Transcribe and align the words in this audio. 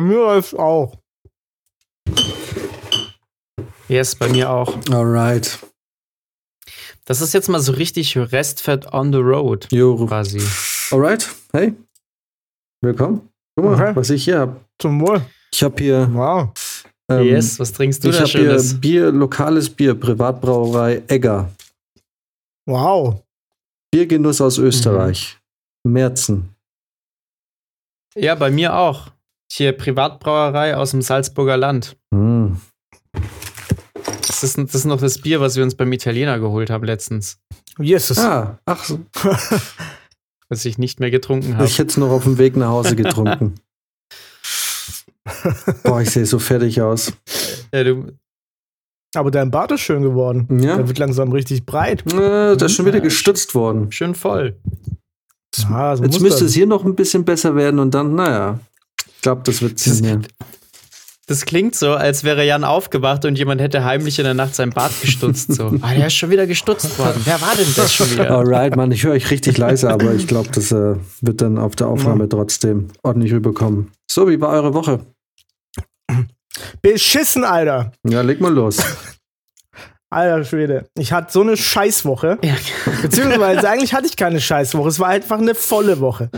Mir 0.00 0.16
läuft's 0.16 0.54
auch. 0.54 0.96
Yes, 3.88 4.14
bei 4.14 4.28
mir 4.28 4.50
auch. 4.50 4.76
Alright. 4.90 5.58
Das 7.04 7.20
ist 7.20 7.32
jetzt 7.34 7.48
mal 7.48 7.58
so 7.60 7.72
richtig 7.72 8.16
Restfett 8.16 8.92
on 8.92 9.12
the 9.12 9.18
road 9.18 9.66
Jo. 9.72 10.06
quasi. 10.06 10.40
Alright. 10.92 11.28
Hey. 11.52 11.74
Willkommen. 12.82 13.28
Guck 13.56 13.64
mal, 13.64 13.74
Okay. 13.74 13.96
was 13.96 14.10
ich 14.10 14.24
hier 14.24 14.38
hab. 14.40 14.64
Zum 14.78 15.00
Wohl. 15.00 15.20
Ich 15.52 15.62
hab 15.62 15.78
hier. 15.78 16.08
Wow. 16.12 16.52
Ähm, 17.10 17.24
yes, 17.26 17.58
was 17.58 17.72
trinkst 17.72 18.04
du 18.04 18.10
ich 18.10 18.16
da 18.16 18.22
hab 18.22 18.28
hier 18.30 18.40
Schönes? 18.42 18.80
Bier, 18.80 19.10
lokales 19.10 19.68
Bier, 19.68 19.94
Privatbrauerei 19.98 21.02
Egger. 21.08 21.50
Wow. 22.66 23.24
Biergenuss 23.92 24.40
aus 24.40 24.58
Österreich. 24.58 25.36
Merzen. 25.84 26.54
Ja, 28.14 28.36
bei 28.36 28.50
mir 28.50 28.76
auch. 28.76 29.10
Hier 29.52 29.72
Privatbrauerei 29.72 30.76
aus 30.76 30.92
dem 30.92 31.02
Salzburger 31.02 31.56
Land. 31.56 31.96
Hm. 32.14 32.60
Das 34.26 34.44
ist, 34.44 34.56
das 34.58 34.74
ist 34.74 34.84
noch 34.84 35.00
das 35.00 35.18
Bier, 35.18 35.40
was 35.40 35.56
wir 35.56 35.64
uns 35.64 35.74
beim 35.74 35.92
Italiener 35.92 36.38
geholt 36.38 36.70
haben 36.70 36.84
letztens, 36.84 37.38
Jesus. 37.78 38.18
Ah, 38.18 38.58
ach, 38.64 38.84
so. 38.84 39.00
was 40.48 40.64
ich 40.64 40.78
nicht 40.78 41.00
mehr 41.00 41.10
getrunken 41.10 41.54
habe. 41.56 41.64
ich 41.66 41.78
hätte 41.78 41.90
es 41.90 41.96
noch 41.96 42.10
auf 42.10 42.24
dem 42.24 42.38
Weg 42.38 42.56
nach 42.56 42.68
Hause 42.68 42.94
getrunken. 42.96 43.54
Boah, 45.84 46.00
ich 46.00 46.10
sehe 46.10 46.26
so 46.26 46.38
fertig 46.38 46.80
aus. 46.80 47.12
Ja, 47.72 47.84
du, 47.84 48.12
Aber 49.14 49.30
dein 49.30 49.50
Bart 49.50 49.72
ist 49.72 49.80
schön 49.80 50.02
geworden. 50.02 50.60
Ja. 50.60 50.76
Der 50.76 50.88
wird 50.88 50.98
langsam 50.98 51.32
richtig 51.32 51.66
breit. 51.66 52.04
Äh, 52.12 52.56
da 52.56 52.66
ist 52.66 52.72
schon 52.74 52.86
wieder 52.86 52.98
Ja, 52.98 53.04
gestützt 53.04 53.54
worden. 53.54 53.90
schön 53.92 54.14
voll. 54.14 54.56
Ah, 55.68 55.96
so 55.96 56.04
Jetzt 56.04 56.20
müsste 56.20 56.40
das. 56.40 56.50
es 56.50 56.54
hier 56.54 56.66
noch 56.66 56.84
ein 56.84 56.94
bisschen 56.94 57.24
besser 57.24 57.56
werden 57.56 57.80
und 57.80 57.92
dann, 57.92 58.14
naja. 58.14 58.60
Ich 59.20 59.22
glaube, 59.22 59.42
das 59.44 59.60
wird 59.60 59.78
hier. 59.78 60.22
Das 61.26 61.44
klingt 61.44 61.74
so, 61.74 61.92
als 61.92 62.24
wäre 62.24 62.42
Jan 62.46 62.64
aufgewacht 62.64 63.26
und 63.26 63.36
jemand 63.36 63.60
hätte 63.60 63.84
heimlich 63.84 64.18
in 64.18 64.24
der 64.24 64.32
Nacht 64.32 64.54
sein 64.54 64.70
Bart 64.70 64.92
gestutzt. 65.02 65.52
So. 65.52 65.74
Ah, 65.82 65.92
der 65.92 66.06
ist 66.06 66.14
schon 66.14 66.30
wieder 66.30 66.46
gestutzt 66.46 66.98
worden. 66.98 67.20
Wer 67.24 67.38
war 67.42 67.54
denn 67.54 67.66
das 67.76 67.92
schon 67.92 68.10
wieder? 68.10 68.30
Alright, 68.30 68.76
Mann, 68.76 68.90
ich 68.92 69.04
höre 69.04 69.12
euch 69.12 69.30
richtig 69.30 69.58
leise, 69.58 69.90
aber 69.90 70.14
ich 70.14 70.26
glaube, 70.26 70.48
das 70.54 70.72
äh, 70.72 70.94
wird 71.20 71.42
dann 71.42 71.58
auf 71.58 71.76
der 71.76 71.88
Aufnahme 71.88 72.30
trotzdem 72.30 72.88
ordentlich 73.02 73.34
rüberkommen. 73.34 73.92
So, 74.10 74.26
wie 74.26 74.40
war 74.40 74.48
eure 74.48 74.72
Woche? 74.72 75.00
Beschissen, 76.80 77.44
Alter. 77.44 77.92
Ja, 78.08 78.22
leg 78.22 78.40
mal 78.40 78.54
los. 78.54 78.78
Alter 80.12 80.44
Schwede. 80.44 80.86
Ich 80.98 81.12
hatte 81.12 81.32
so 81.32 81.40
eine 81.40 81.56
Scheißwoche. 81.56 82.38
Ja. 82.42 82.56
Beziehungsweise 83.00 83.70
eigentlich 83.70 83.94
hatte 83.94 84.06
ich 84.06 84.16
keine 84.16 84.40
Scheißwoche. 84.40 84.88
Es 84.88 84.98
war 84.98 85.08
einfach 85.08 85.38
eine 85.38 85.54
volle 85.54 86.00
Woche. 86.00 86.30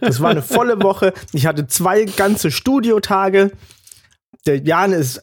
Es 0.00 0.20
war 0.20 0.30
eine 0.30 0.42
volle 0.42 0.82
Woche. 0.82 1.12
Ich 1.32 1.46
hatte 1.46 1.66
zwei 1.66 2.04
ganze 2.04 2.50
Studiotage. 2.50 3.52
Der 4.46 4.56
Jan 4.56 4.92
ist. 4.92 5.22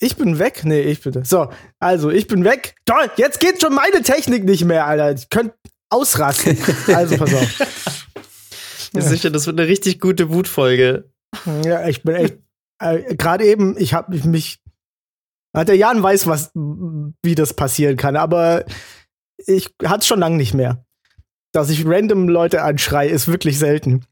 Ich 0.00 0.16
bin 0.16 0.40
weg? 0.40 0.62
Nee, 0.64 0.80
ich 0.82 1.00
bin. 1.00 1.24
So, 1.24 1.48
also 1.78 2.10
ich 2.10 2.26
bin 2.26 2.44
weg. 2.44 2.74
Toll, 2.84 3.10
jetzt 3.16 3.38
geht 3.38 3.62
schon 3.62 3.74
meine 3.74 4.02
Technik 4.02 4.44
nicht 4.44 4.64
mehr, 4.64 4.86
Alter. 4.86 5.12
Ich 5.12 5.30
könnte 5.30 5.54
ausrasten. 5.88 6.58
Also 6.88 7.16
pass 7.16 7.32
auf. 7.32 7.58
Ja, 8.92 9.02
sicher, 9.02 9.30
das 9.30 9.46
wird 9.46 9.58
eine 9.58 9.68
richtig 9.68 10.00
gute 10.00 10.30
Wutfolge. 10.30 11.10
Ja, 11.64 11.86
ich 11.86 12.02
bin 12.02 12.16
echt. 12.16 12.38
Äh, 12.80 13.14
Gerade 13.14 13.44
eben, 13.44 13.76
ich 13.78 13.94
habe 13.94 14.16
mich. 14.26 14.58
Der 15.64 15.76
Jan 15.76 16.02
weiß, 16.02 16.26
was, 16.26 16.50
wie 16.54 17.34
das 17.34 17.54
passieren 17.54 17.96
kann, 17.96 18.16
aber 18.16 18.64
ich 19.46 19.70
hatte 19.84 20.00
es 20.00 20.06
schon 20.06 20.20
lange 20.20 20.36
nicht 20.36 20.54
mehr. 20.54 20.84
Dass 21.52 21.70
ich 21.70 21.86
random 21.86 22.28
Leute 22.28 22.62
anschreie, 22.62 23.08
ist 23.08 23.28
wirklich 23.28 23.58
selten. 23.58 24.04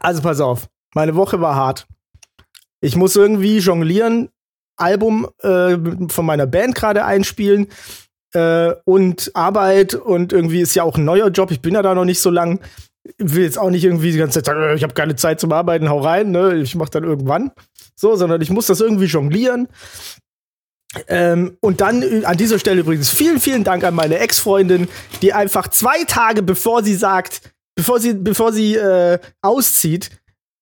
Also 0.00 0.22
pass 0.22 0.40
auf, 0.40 0.68
meine 0.94 1.14
Woche 1.16 1.40
war 1.40 1.56
hart. 1.56 1.86
Ich 2.80 2.96
muss 2.96 3.16
irgendwie 3.16 3.58
jonglieren, 3.58 4.28
Album 4.76 5.28
äh, 5.40 5.76
von 6.08 6.26
meiner 6.26 6.46
Band 6.46 6.74
gerade 6.74 7.04
einspielen 7.04 7.68
äh, 8.34 8.72
und 8.84 9.30
Arbeit 9.34 9.94
und 9.94 10.32
irgendwie 10.32 10.60
ist 10.60 10.74
ja 10.74 10.82
auch 10.82 10.96
ein 10.96 11.04
neuer 11.04 11.28
Job. 11.28 11.50
Ich 11.50 11.62
bin 11.62 11.74
ja 11.74 11.82
da 11.82 11.94
noch 11.94 12.04
nicht 12.04 12.20
so 12.20 12.30
lang. 12.30 12.60
Will 13.18 13.44
jetzt 13.44 13.58
auch 13.58 13.70
nicht 13.70 13.84
irgendwie 13.84 14.12
die 14.12 14.18
ganze 14.18 14.40
Zeit 14.40 14.46
sagen, 14.46 14.62
äh, 14.62 14.74
ich 14.74 14.82
habe 14.82 14.94
keine 14.94 15.16
Zeit 15.16 15.40
zum 15.40 15.52
Arbeiten, 15.52 15.88
hau 15.88 16.00
rein, 16.00 16.30
ne? 16.30 16.54
Ich 16.56 16.74
mach 16.74 16.88
dann 16.88 17.04
irgendwann. 17.04 17.52
So, 17.96 18.16
sondern 18.16 18.40
ich 18.40 18.50
muss 18.50 18.66
das 18.66 18.80
irgendwie 18.80 19.06
jonglieren. 19.06 19.68
Ähm, 21.08 21.56
und 21.60 21.80
dann 21.80 22.02
äh, 22.02 22.24
an 22.24 22.36
dieser 22.36 22.58
Stelle 22.58 22.80
übrigens 22.80 23.10
vielen, 23.10 23.40
vielen 23.40 23.64
Dank 23.64 23.84
an 23.84 23.94
meine 23.94 24.18
Ex-Freundin, 24.18 24.88
die 25.22 25.32
einfach 25.32 25.68
zwei 25.68 26.04
Tage 26.04 26.42
bevor 26.42 26.82
sie 26.82 26.94
sagt, 26.94 27.40
bevor 27.74 28.00
sie, 28.00 28.14
bevor 28.14 28.52
sie 28.52 28.76
äh, 28.76 29.18
auszieht, 29.42 30.10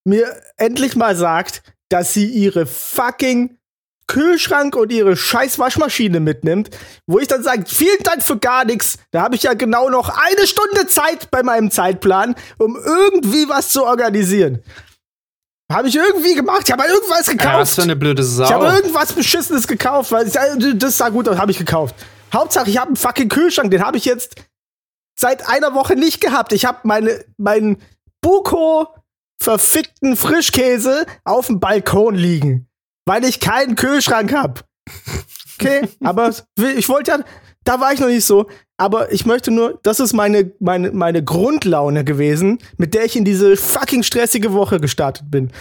mir 0.05 0.27
endlich 0.57 0.97
mal 0.97 1.17
sagt, 1.17 1.63
dass 1.89 2.15
sie 2.15 2.27
ihre 2.27 2.67
fucking 2.67 3.59
Kühlschrank 4.07 4.77
und 4.77 4.93
ihre 4.93 5.17
scheiß 5.17 5.59
Waschmaschine 5.59 6.21
mitnimmt, 6.21 6.71
wo 7.07 7.19
ich 7.19 7.29
dann 7.29 7.43
sage, 7.43 7.65
vielen 7.67 8.03
Dank 8.03 8.23
für 8.23 8.37
gar 8.37 8.65
nichts. 8.65 8.99
Da 9.11 9.23
habe 9.23 9.37
ich 9.37 9.45
ja 9.45 9.55
genau 9.55 9.89
noch 9.89 10.11
eine 10.11 10.47
Stunde 10.47 10.87
Zeit 10.87 11.31
bei 11.31 11.43
meinem 11.43 11.71
Zeitplan, 11.71 12.35
um 12.59 12.77
irgendwie 12.77 13.49
was 13.49 13.71
zu 13.71 13.85
organisieren. 13.85 14.63
Habe 15.73 15.89
ich 15.89 15.97
irgendwie 15.97 16.35
gemacht. 16.35 16.63
Ich 16.67 16.73
habe 16.73 16.85
irgendwas 16.85 17.27
gekauft. 17.27 17.53
Ja, 17.55 17.59
was 17.59 17.75
für 17.75 17.83
eine 17.83 17.97
blöde 17.97 18.23
Sau. 18.23 18.45
Ich 18.45 18.53
habe 18.53 18.67
irgendwas 18.67 19.13
Beschissenes 19.13 19.67
gekauft, 19.67 20.13
weil 20.13 20.29
ich, 20.29 20.37
äh, 20.37 20.75
das 20.75 20.99
sah 20.99 21.09
gut 21.09 21.29
aus, 21.29 21.39
habe 21.39 21.51
ich 21.51 21.59
gekauft. 21.59 21.95
Hauptsache, 22.33 22.71
ich 22.71 22.79
habe 22.79 22.89
einen 22.89 22.97
fucking 22.97 23.29
Kühlschrank, 23.29 23.71
den 23.71 23.83
habe 23.83 23.97
ich 23.97 24.05
jetzt 24.05 24.37
seit 25.19 25.49
einer 25.49 25.75
Woche 25.75 25.97
nicht 25.97 26.21
gehabt. 26.21 26.53
Ich 26.53 26.65
habe 26.65 26.79
meine, 26.85 27.25
meinen 27.37 27.83
Buko 28.21 28.89
verfickten 29.41 30.17
Frischkäse 30.17 31.07
auf 31.25 31.49
dem 31.49 31.61
Balkon 31.61 32.15
liegen, 32.15 32.69
weil 33.07 33.25
ich 33.25 33.41
keinen 33.41 33.75
Kühlschrank 33.75 34.33
habe. 34.33 34.61
Okay, 35.59 35.89
aber 36.05 36.33
ich 36.77 36.89
wollte 36.89 37.11
ja, 37.11 37.19
da 37.65 37.81
war 37.81 37.93
ich 37.93 38.01
noch 38.01 38.09
nicht 38.09 38.25
so. 38.25 38.49
Aber 38.83 39.13
ich 39.13 39.27
möchte 39.27 39.53
nur, 39.53 39.79
das 39.85 40.01
ist 40.01 40.13
meine, 40.13 40.51
meine, 40.59 40.91
meine 40.91 41.23
Grundlaune 41.23 42.03
gewesen, 42.03 42.59
mit 42.79 42.95
der 42.95 43.05
ich 43.05 43.15
in 43.15 43.25
diese 43.25 43.57
fucking 43.57 44.03
stressige 44.03 44.55
Woche 44.55 44.81
gestartet 44.81 45.31
bin. 45.31 45.53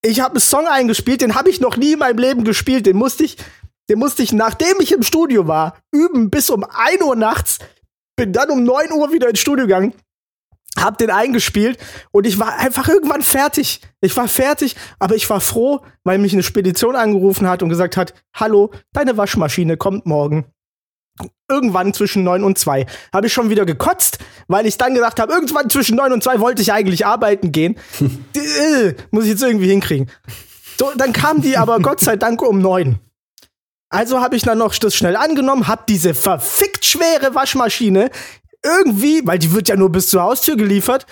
Ich 0.00 0.20
habe 0.20 0.36
einen 0.36 0.40
Song 0.40 0.66
eingespielt, 0.66 1.20
den 1.20 1.34
habe 1.34 1.50
ich 1.50 1.60
noch 1.60 1.76
nie 1.76 1.92
in 1.92 1.98
meinem 1.98 2.16
Leben 2.16 2.44
gespielt. 2.44 2.86
Den 2.86 2.96
musste 2.96 3.22
ich, 3.22 3.36
den 3.90 3.98
musste 3.98 4.22
ich, 4.22 4.32
nachdem 4.32 4.80
ich 4.80 4.92
im 4.92 5.02
Studio 5.02 5.46
war, 5.46 5.76
üben 5.92 6.30
bis 6.30 6.48
um 6.48 6.64
1 6.64 7.02
Uhr 7.02 7.16
nachts. 7.16 7.58
Bin 8.16 8.32
dann 8.32 8.48
um 8.48 8.64
9 8.64 8.92
Uhr 8.92 9.12
wieder 9.12 9.28
ins 9.28 9.40
Studio 9.40 9.66
gegangen, 9.66 9.92
hab 10.78 10.96
den 10.96 11.10
eingespielt 11.10 11.78
und 12.12 12.26
ich 12.26 12.38
war 12.38 12.56
einfach 12.56 12.88
irgendwann 12.88 13.20
fertig. 13.20 13.82
Ich 14.00 14.16
war 14.16 14.26
fertig, 14.26 14.74
aber 14.98 15.16
ich 15.16 15.28
war 15.28 15.42
froh, 15.42 15.82
weil 16.02 16.16
mich 16.16 16.32
eine 16.32 16.42
Spedition 16.42 16.96
angerufen 16.96 17.46
hat 17.46 17.62
und 17.62 17.68
gesagt 17.68 17.98
hat, 17.98 18.14
hallo, 18.32 18.70
deine 18.94 19.18
Waschmaschine 19.18 19.76
kommt 19.76 20.06
morgen. 20.06 20.46
Irgendwann 21.48 21.94
zwischen 21.94 22.24
9 22.24 22.42
und 22.42 22.58
2. 22.58 22.86
Habe 23.12 23.26
ich 23.28 23.32
schon 23.32 23.50
wieder 23.50 23.64
gekotzt, 23.64 24.18
weil 24.48 24.66
ich 24.66 24.78
dann 24.78 24.94
gedacht 24.94 25.20
habe, 25.20 25.32
irgendwann 25.32 25.70
zwischen 25.70 25.96
9 25.96 26.12
und 26.12 26.22
2 26.22 26.40
wollte 26.40 26.62
ich 26.62 26.72
eigentlich 26.72 27.06
arbeiten 27.06 27.52
gehen. 27.52 27.76
äh, 28.34 28.94
muss 29.10 29.24
ich 29.24 29.30
jetzt 29.30 29.42
irgendwie 29.42 29.68
hinkriegen. 29.68 30.10
So, 30.78 30.90
dann 30.96 31.12
kam 31.12 31.40
die 31.40 31.56
aber 31.56 31.80
Gott 31.80 32.00
sei 32.00 32.16
Dank 32.16 32.42
um 32.42 32.60
9. 32.60 32.98
Also 33.88 34.20
habe 34.20 34.36
ich 34.36 34.42
dann 34.42 34.58
noch 34.58 34.74
das 34.74 34.94
schnell 34.94 35.16
angenommen, 35.16 35.68
hab 35.68 35.86
diese 35.86 36.12
verfickt 36.12 36.84
schwere 36.84 37.34
Waschmaschine 37.34 38.10
irgendwie, 38.64 39.22
weil 39.24 39.38
die 39.38 39.52
wird 39.52 39.68
ja 39.68 39.76
nur 39.76 39.90
bis 39.90 40.08
zur 40.08 40.22
Haustür 40.22 40.56
geliefert, 40.56 41.06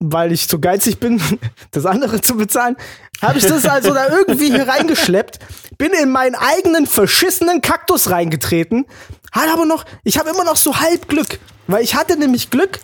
weil 0.00 0.32
ich 0.32 0.48
zu 0.48 0.60
geizig 0.60 1.00
bin, 1.00 1.20
das 1.70 1.86
andere 1.86 2.20
zu 2.20 2.36
bezahlen, 2.36 2.76
habe 3.22 3.38
ich 3.38 3.46
das 3.46 3.64
also 3.64 3.94
da 3.94 4.08
irgendwie 4.08 4.50
hier 4.50 4.68
reingeschleppt, 4.68 5.38
bin 5.78 5.92
in 5.92 6.10
meinen 6.10 6.34
eigenen 6.34 6.86
verschissenen 6.86 7.62
Kaktus 7.62 8.10
reingetreten, 8.10 8.86
hat 9.32 9.48
aber 9.48 9.64
noch, 9.64 9.84
ich 10.02 10.18
habe 10.18 10.30
immer 10.30 10.44
noch 10.44 10.56
so 10.56 10.78
halb 10.78 11.08
Glück, 11.08 11.38
weil 11.66 11.82
ich 11.82 11.94
hatte 11.94 12.16
nämlich 12.16 12.50
Glück, 12.50 12.80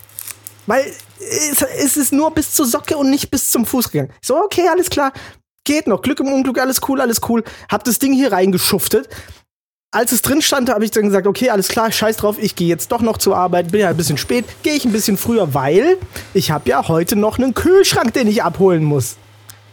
Weil 0.67 0.85
es, 1.19 1.63
es 1.63 1.97
ist 1.97 2.13
nur 2.13 2.31
bis 2.31 2.55
zur 2.55 2.65
Socke 2.65 2.97
und 2.97 3.11
nicht 3.11 3.31
bis 3.31 3.51
zum 3.51 3.67
Fuß 3.67 3.91
gegangen. 3.91 4.13
Ich 4.21 4.29
so, 4.29 4.37
okay, 4.37 4.69
alles 4.69 4.89
klar. 4.89 5.13
Geht 5.65 5.89
noch. 5.89 6.01
Glück 6.01 6.21
im 6.21 6.33
Unglück, 6.33 6.59
alles 6.59 6.81
cool, 6.89 7.01
alles 7.01 7.21
cool. 7.29 7.43
Hab 7.69 7.83
das 7.85 7.99
Ding 7.99 8.13
hier 8.13 8.33
reingeschuftet. 8.33 9.09
Als 9.93 10.13
es 10.13 10.23
drin 10.23 10.41
stand, 10.41 10.71
habe 10.71 10.85
ich 10.85 10.93
dann 10.93 11.05
gesagt, 11.05 11.27
okay, 11.27 11.51
alles 11.51 11.67
klar, 11.67 11.91
scheiß 11.91 12.19
drauf, 12.19 12.37
ich 12.39 12.55
gehe 12.55 12.69
jetzt 12.69 12.93
doch 12.93 13.01
noch 13.01 13.19
zur 13.19 13.37
Arbeit, 13.37 13.73
bin 13.73 13.81
ja 13.81 13.89
ein 13.89 13.97
bisschen 13.97 14.19
spät, 14.19 14.45
gehe 14.63 14.75
ich 14.75 14.85
ein 14.85 14.93
bisschen 14.93 15.17
früher, 15.17 15.53
weil 15.53 15.99
ich 16.33 16.53
habe 16.53 16.71
ja 16.71 16.87
heute 16.87 17.17
noch 17.17 17.39
einen 17.39 17.55
Kühlschrank, 17.55 18.15
den 18.15 18.29
ich 18.29 18.45
abholen 18.45 18.85
muss. 18.85 19.17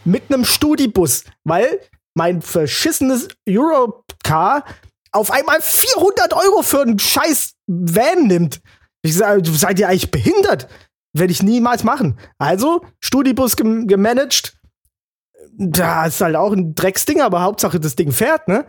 Mit 0.06 0.34
einem 0.34 0.44
Studibus, 0.44 1.24
weil 1.44 1.82
mein 2.16 2.42
verschissenes 2.42 3.28
Eurocar 3.48 4.64
auf 5.12 5.30
einmal 5.30 5.62
400 5.62 6.34
Euro 6.34 6.64
für 6.64 6.82
einen 6.82 6.98
scheiß 6.98 7.54
Van 7.68 8.26
nimmt. 8.26 8.60
Ich 9.04 9.16
sage, 9.16 9.44
du 9.44 9.54
seid 9.54 9.78
ihr 9.80 9.88
eigentlich 9.88 10.10
behindert? 10.10 10.68
Werde 11.14 11.32
ich 11.32 11.44
niemals 11.44 11.84
machen. 11.84 12.20
Also, 12.40 12.84
Studibus 13.00 13.56
gem 13.56 13.88
gemanagt. 13.88 14.58
Da 15.60 16.08
ist 16.08 16.22
halt 16.22 16.36
auch 16.36 16.54
ein 16.54 16.74
Drecksding, 16.74 17.22
aber 17.22 17.42
Hauptsache 17.42 17.80
das 17.80 17.96
Ding 17.96 18.12
fährt, 18.12 18.48
ne? 18.48 18.66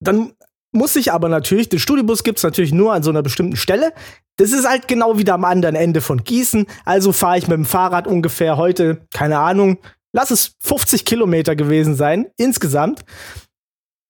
Dann 0.00 0.32
muss 0.72 0.96
ich 0.96 1.12
aber 1.12 1.28
natürlich, 1.28 1.68
den 1.68 1.78
Studibus 1.78 2.22
gibt's 2.22 2.42
natürlich 2.42 2.72
nur 2.72 2.92
an 2.92 3.02
so 3.02 3.10
einer 3.10 3.22
bestimmten 3.22 3.56
Stelle. 3.56 3.92
Das 4.36 4.52
ist 4.52 4.68
halt 4.68 4.88
genau 4.88 5.18
wieder 5.18 5.34
am 5.34 5.44
anderen 5.44 5.74
Ende 5.74 6.00
von 6.00 6.22
Gießen. 6.22 6.66
Also 6.84 7.12
fahre 7.12 7.38
ich 7.38 7.48
mit 7.48 7.56
dem 7.56 7.64
Fahrrad 7.64 8.06
ungefähr 8.06 8.56
heute, 8.56 9.06
keine 9.14 9.38
Ahnung, 9.38 9.78
lass 10.12 10.30
es 10.30 10.56
50 10.62 11.04
Kilometer 11.04 11.56
gewesen 11.56 11.94
sein, 11.94 12.26
insgesamt. 12.36 13.04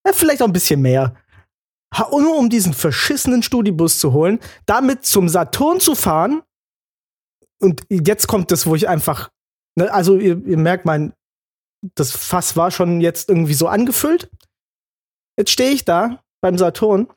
Ja, 0.06 0.12
vielleicht 0.12 0.42
auch 0.42 0.46
ein 0.46 0.52
bisschen 0.52 0.82
mehr. 0.82 1.14
Nur 2.10 2.36
um 2.36 2.50
diesen 2.50 2.74
verschissenen 2.74 3.42
Studibus 3.42 3.98
zu 3.98 4.12
holen, 4.12 4.40
damit 4.66 5.06
zum 5.06 5.28
Saturn 5.28 5.80
zu 5.80 5.94
fahren. 5.94 6.42
Und 7.60 7.82
jetzt 7.88 8.26
kommt 8.26 8.50
das, 8.50 8.66
wo 8.66 8.74
ich 8.74 8.88
einfach, 8.88 9.30
ne, 9.76 9.92
also 9.92 10.18
ihr, 10.18 10.44
ihr 10.46 10.58
merkt, 10.58 10.84
mein, 10.84 11.12
das 11.94 12.12
Fass 12.12 12.56
war 12.56 12.70
schon 12.70 13.00
jetzt 13.00 13.28
irgendwie 13.28 13.54
so 13.54 13.68
angefüllt. 13.68 14.30
Jetzt 15.36 15.50
stehe 15.50 15.70
ich 15.70 15.84
da 15.84 16.22
beim 16.40 16.58
Saturn, 16.58 17.08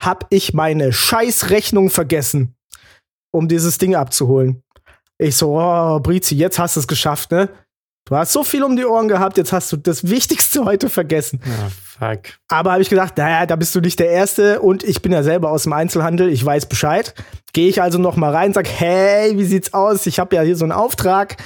hab 0.00 0.26
ich 0.30 0.54
meine 0.54 0.92
Scheißrechnung 0.92 1.90
vergessen, 1.90 2.56
um 3.30 3.48
dieses 3.48 3.78
Ding 3.78 3.94
abzuholen. 3.94 4.62
Ich 5.18 5.36
so, 5.36 5.60
oh, 5.60 6.00
Brizi, 6.00 6.34
jetzt 6.34 6.58
hast 6.58 6.76
du 6.76 6.80
es 6.80 6.88
geschafft, 6.88 7.30
ne? 7.30 7.50
Du 8.10 8.16
hast 8.16 8.32
so 8.32 8.42
viel 8.42 8.64
um 8.64 8.74
die 8.74 8.84
Ohren 8.84 9.06
gehabt, 9.06 9.38
jetzt 9.38 9.52
hast 9.52 9.70
du 9.70 9.76
das 9.76 10.10
Wichtigste 10.10 10.64
heute 10.64 10.90
vergessen. 10.90 11.40
Ah, 11.44 11.68
fuck. 11.70 12.22
Aber 12.48 12.72
habe 12.72 12.82
ich 12.82 12.90
gedacht, 12.90 13.16
naja, 13.16 13.46
da 13.46 13.54
bist 13.54 13.72
du 13.72 13.80
nicht 13.80 14.00
der 14.00 14.10
Erste 14.10 14.60
und 14.60 14.82
ich 14.82 15.00
bin 15.00 15.12
ja 15.12 15.22
selber 15.22 15.52
aus 15.52 15.62
dem 15.62 15.72
Einzelhandel, 15.72 16.28
ich 16.28 16.44
weiß 16.44 16.66
Bescheid. 16.66 17.14
Gehe 17.52 17.68
ich 17.68 17.80
also 17.80 17.98
noch 17.98 18.16
mal 18.16 18.34
rein, 18.34 18.52
sag, 18.52 18.66
hey, 18.66 19.38
wie 19.38 19.44
sieht's 19.44 19.74
aus? 19.74 20.06
Ich 20.06 20.18
habe 20.18 20.34
ja 20.34 20.42
hier 20.42 20.56
so 20.56 20.64
einen 20.64 20.72
Auftrag, 20.72 21.36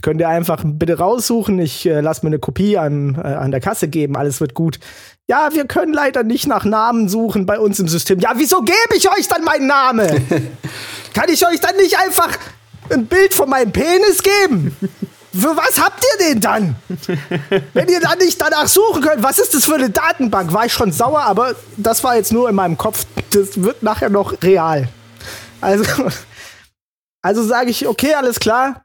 könnt 0.00 0.18
ihr 0.18 0.30
einfach 0.30 0.62
bitte 0.64 0.96
raussuchen. 0.96 1.58
Ich 1.58 1.84
äh, 1.84 2.00
lasse 2.00 2.24
mir 2.24 2.30
eine 2.30 2.38
Kopie 2.38 2.78
an, 2.78 3.16
äh, 3.16 3.26
an 3.26 3.50
der 3.50 3.60
Kasse 3.60 3.88
geben, 3.88 4.16
alles 4.16 4.40
wird 4.40 4.54
gut. 4.54 4.78
Ja, 5.28 5.50
wir 5.52 5.66
können 5.66 5.92
leider 5.92 6.22
nicht 6.22 6.46
nach 6.46 6.64
Namen 6.64 7.10
suchen 7.10 7.44
bei 7.44 7.58
uns 7.58 7.80
im 7.80 7.88
System. 7.88 8.18
Ja, 8.20 8.32
wieso 8.36 8.62
gebe 8.62 8.96
ich 8.96 9.10
euch 9.10 9.28
dann 9.28 9.44
meinen 9.44 9.66
Namen? 9.66 10.08
Kann 11.12 11.28
ich 11.28 11.46
euch 11.46 11.60
dann 11.60 11.76
nicht 11.76 11.98
einfach 11.98 12.30
ein 12.88 13.04
Bild 13.04 13.34
von 13.34 13.50
meinem 13.50 13.72
Penis 13.72 14.22
geben? 14.22 14.74
Für 15.36 15.56
was 15.56 15.82
habt 15.82 16.04
ihr 16.04 16.26
den 16.26 16.40
dann? 16.40 16.76
Wenn 17.72 17.88
ihr 17.88 18.00
dann 18.00 18.18
nicht 18.18 18.40
danach 18.40 18.68
suchen 18.68 19.02
könnt, 19.02 19.22
was 19.22 19.38
ist 19.38 19.52
das 19.52 19.64
für 19.64 19.74
eine 19.74 19.90
Datenbank? 19.90 20.52
War 20.52 20.66
ich 20.66 20.72
schon 20.72 20.92
sauer, 20.92 21.22
aber 21.22 21.56
das 21.76 22.04
war 22.04 22.14
jetzt 22.14 22.32
nur 22.32 22.48
in 22.48 22.54
meinem 22.54 22.78
Kopf. 22.78 23.04
Das 23.30 23.60
wird 23.60 23.82
nachher 23.82 24.10
noch 24.10 24.40
real. 24.42 24.88
Also, 25.60 25.84
also 27.22 27.42
sage 27.42 27.70
ich, 27.70 27.88
okay, 27.88 28.14
alles 28.14 28.38
klar. 28.38 28.82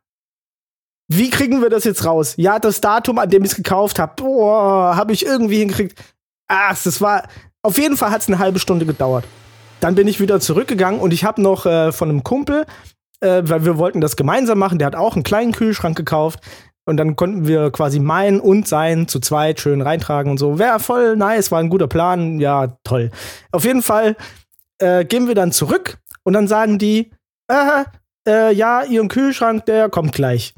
Wie 1.07 1.29
kriegen 1.29 1.61
wir 1.61 1.69
das 1.69 1.83
jetzt 1.83 2.03
raus? 2.03 2.33
Ja, 2.37 2.57
das 2.57 2.81
Datum, 2.81 3.19
an 3.19 3.29
dem 3.29 3.43
ich 3.43 3.51
es 3.51 3.57
gekauft 3.57 3.99
habe, 3.99 4.13
boah, 4.15 4.95
habe 4.95 5.13
ich 5.13 5.25
irgendwie 5.25 5.59
hingekriegt. 5.59 5.99
Ach, 6.47 6.77
das 6.83 6.99
war, 6.99 7.27
auf 7.61 7.77
jeden 7.77 7.97
Fall 7.97 8.11
hat 8.11 8.21
es 8.21 8.27
eine 8.27 8.39
halbe 8.39 8.59
Stunde 8.59 8.85
gedauert. 8.85 9.25
Dann 9.81 9.95
bin 9.95 10.07
ich 10.07 10.19
wieder 10.19 10.39
zurückgegangen 10.39 10.99
und 10.99 11.13
ich 11.13 11.23
habe 11.23 11.41
noch 11.41 11.65
äh, 11.65 11.91
von 11.91 12.09
einem 12.09 12.23
Kumpel, 12.23 12.65
äh, 13.21 13.43
weil 13.45 13.65
wir 13.65 13.77
wollten 13.77 14.01
das 14.01 14.15
gemeinsam 14.15 14.59
machen, 14.59 14.79
der 14.79 14.87
hat 14.87 14.95
auch 14.95 15.15
einen 15.15 15.23
kleinen 15.23 15.51
Kühlschrank 15.51 15.97
gekauft. 15.97 16.39
Und 16.85 16.97
dann 16.97 17.15
konnten 17.15 17.47
wir 17.47 17.69
quasi 17.69 17.99
meinen 17.99 18.39
und 18.39 18.67
seinen 18.67 19.07
zu 19.07 19.19
zweit 19.19 19.59
schön 19.59 19.81
reintragen 19.81 20.31
und 20.31 20.39
so. 20.39 20.57
Wäre 20.57 20.79
voll 20.79 21.15
nice, 21.17 21.51
war 21.51 21.59
ein 21.59 21.69
guter 21.69 21.87
Plan. 21.87 22.39
Ja, 22.39 22.77
toll. 22.83 23.11
Auf 23.51 23.63
jeden 23.63 23.83
Fall 23.83 24.15
äh, 24.79 25.05
gehen 25.05 25.27
wir 25.27 25.35
dann 25.35 25.51
zurück 25.51 25.99
und 26.23 26.33
dann 26.33 26.47
sagen 26.47 26.79
die, 26.79 27.11
äh, 27.47 27.83
äh, 28.27 28.53
ja, 28.53 28.83
ihren 28.83 29.07
Kühlschrank, 29.07 29.65
der 29.65 29.89
kommt 29.89 30.13
gleich. 30.13 30.55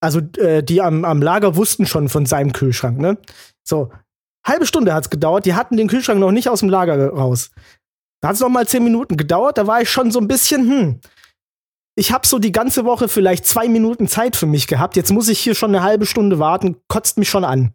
Also 0.00 0.20
äh, 0.38 0.62
die 0.62 0.80
am, 0.80 1.04
am 1.04 1.20
Lager 1.20 1.56
wussten 1.56 1.86
schon 1.86 2.08
von 2.08 2.24
seinem 2.24 2.52
Kühlschrank, 2.52 2.98
ne? 2.98 3.18
So, 3.62 3.90
halbe 4.46 4.66
Stunde 4.66 4.94
hat's 4.94 5.10
gedauert, 5.10 5.44
die 5.44 5.54
hatten 5.54 5.76
den 5.76 5.88
Kühlschrank 5.88 6.20
noch 6.20 6.32
nicht 6.32 6.48
aus 6.48 6.60
dem 6.60 6.70
Lager 6.70 7.10
raus. 7.10 7.50
Da 8.22 8.28
hat's 8.28 8.40
noch 8.40 8.48
mal 8.48 8.66
zehn 8.66 8.82
Minuten 8.84 9.16
gedauert, 9.16 9.58
da 9.58 9.66
war 9.66 9.82
ich 9.82 9.90
schon 9.90 10.10
so 10.10 10.20
ein 10.20 10.28
bisschen, 10.28 10.68
hm, 10.68 11.00
ich 11.96 12.12
habe 12.12 12.26
so 12.26 12.38
die 12.38 12.52
ganze 12.52 12.84
Woche 12.84 13.08
vielleicht 13.08 13.46
zwei 13.46 13.68
Minuten 13.68 14.08
Zeit 14.08 14.36
für 14.36 14.46
mich 14.46 14.66
gehabt. 14.66 14.96
Jetzt 14.96 15.12
muss 15.12 15.28
ich 15.28 15.40
hier 15.40 15.54
schon 15.54 15.74
eine 15.74 15.82
halbe 15.82 16.06
Stunde 16.06 16.38
warten, 16.38 16.76
kotzt 16.88 17.18
mich 17.18 17.28
schon 17.28 17.44
an. 17.44 17.74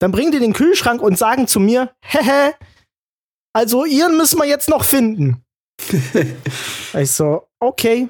Dann 0.00 0.12
bringen 0.12 0.32
die 0.32 0.40
den 0.40 0.52
Kühlschrank 0.52 1.00
und 1.00 1.18
sagen 1.18 1.46
zu 1.46 1.60
mir, 1.60 1.94
hehe, 2.00 2.54
also 3.54 3.84
ihren 3.84 4.16
müssen 4.16 4.38
wir 4.38 4.46
jetzt 4.46 4.68
noch 4.68 4.84
finden. 4.84 5.44
ich 6.94 7.12
so, 7.12 7.46
okay, 7.60 8.08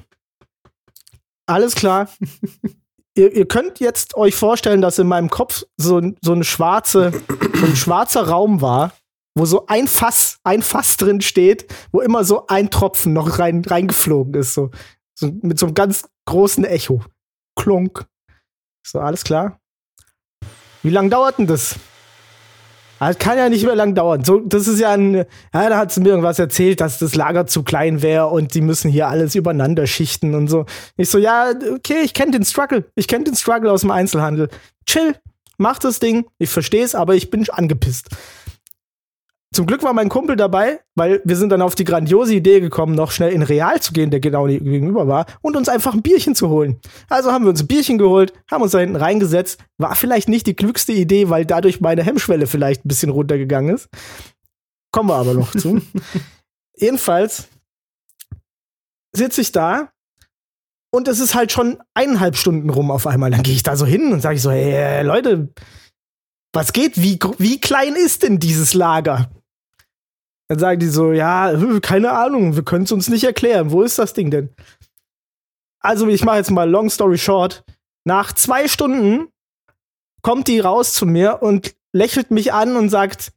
alles 1.47 1.75
klar. 1.75 2.09
ihr, 3.17 3.35
ihr 3.35 3.47
könnt 3.47 3.81
jetzt 3.81 4.17
euch 4.17 4.35
vorstellen, 4.35 4.81
dass 4.81 4.99
in 4.99 5.07
meinem 5.07 5.31
Kopf 5.31 5.65
so, 5.77 6.01
so 6.23 6.33
eine 6.33 6.45
schwarze, 6.45 7.13
so 7.55 7.67
ein 7.67 7.77
schwarzer 7.77 8.29
Raum 8.29 8.61
war, 8.61 8.93
wo 9.35 9.45
so 9.45 9.67
ein 9.67 9.89
Fass, 9.89 10.39
ein 10.45 10.63
Fass 10.63 10.97
drin 10.97 11.21
steht, 11.21 11.67
wo 11.93 12.01
immer 12.01 12.25
so 12.25 12.47
ein 12.47 12.71
Tropfen 12.71 13.13
noch 13.13 13.39
rein, 13.39 13.65
reingeflogen 13.65 14.35
ist, 14.35 14.55
so, 14.55 14.71
so 15.15 15.33
mit 15.43 15.59
so 15.59 15.67
einem 15.67 15.75
ganz 15.75 16.05
großen 16.27 16.65
Echo. 16.65 17.03
Klunk. 17.57 18.07
So, 18.87 19.01
alles 19.01 19.25
klar. 19.25 19.61
Wie 20.83 20.91
lange 20.91 21.09
dauert 21.09 21.39
denn 21.39 21.47
das? 21.47 21.77
Ah, 22.99 23.09
Das 23.09 23.19
kann 23.19 23.39
ja 23.39 23.49
nicht 23.49 23.65
mehr 23.65 23.75
lang 23.75 23.95
dauern. 23.95 24.25
So, 24.25 24.41
das 24.41 24.69
ist 24.69 24.79
ja 24.79 24.93
ein, 24.93 25.15
ja, 25.15 25.25
da 25.53 25.79
hat 25.79 25.93
sie 25.93 26.01
mir 26.01 26.11
irgendwas 26.11 26.39
erzählt, 26.39 26.81
dass 26.81 26.99
das 26.99 27.15
Lager 27.15 27.47
zu 27.47 27.63
klein 27.63 28.03
wäre 28.03 28.27
und 28.29 28.55
die 28.55 28.61
müssen 28.61 28.91
hier 28.91 29.09
alles 29.09 29.35
übereinander 29.35 29.87
schichten 29.87 30.35
und 30.35 30.49
so. 30.49 30.67
Ich 30.97 31.11
so, 31.11 31.19
ja, 31.19 31.53
okay, 31.75 32.03
ich 32.05 32.15
kenne 32.15 32.33
den 32.33 32.45
Struggle. 32.45 32.85
Ich 32.95 33.09
kenne 33.09 33.25
den 33.25 33.35
Struggle 33.35 33.73
aus 33.73 33.81
dem 33.81 33.91
Einzelhandel. 33.91 34.49
Chill, 34.87 35.17
mach 35.57 35.79
das 35.79 35.99
Ding. 35.99 36.27
Ich 36.39 36.51
verstehe 36.51 36.85
es, 36.85 36.95
aber 36.95 37.15
ich 37.15 37.31
bin 37.31 37.49
angepisst. 37.51 38.09
Zum 39.55 39.67
Glück 39.67 39.85
war 39.85 39.93
mein 39.93 40.09
Kumpel 40.09 40.35
dabei, 40.35 40.81
weil 40.97 41.21
wir 41.25 41.37
sind 41.37 41.51
dann 41.51 41.63
auf 41.63 41.77
die 41.77 41.85
grandiose 41.85 42.35
Idee 42.35 42.59
gekommen, 42.59 42.97
noch 42.97 43.13
schnell 43.13 43.33
in 43.33 43.43
Real 43.43 43.81
zu 43.81 43.93
gehen, 43.93 44.11
der 44.11 44.19
genau 44.19 44.47
gegenüber 44.47 45.07
war, 45.07 45.27
und 45.43 45.57
uns 45.57 45.69
einfach 45.69 45.95
ein 45.95 46.03
Bierchen 46.03 46.35
zu 46.35 46.49
holen. 46.49 46.81
Also 47.09 47.31
haben 47.31 47.45
wir 47.45 47.51
uns 47.51 47.63
ein 47.63 47.69
Bierchen 47.69 47.97
geholt, 47.97 48.33
haben 48.51 48.63
uns 48.63 48.73
da 48.73 48.81
hinten 48.81 48.97
reingesetzt. 48.97 49.61
War 49.79 49.95
vielleicht 49.95 50.29
nicht 50.29 50.49
die 50.49 50.55
klügste 50.55 50.93
Idee, 50.93 51.31
weil 51.31 51.47
dadurch 51.47 51.81
meine 51.81 52.03
Hemmschwelle 52.03 52.49
vielleicht 52.49 52.85
ein 52.85 52.89
bisschen 52.89 53.11
runtergegangen 53.11 53.77
ist. 53.77 53.89
Kommen 54.91 55.09
wir 55.09 55.15
aber 55.15 55.35
noch 55.35 55.53
zu. 55.53 55.81
Jedenfalls 56.77 57.47
sitze 59.15 59.41
ich 59.41 59.53
da 59.53 59.93
und 60.93 61.07
es 61.07 61.21
ist 61.21 61.37
halt 61.37 61.53
schon 61.53 61.79
eineinhalb 61.95 62.37
Stunden 62.37 62.71
rum 62.71 62.91
auf 62.91 63.07
einmal. 63.07 63.31
Dann 63.31 63.45
gehe 63.45 63.55
ich 63.55 63.63
da 63.63 63.77
so 63.77 63.87
hin 63.87 64.13
und 64.13 64.21
sage 64.21 64.35
ich 64.35 64.43
so, 64.43 64.51
hey, 64.51 65.05
Leute, 65.05 65.55
was 66.53 66.73
geht? 66.73 67.01
Wie, 67.01 67.21
wie 67.39 67.61
klein 67.61 67.95
ist 67.95 68.25
denn 68.25 68.41
dieses 68.41 68.75
Lager? 68.75 69.31
Dann 70.49 70.59
sagen 70.59 70.81
die 70.81 70.89
so, 70.89 71.13
ja, 71.13 71.55
keine 71.81 72.13
Ahnung, 72.13 72.55
wir 72.55 72.65
können 72.65 72.85
es 72.85 72.93
uns 72.93 73.09
nicht 73.09 73.25
erklären. 73.25 73.71
Wo 73.71 73.83
ist 73.83 73.99
das 73.99 74.13
Ding 74.13 74.31
denn? 74.31 74.51
Also, 75.81 76.07
ich 76.09 76.25
mache 76.25 76.39
jetzt 76.39 76.51
mal 76.51 76.69
Long 76.69 76.91
Story 76.91 77.19
Short. 77.19 77.65
Nach 78.05 78.33
zwei 78.33 78.69
Stunden 78.69 79.29
kommt 80.23 80.49
die 80.49 80.61
raus 80.61 80.95
zu 80.95 81.07
mir 81.07 81.43
und 81.43 81.75
lächelt 81.93 82.31
mich 82.31 82.53
an 82.53 82.77
und 82.77 82.89
sagt, 82.89 83.33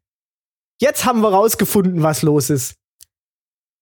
jetzt 0.82 1.06
haben 1.06 1.22
wir 1.22 1.30
rausgefunden, 1.30 2.04
was 2.04 2.22
los 2.22 2.50
ist. 2.50 2.76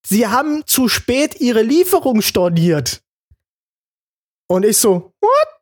Sie 0.05 0.27
haben 0.27 0.65
zu 0.67 0.87
spät 0.87 1.39
ihre 1.41 1.63
Lieferung 1.63 2.21
storniert. 2.21 3.01
Und 4.47 4.65
ich 4.65 4.77
so, 4.77 5.13
what? 5.21 5.54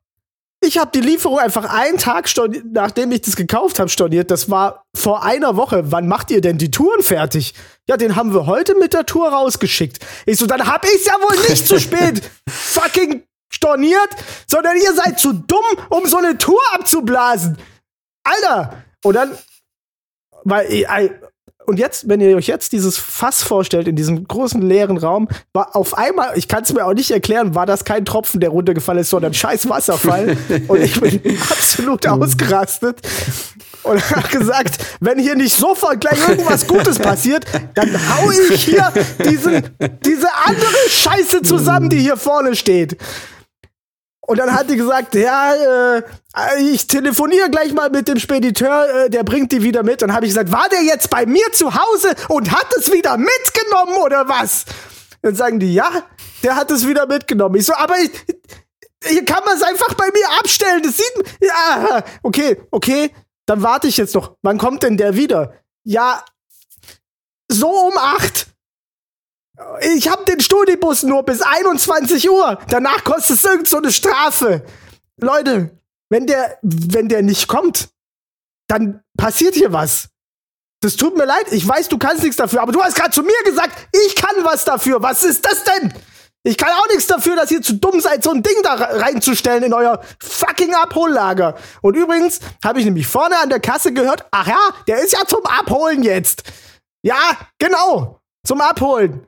Ich 0.65 0.77
habe 0.77 0.91
die 0.91 1.01
Lieferung 1.01 1.39
einfach 1.39 1.65
einen 1.65 1.97
Tag, 1.97 2.29
storniert, 2.29 2.63
nachdem 2.71 3.11
ich 3.11 3.21
das 3.21 3.35
gekauft 3.35 3.79
habe, 3.79 3.89
storniert. 3.89 4.31
Das 4.31 4.49
war 4.49 4.85
vor 4.95 5.23
einer 5.23 5.57
Woche. 5.57 5.91
Wann 5.91 6.07
macht 6.07 6.31
ihr 6.31 6.39
denn 6.39 6.57
die 6.57 6.71
Touren 6.71 7.03
fertig? 7.03 7.53
Ja, 7.87 7.97
den 7.97 8.15
haben 8.15 8.33
wir 8.33 8.45
heute 8.45 8.75
mit 8.75 8.93
der 8.93 9.05
Tour 9.05 9.27
rausgeschickt. 9.29 9.99
Ich 10.25 10.37
so, 10.37 10.45
dann 10.45 10.65
hab 10.65 10.85
ich's 10.85 11.05
ja 11.05 11.13
wohl 11.13 11.49
nicht 11.49 11.67
zu 11.67 11.79
spät 11.79 12.21
fucking 12.49 13.23
storniert, 13.51 14.09
sondern 14.47 14.77
ihr 14.77 14.93
seid 14.93 15.19
zu 15.19 15.33
dumm, 15.33 15.65
um 15.89 16.05
so 16.05 16.17
eine 16.17 16.37
Tour 16.37 16.61
abzublasen. 16.73 17.57
Alter! 18.23 18.83
Und 19.03 19.15
dann, 19.15 19.37
weil, 20.45 21.19
und 21.65 21.79
jetzt, 21.79 22.07
wenn 22.09 22.21
ihr 22.21 22.35
euch 22.35 22.47
jetzt 22.47 22.71
dieses 22.71 22.97
Fass 22.97 23.43
vorstellt, 23.43 23.87
in 23.87 23.95
diesem 23.95 24.27
großen 24.27 24.61
leeren 24.61 24.97
Raum, 24.97 25.27
war 25.53 25.75
auf 25.75 25.97
einmal, 25.97 26.37
ich 26.37 26.47
kann 26.47 26.63
es 26.63 26.73
mir 26.73 26.85
auch 26.85 26.93
nicht 26.93 27.11
erklären, 27.11 27.55
war 27.55 27.65
das 27.65 27.85
kein 27.85 28.05
Tropfen, 28.05 28.39
der 28.39 28.49
runtergefallen 28.49 29.01
ist, 29.01 29.09
sondern 29.09 29.31
ein 29.31 29.35
scheiß 29.35 29.69
Wasserfall. 29.69 30.37
und 30.67 30.81
ich 30.81 30.99
bin 30.99 31.21
absolut 31.49 32.07
ausgerastet 32.07 33.01
und 33.83 34.15
habe 34.15 34.27
gesagt, 34.29 34.77
wenn 34.99 35.19
hier 35.19 35.35
nicht 35.35 35.55
sofort 35.55 35.99
gleich 36.01 36.19
irgendwas 36.27 36.67
Gutes 36.67 36.99
passiert, 36.99 37.45
dann 37.75 37.89
hau 37.93 38.31
ich 38.31 38.63
hier 38.63 38.91
diesen, 39.25 39.63
diese 40.05 40.27
andere 40.45 40.89
Scheiße 40.89 41.41
zusammen, 41.41 41.89
die 41.89 41.99
hier 41.99 42.17
vorne 42.17 42.55
steht. 42.55 42.97
Und 44.25 44.39
dann 44.39 44.53
hat 44.53 44.69
die 44.69 44.77
gesagt, 44.77 45.15
ja, 45.15 45.97
äh, 45.97 46.01
ich 46.61 46.87
telefoniere 46.87 47.49
gleich 47.49 47.73
mal 47.73 47.89
mit 47.89 48.07
dem 48.07 48.19
Spediteur, 48.19 48.87
äh, 48.89 49.09
der 49.09 49.23
bringt 49.23 49.51
die 49.51 49.63
wieder 49.63 49.83
mit. 49.83 50.01
Und 50.01 50.07
dann 50.07 50.15
habe 50.15 50.25
ich 50.25 50.31
gesagt, 50.31 50.51
war 50.51 50.69
der 50.69 50.81
jetzt 50.81 51.09
bei 51.09 51.25
mir 51.25 51.51
zu 51.51 51.73
Hause 51.73 52.15
und 52.29 52.51
hat 52.51 52.67
es 52.77 52.91
wieder 52.91 53.17
mitgenommen 53.17 53.97
oder 54.01 54.29
was? 54.29 54.63
Dann 55.21 55.35
sagen 55.35 55.59
die, 55.59 55.73
ja, 55.73 55.89
der 56.41 56.55
hat 56.55 56.71
es 56.71 56.87
wieder 56.87 57.05
mitgenommen. 57.05 57.55
Ich 57.55 57.65
so, 57.65 57.73
aber 57.73 57.99
ich, 57.99 58.11
hier 59.03 59.25
kann 59.25 59.43
man 59.45 59.57
es 59.57 59.63
einfach 59.63 59.93
bei 59.95 60.07
mir 60.13 60.39
abstellen. 60.39 60.81
Das 60.83 60.95
sieht, 60.95 61.37
ja, 61.41 62.03
okay, 62.23 62.61
okay, 62.71 63.13
dann 63.45 63.61
warte 63.61 63.87
ich 63.87 63.97
jetzt 63.97 64.15
noch. 64.15 64.37
Wann 64.41 64.57
kommt 64.57 64.83
denn 64.83 64.95
der 64.95 65.17
wieder? 65.17 65.53
Ja, 65.83 66.23
so 67.49 67.67
um 67.67 67.97
acht. 67.97 68.47
Ich 69.81 70.09
habe 70.09 70.25
den 70.25 70.39
Studibus 70.39 71.03
nur 71.03 71.23
bis 71.23 71.41
21 71.41 72.29
Uhr. 72.29 72.59
Danach 72.69 73.03
kostet 73.03 73.37
es 73.37 73.43
irgend 73.43 73.67
so 73.67 73.77
eine 73.77 73.91
Strafe. 73.91 74.63
Leute, 75.19 75.77
wenn 76.09 76.25
der, 76.25 76.57
wenn 76.61 77.07
der 77.07 77.21
nicht 77.21 77.47
kommt, 77.47 77.89
dann 78.67 79.03
passiert 79.17 79.55
hier 79.55 79.71
was. 79.71 80.09
Das 80.81 80.95
tut 80.95 81.15
mir 81.15 81.25
leid. 81.25 81.51
Ich 81.51 81.67
weiß, 81.67 81.87
du 81.89 81.97
kannst 81.97 82.23
nichts 82.23 82.37
dafür, 82.37 82.61
aber 82.61 82.71
du 82.71 82.81
hast 82.81 82.95
gerade 82.95 83.11
zu 83.11 83.23
mir 83.23 83.43
gesagt, 83.45 83.87
ich 83.91 84.15
kann 84.15 84.43
was 84.43 84.65
dafür. 84.65 85.01
Was 85.01 85.23
ist 85.23 85.45
das 85.45 85.63
denn? 85.63 85.93
Ich 86.45 86.57
kann 86.57 86.71
auch 86.71 86.87
nichts 86.89 87.07
dafür, 87.07 87.37
dass 87.37 87.51
ihr 87.51 87.61
zu 87.61 87.75
dumm 87.75 88.01
seid, 88.01 88.21
so 88.21 88.31
ein 88.31 88.43
Ding 88.43 88.61
da 88.63 88.73
reinzustellen 88.73 89.63
in 89.63 89.73
euer 89.73 90.01
fucking 90.21 90.73
Abhollager. 90.73 91.55
Und 91.81 91.95
übrigens 91.95 92.41
habe 92.63 92.79
ich 92.79 92.85
nämlich 92.85 93.07
vorne 93.07 93.39
an 93.39 93.49
der 93.49 93.61
Kasse 93.61 93.93
gehört, 93.93 94.25
ach 94.31 94.47
ja, 94.47 94.59
der 94.87 95.01
ist 95.03 95.13
ja 95.13 95.25
zum 95.25 95.45
Abholen 95.45 96.03
jetzt. 96.03 96.43
Ja, 97.01 97.37
genau, 97.59 98.19
zum 98.45 98.59
Abholen 98.59 99.25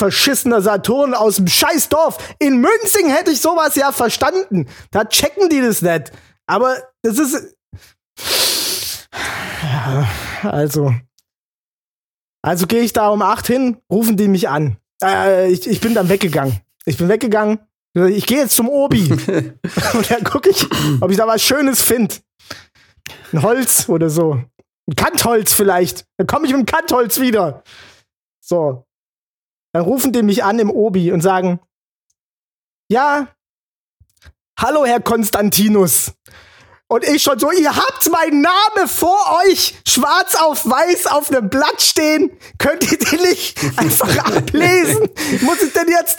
verschissener 0.00 0.62
Saturn 0.62 1.12
aus 1.12 1.36
dem 1.36 1.46
Scheißdorf. 1.46 2.16
In 2.38 2.56
Münzing 2.60 3.10
hätte 3.10 3.30
ich 3.30 3.40
sowas 3.40 3.74
ja 3.76 3.92
verstanden. 3.92 4.66
Da 4.90 5.04
checken 5.04 5.50
die 5.50 5.60
das 5.60 5.82
nicht. 5.82 6.10
Aber 6.46 6.76
das 7.02 7.18
ist. 7.18 7.56
Also. 10.42 10.94
Also 12.42 12.66
gehe 12.66 12.80
ich 12.80 12.94
da 12.94 13.10
um 13.10 13.20
acht 13.20 13.46
hin, 13.46 13.76
rufen 13.92 14.16
die 14.16 14.28
mich 14.28 14.48
an. 14.48 14.78
Äh, 15.02 15.52
ich, 15.52 15.68
ich 15.68 15.80
bin 15.80 15.92
dann 15.92 16.08
weggegangen. 16.08 16.60
Ich 16.86 16.96
bin 16.96 17.10
weggegangen. 17.10 17.58
Ich 17.94 18.26
gehe 18.26 18.38
jetzt 18.38 18.56
zum 18.56 18.70
Obi. 18.70 19.10
und 19.92 20.10
dann 20.10 20.24
gucke 20.24 20.48
ich, 20.48 20.66
ob 21.02 21.10
ich 21.10 21.18
da 21.18 21.26
was 21.26 21.42
Schönes 21.42 21.82
finde. 21.82 22.14
Ein 23.32 23.42
Holz 23.42 23.88
oder 23.90 24.08
so. 24.08 24.42
Ein 24.88 24.96
Kantholz 24.96 25.52
vielleicht. 25.52 26.06
Dann 26.16 26.26
komme 26.26 26.46
ich 26.46 26.52
mit 26.52 26.60
dem 26.60 26.66
Kantholz 26.66 27.20
wieder. 27.20 27.62
So. 28.40 28.86
Dann 29.72 29.82
rufen 29.82 30.12
die 30.12 30.22
mich 30.22 30.44
an 30.44 30.58
im 30.58 30.70
Obi 30.70 31.12
und 31.12 31.20
sagen, 31.20 31.60
ja, 32.90 33.28
hallo 34.58 34.84
Herr 34.84 35.00
Konstantinus. 35.00 36.12
Und 36.88 37.04
ich 37.04 37.22
schon 37.22 37.38
so, 37.38 37.52
ihr 37.52 37.76
habt 37.76 38.10
meinen 38.10 38.40
Namen 38.40 38.88
vor 38.88 39.40
euch 39.44 39.80
schwarz 39.86 40.34
auf 40.34 40.68
weiß 40.68 41.06
auf 41.06 41.30
einem 41.30 41.48
Blatt 41.48 41.80
stehen. 41.80 42.36
Könnt 42.58 42.90
ihr 42.90 42.98
den 42.98 43.22
nicht 43.22 43.60
einfach 43.76 44.16
ablesen? 44.18 45.08
Muss 45.42 45.62
ich 45.62 45.72
denn 45.72 45.86
jetzt, 45.88 46.18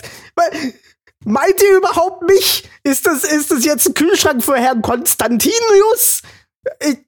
meint 1.26 1.62
ihr 1.62 1.76
überhaupt 1.76 2.24
mich? 2.24 2.70
Ist 2.84 3.06
das, 3.06 3.26
ist 3.26 3.52
das 3.52 3.66
jetzt 3.66 3.86
ein 3.90 3.94
Kühlschrank 3.96 4.42
für 4.42 4.56
Herrn 4.56 4.82
Konstantinus? 4.82 6.22
Ich, 6.80 7.00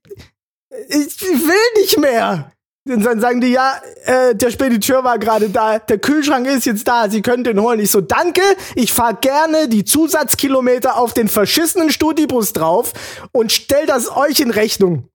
ich 0.90 1.22
will 1.22 1.82
nicht 1.82 1.98
mehr. 2.00 2.52
Und 2.86 3.02
dann 3.06 3.22
sagen 3.22 3.40
die, 3.40 3.52
ja, 3.52 3.82
äh, 4.04 4.36
der 4.36 4.52
Spediteur 4.52 5.06
war 5.06 5.18
gerade 5.18 5.50
da, 5.50 5.80
der 5.80 6.00
Kühlschrank 6.00 6.46
ist 6.48 6.66
jetzt 6.66 6.86
da, 6.86 7.10
Sie 7.10 7.22
können 7.22 7.46
den 7.46 7.62
holen. 7.62 7.80
Ich 7.80 7.92
so, 7.92 8.02
danke, 8.02 8.42
ich 8.76 8.92
fahr 8.92 9.14
gerne 9.14 9.70
die 9.70 9.86
Zusatzkilometer 9.86 10.98
auf 10.98 11.14
den 11.14 11.30
verschissenen 11.30 11.92
Studibus 11.92 12.52
drauf 12.52 12.92
und 13.32 13.54
stell 13.54 13.86
das 13.86 14.12
euch 14.12 14.42
in 14.42 14.52
Rechnung. 14.52 15.08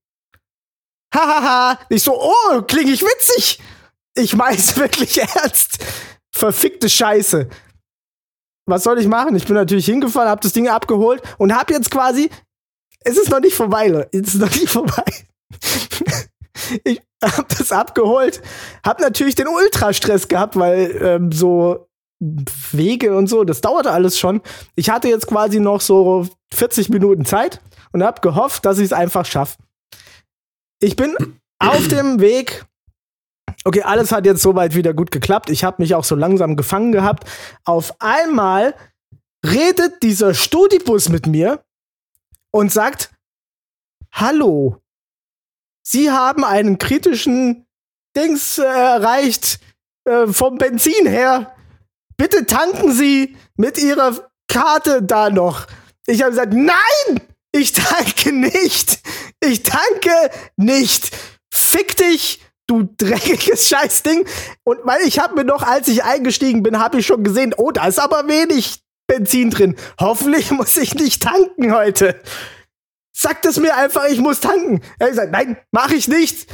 Hahaha. 1.13 1.79
ich 1.89 2.03
so, 2.03 2.19
oh, 2.19 2.61
klinge 2.63 2.91
ich 2.91 3.03
witzig. 3.03 3.59
Ich 4.15 4.35
mein's 4.35 4.75
wirklich 4.77 5.21
ernst. 5.21 5.77
Verfickte 6.31 6.89
Scheiße. 6.89 7.49
Was 8.65 8.83
soll 8.83 8.99
ich 8.99 9.07
machen? 9.07 9.35
Ich 9.35 9.45
bin 9.45 9.55
natürlich 9.55 9.85
hingefahren, 9.85 10.29
hab 10.29 10.41
das 10.41 10.53
Ding 10.53 10.67
abgeholt 10.69 11.21
und 11.37 11.55
hab 11.55 11.69
jetzt 11.69 11.91
quasi, 11.91 12.29
es 13.01 13.17
ist 13.17 13.29
noch 13.29 13.39
nicht 13.39 13.55
vorbei, 13.55 13.87
Leute. 13.87 14.09
Es 14.11 14.33
ist 14.33 14.39
noch 14.39 14.51
nicht 14.51 14.69
vorbei. 14.69 15.03
ich 16.83 17.01
hab 17.23 17.49
das 17.49 17.71
abgeholt, 17.71 18.41
hab 18.85 18.99
natürlich 18.99 19.35
den 19.35 19.47
Ultrastress 19.47 20.27
gehabt, 20.27 20.57
weil 20.57 20.97
ähm, 21.01 21.31
so 21.31 21.89
Wege 22.19 23.15
und 23.15 23.27
so, 23.27 23.43
das 23.43 23.61
dauerte 23.61 23.91
alles 23.91 24.19
schon. 24.19 24.41
Ich 24.75 24.89
hatte 24.89 25.07
jetzt 25.07 25.27
quasi 25.27 25.59
noch 25.59 25.81
so 25.81 26.27
40 26.53 26.89
Minuten 26.89 27.25
Zeit 27.25 27.61
und 27.91 28.03
hab 28.03 28.21
gehofft, 28.21 28.65
dass 28.65 28.77
ich 28.77 28.85
es 28.85 28.93
einfach 28.93 29.25
schaffe. 29.25 29.57
Ich 30.79 30.95
bin 30.95 31.15
auf 31.59 31.87
dem 31.87 32.19
Weg. 32.19 32.65
Okay, 33.65 33.83
alles 33.83 34.11
hat 34.11 34.25
jetzt 34.25 34.41
soweit 34.41 34.75
wieder 34.75 34.93
gut 34.93 35.11
geklappt. 35.11 35.49
Ich 35.49 35.63
habe 35.63 35.81
mich 35.81 35.95
auch 35.95 36.03
so 36.03 36.15
langsam 36.15 36.55
gefangen 36.55 36.91
gehabt. 36.91 37.25
Auf 37.63 37.93
einmal 37.99 38.75
redet 39.45 40.03
dieser 40.03 40.33
Studibus 40.33 41.09
mit 41.09 41.25
mir 41.27 41.63
und 42.51 42.71
sagt: 42.71 43.11
Hallo, 44.11 44.81
Sie 45.91 46.11
haben 46.11 46.43
einen 46.43 46.77
kritischen 46.77 47.65
Dings 48.15 48.59
äh, 48.59 48.63
erreicht 48.63 49.59
äh, 50.05 50.27
vom 50.27 50.59
Benzin 50.59 51.07
her. 51.07 51.55
Bitte 52.15 52.45
tanken 52.45 52.91
Sie 52.91 53.35
mit 53.55 53.79
Ihrer 53.79 54.29
Karte 54.47 55.01
da 55.01 55.31
noch. 55.31 55.65
Ich 56.05 56.21
habe 56.21 56.29
gesagt, 56.29 56.53
nein, 56.53 57.21
ich 57.51 57.73
tanke 57.73 58.33
nicht. 58.33 58.99
Ich 59.39 59.63
tanke 59.63 60.11
nicht. 60.57 61.09
Fick 61.51 61.97
dich, 61.97 62.43
du 62.67 62.87
dreckiges 62.97 63.67
Scheißding. 63.69 64.27
Und 64.63 64.79
weil 64.83 65.01
ich 65.07 65.17
habe 65.17 65.33
mir 65.33 65.43
noch, 65.43 65.63
als 65.63 65.87
ich 65.87 66.03
eingestiegen 66.03 66.61
bin, 66.61 66.77
habe 66.77 66.99
ich 66.99 67.07
schon 67.07 67.23
gesehen, 67.23 67.55
oh, 67.57 67.71
da 67.71 67.87
ist 67.87 67.99
aber 67.99 68.27
wenig 68.27 68.83
Benzin 69.07 69.49
drin. 69.49 69.75
Hoffentlich 69.99 70.51
muss 70.51 70.77
ich 70.77 70.93
nicht 70.93 71.23
tanken 71.23 71.73
heute. 71.73 72.21
Sagt 73.21 73.45
es 73.45 73.59
mir 73.59 73.75
einfach, 73.75 74.05
ich 74.05 74.21
muss 74.21 74.39
tanken. 74.39 74.79
Er 74.97 75.07
hat 75.07 75.11
gesagt, 75.11 75.31
nein, 75.33 75.57
mache 75.71 75.93
ich 75.95 76.07
nicht. 76.07 76.49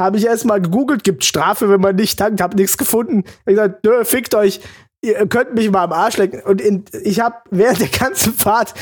Habe 0.00 0.16
ich 0.16 0.26
erst 0.26 0.44
mal 0.44 0.60
gegoogelt, 0.60 1.02
gibt 1.02 1.24
Strafe, 1.24 1.68
wenn 1.68 1.80
man 1.80 1.96
nicht 1.96 2.16
tankt, 2.20 2.40
habe 2.40 2.54
nichts 2.54 2.78
gefunden. 2.78 3.24
Er 3.24 3.32
hat 3.40 3.46
gesagt, 3.46 3.84
nö, 3.84 4.04
fickt 4.04 4.36
euch. 4.36 4.60
Ihr 5.00 5.26
könnt 5.26 5.56
mich 5.56 5.72
mal 5.72 5.82
am 5.82 5.92
Arsch 5.92 6.16
lecken. 6.18 6.40
Und 6.42 6.60
in, 6.60 6.84
ich 7.02 7.18
habe 7.18 7.38
während 7.50 7.80
der 7.80 7.88
ganzen 7.88 8.32
Fahrt 8.32 8.74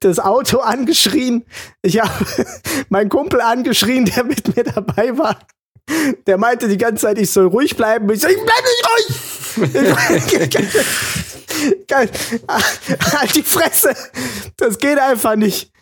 das 0.00 0.18
Auto 0.18 0.58
angeschrien. 0.58 1.46
Ich 1.80 2.02
habe 2.02 2.12
meinen 2.90 3.08
Kumpel 3.08 3.40
angeschrien, 3.40 4.04
der 4.04 4.24
mit 4.24 4.54
mir 4.54 4.64
dabei 4.64 5.16
war. 5.16 5.38
Der 6.26 6.36
meinte 6.36 6.68
die 6.68 6.76
ganze 6.76 7.06
Zeit, 7.06 7.18
ich 7.18 7.30
soll 7.30 7.46
ruhig 7.46 7.78
bleiben. 7.78 8.10
Ich 8.10 8.20
so, 8.20 8.28
ich 8.28 8.36
bleib 8.36 8.62
nicht 8.62 8.84
ruhig! 8.90 9.74
halt 13.14 13.34
die 13.36 13.42
Fresse! 13.42 13.94
Das 14.58 14.76
geht 14.76 14.98
einfach 14.98 15.36
nicht. 15.36 15.73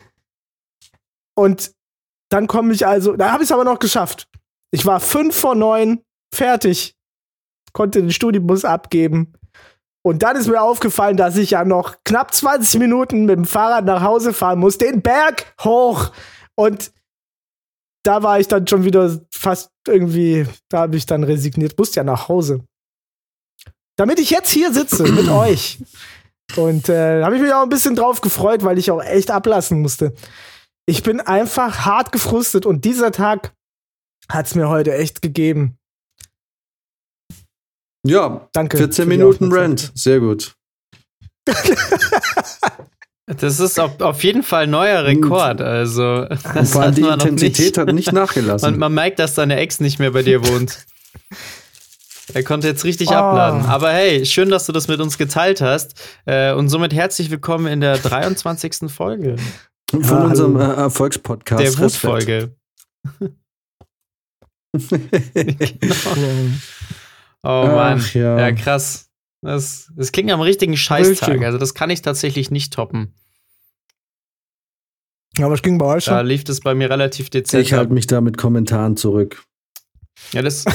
Und 1.35 1.73
dann 2.31 2.47
komme 2.47 2.73
ich 2.73 2.87
also, 2.87 3.17
da 3.17 3.33
habe 3.33 3.43
ich 3.43 3.51
es 3.51 3.53
aber 3.53 3.65
noch 3.65 3.79
geschafft. 3.79 4.29
Ich 4.71 4.87
war 4.87 5.01
fünf 5.01 5.37
vor 5.37 5.55
neun 5.55 6.03
fertig, 6.35 6.97
konnte 7.73 8.01
den 8.01 8.11
Studibus 8.11 8.65
abgeben. 8.65 9.35
Und 10.05 10.23
dann 10.23 10.37
ist 10.37 10.49
mir 10.49 10.61
aufgefallen, 10.61 11.17
dass 11.17 11.37
ich 11.37 11.51
ja 11.51 11.65
noch 11.65 11.97
knapp 12.05 12.35
20 12.35 12.81
Minuten 12.81 13.27
mit 13.27 13.37
dem 13.37 13.45
Fahrrad 13.45 13.85
nach 13.85 14.03
Hause 14.03 14.33
fahren 14.33 14.59
muss, 14.59 14.79
den 14.79 15.01
Berg 15.01 15.55
hoch. 15.63 16.11
Und 16.57 16.93
da 18.03 18.23
war 18.23 18.41
ich 18.41 18.49
dann 18.49 18.67
schon 18.67 18.85
wieder 18.85 19.21
fast 19.31 19.71
irgendwie, 19.87 20.47
da 20.69 20.81
habe 20.81 20.97
ich 20.97 21.07
dann 21.07 21.23
resigniert, 21.23 21.79
musste 21.79 22.01
ja 22.01 22.05
nach 22.05 22.29
Hause. 22.29 22.65
Damit 23.97 24.19
ich 24.19 24.31
jetzt 24.31 24.51
hier 24.51 24.73
sitze 24.73 25.05
mit 25.05 25.29
euch. 25.31 25.79
Und 26.57 26.89
äh, 26.89 27.21
da 27.21 27.27
habe 27.27 27.37
ich 27.37 27.43
mich 27.43 27.53
auch 27.53 27.63
ein 27.63 27.69
bisschen 27.69 27.95
drauf 27.95 28.21
gefreut, 28.21 28.65
weil 28.65 28.79
ich 28.79 28.91
auch 28.91 29.03
echt 29.03 29.31
ablassen 29.31 29.81
musste. 29.81 30.15
Ich 30.87 31.03
bin 31.03 31.21
einfach 31.21 31.85
hart 31.87 32.13
gefrustet 32.13 32.67
und 32.67 32.85
dieser 32.85 33.13
Tag 33.13 33.53
hat 34.29 34.47
es 34.47 34.55
mir 34.55 34.69
heute 34.69 34.95
echt 34.95 35.23
gegeben. 35.23 35.79
Ja, 38.05 38.49
danke. 38.53 38.79
14 38.79 39.07
Minuten 39.07 39.53
Rant, 39.53 39.93
sehr 39.95 40.19
gut. 40.19 40.55
Das 43.27 43.61
ist 43.61 43.79
auf, 43.79 44.01
auf 44.01 44.25
jeden 44.25 44.43
Fall 44.43 44.65
ein 44.65 44.71
neuer 44.71 45.05
Rekord. 45.05 45.61
Also, 45.61 46.27
das 46.55 46.73
vor 46.73 46.83
allem 46.83 46.95
die 46.97 47.03
Intensität 47.03 47.59
nicht. 47.59 47.79
hat 47.79 47.93
nicht 47.95 48.13
nachgelassen. 48.13 48.71
Man, 48.73 48.79
man 48.81 48.95
merkt, 48.95 49.21
dass 49.21 49.35
deine 49.35 49.57
Ex 49.57 49.79
nicht 49.81 49.99
mehr 50.01 50.11
bei 50.11 50.23
dir 50.23 50.47
wohnt. 50.47 50.87
Er 52.35 52.45
konnte 52.45 52.69
jetzt 52.69 52.85
richtig 52.85 53.09
Oh. 53.11 53.15
abladen. 53.15 53.67
Aber 53.67 53.91
hey, 53.93 54.25
schön, 54.25 54.49
dass 54.49 54.65
du 54.65 54.73
das 54.73 54.89
mit 54.89 55.01
uns 55.01 55.19
geteilt 55.19 55.61
hast. 55.61 56.01
Äh, 56.25 56.53
und 56.53 56.71
somit 56.71 56.95
herzlich 56.95 57.31
willkommen 57.31 57.67
in 57.67 57.81
der 57.83 57.99
23. 57.99 58.91
Folge 58.91 59.37
Von 59.93 60.03
Ja, 60.03 60.25
unserem 60.25 60.59
hallo. 60.59 60.73
äh, 60.73 60.77
Erfolgspodcast. 60.77 61.63
der. 61.63 61.79
Wutfolge. 61.79 62.57
Oh 67.45 67.67
Mann. 67.67 67.99
Ach, 68.01 68.15
ja. 68.15 68.39
ja. 68.39 68.53
krass. 68.53 69.11
Das, 69.43 69.91
das 69.97 70.13
klingt 70.13 70.31
am 70.31 70.41
richtigen 70.41 70.77
Scheißtag. 70.77 71.29
Richtig. 71.31 71.45
Also, 71.45 71.59
das 71.59 71.75
kann 71.75 71.91
ich 71.91 72.01
tatsächlich 72.03 72.53
nicht 72.53 72.73
toppen. 72.73 73.13
Ja, 75.37 75.51
was 75.51 75.63
ging 75.63 75.77
bei 75.79 75.87
euch 75.87 76.05
Da 76.05 76.19
so? 76.21 76.25
lief 76.25 76.45
das 76.45 76.61
bei 76.61 76.75
mir 76.77 76.89
relativ 76.89 77.31
dezent. 77.31 77.67
Ich 77.67 77.73
halte 77.73 77.93
mich 77.93 78.07
da 78.07 78.21
mit 78.21 78.39
Kommentaren 78.39 78.97
zurück. 78.97 79.43
ja, 80.33 80.43
das, 80.43 80.65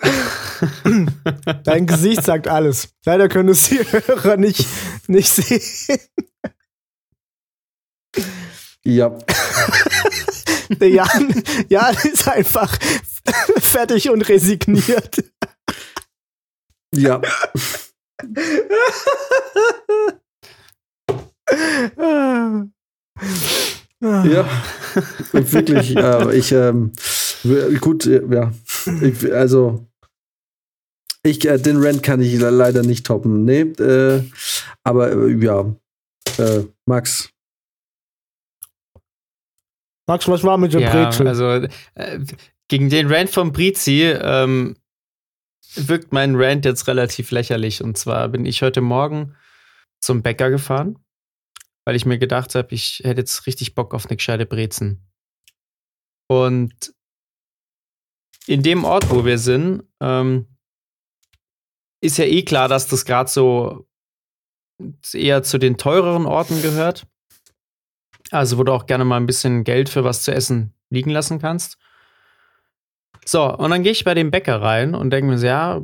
Dein 1.64 1.86
Gesicht 1.86 2.22
sagt 2.24 2.48
alles. 2.48 2.88
Leider 3.04 3.28
können 3.28 3.50
es 3.50 3.68
die 3.68 3.78
Hörer 3.80 4.36
nicht, 4.38 4.66
nicht 5.08 5.28
sehen. 5.28 5.98
Ja. 8.84 9.16
Der 10.70 10.88
Jan, 10.88 11.42
Jan 11.68 11.96
ist 12.04 12.28
einfach 12.28 12.76
fertig 13.60 14.08
und 14.10 14.22
resigniert. 14.28 15.24
Ja. 16.94 17.20
Ja. 24.02 24.48
Wirklich. 25.32 25.96
äh, 25.96 26.36
ich, 26.36 26.52
ähm, 26.52 26.92
gut, 27.80 28.06
äh, 28.06 28.22
ja. 28.30 28.52
Ich, 29.02 29.32
also. 29.32 29.86
Ich, 31.22 31.46
äh, 31.46 31.58
den 31.58 31.82
Rant 31.84 32.02
kann 32.02 32.22
ich 32.22 32.38
le- 32.38 32.48
leider 32.50 32.82
nicht 32.82 33.04
toppen. 33.04 33.44
Nee, 33.44 33.60
äh, 33.60 34.22
aber 34.84 35.12
äh, 35.12 35.32
ja. 35.44 35.74
Äh, 36.38 36.64
Max. 36.86 37.30
Max, 40.10 40.26
was 40.26 40.42
war 40.42 40.58
mit 40.58 40.72
dem 40.72 40.80
ja, 40.80 40.90
Brezel? 40.90 41.28
also 41.28 41.68
äh, 41.94 42.18
gegen 42.66 42.90
den 42.90 43.06
Rant 43.12 43.30
von 43.30 43.52
Brizi 43.52 44.02
ähm, 44.02 44.76
wirkt 45.76 46.12
mein 46.12 46.34
Rant 46.34 46.64
jetzt 46.64 46.88
relativ 46.88 47.30
lächerlich. 47.30 47.80
Und 47.80 47.96
zwar 47.96 48.28
bin 48.28 48.44
ich 48.44 48.60
heute 48.62 48.80
Morgen 48.80 49.36
zum 50.00 50.22
Bäcker 50.22 50.50
gefahren, 50.50 50.98
weil 51.84 51.94
ich 51.94 52.06
mir 52.06 52.18
gedacht 52.18 52.56
habe, 52.56 52.74
ich 52.74 53.02
hätte 53.04 53.20
jetzt 53.20 53.46
richtig 53.46 53.76
Bock 53.76 53.94
auf 53.94 54.06
eine 54.06 54.16
gescheite 54.16 54.46
Brezen. 54.46 55.08
Und 56.28 56.92
in 58.48 58.64
dem 58.64 58.82
Ort, 58.82 59.10
wo 59.10 59.24
wir 59.24 59.38
sind, 59.38 59.84
ähm, 60.00 60.48
ist 62.02 62.18
ja 62.18 62.24
eh 62.24 62.42
klar, 62.42 62.66
dass 62.66 62.88
das 62.88 63.04
gerade 63.04 63.30
so 63.30 63.86
eher 65.12 65.44
zu 65.44 65.58
den 65.58 65.76
teureren 65.76 66.26
Orten 66.26 66.62
gehört. 66.62 67.06
Also, 68.30 68.58
wo 68.58 68.64
du 68.64 68.72
auch 68.72 68.86
gerne 68.86 69.04
mal 69.04 69.16
ein 69.16 69.26
bisschen 69.26 69.64
Geld 69.64 69.88
für 69.88 70.04
was 70.04 70.22
zu 70.22 70.32
essen 70.32 70.72
liegen 70.90 71.10
lassen 71.10 71.38
kannst. 71.38 71.78
So, 73.24 73.54
und 73.56 73.70
dann 73.70 73.82
gehe 73.82 73.92
ich 73.92 74.04
bei 74.04 74.14
dem 74.14 74.30
Bäcker 74.30 74.60
rein 74.60 74.94
und 74.94 75.10
denke 75.10 75.30
mir 75.30 75.38
so, 75.38 75.46
ja, 75.46 75.82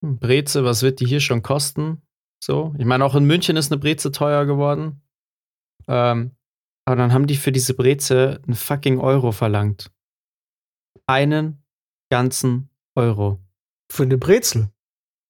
Breze, 0.00 0.64
was 0.64 0.82
wird 0.82 1.00
die 1.00 1.06
hier 1.06 1.20
schon 1.20 1.42
kosten? 1.42 2.02
So, 2.42 2.74
ich 2.78 2.84
meine, 2.84 3.04
auch 3.04 3.14
in 3.14 3.24
München 3.24 3.56
ist 3.56 3.70
eine 3.70 3.80
Breze 3.80 4.12
teuer 4.12 4.46
geworden. 4.46 5.02
Ähm, 5.88 6.32
aber 6.84 6.96
dann 6.96 7.12
haben 7.12 7.26
die 7.26 7.36
für 7.36 7.52
diese 7.52 7.74
Breze 7.74 8.40
einen 8.46 8.54
fucking 8.54 8.98
Euro 8.98 9.32
verlangt. 9.32 9.90
Einen 11.06 11.62
ganzen 12.10 12.70
Euro. 12.94 13.40
Für 13.90 14.04
eine 14.04 14.18
Brezel. 14.18 14.70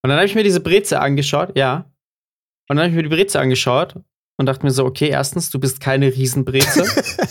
Und 0.02 0.10
dann 0.10 0.16
habe 0.18 0.26
ich 0.26 0.34
mir 0.34 0.44
diese 0.44 0.60
Breze 0.60 1.00
angeschaut, 1.00 1.56
ja. 1.56 1.90
Und 2.68 2.76
dann 2.76 2.78
habe 2.80 2.90
ich 2.90 2.96
mir 2.96 3.02
die 3.02 3.08
Breze 3.08 3.40
angeschaut 3.40 3.96
und 4.38 4.46
dachte 4.46 4.64
mir 4.64 4.70
so, 4.72 4.84
okay, 4.86 5.08
erstens, 5.08 5.50
du 5.50 5.58
bist 5.58 5.80
keine 5.80 6.06
Riesenbreze. 6.06 6.84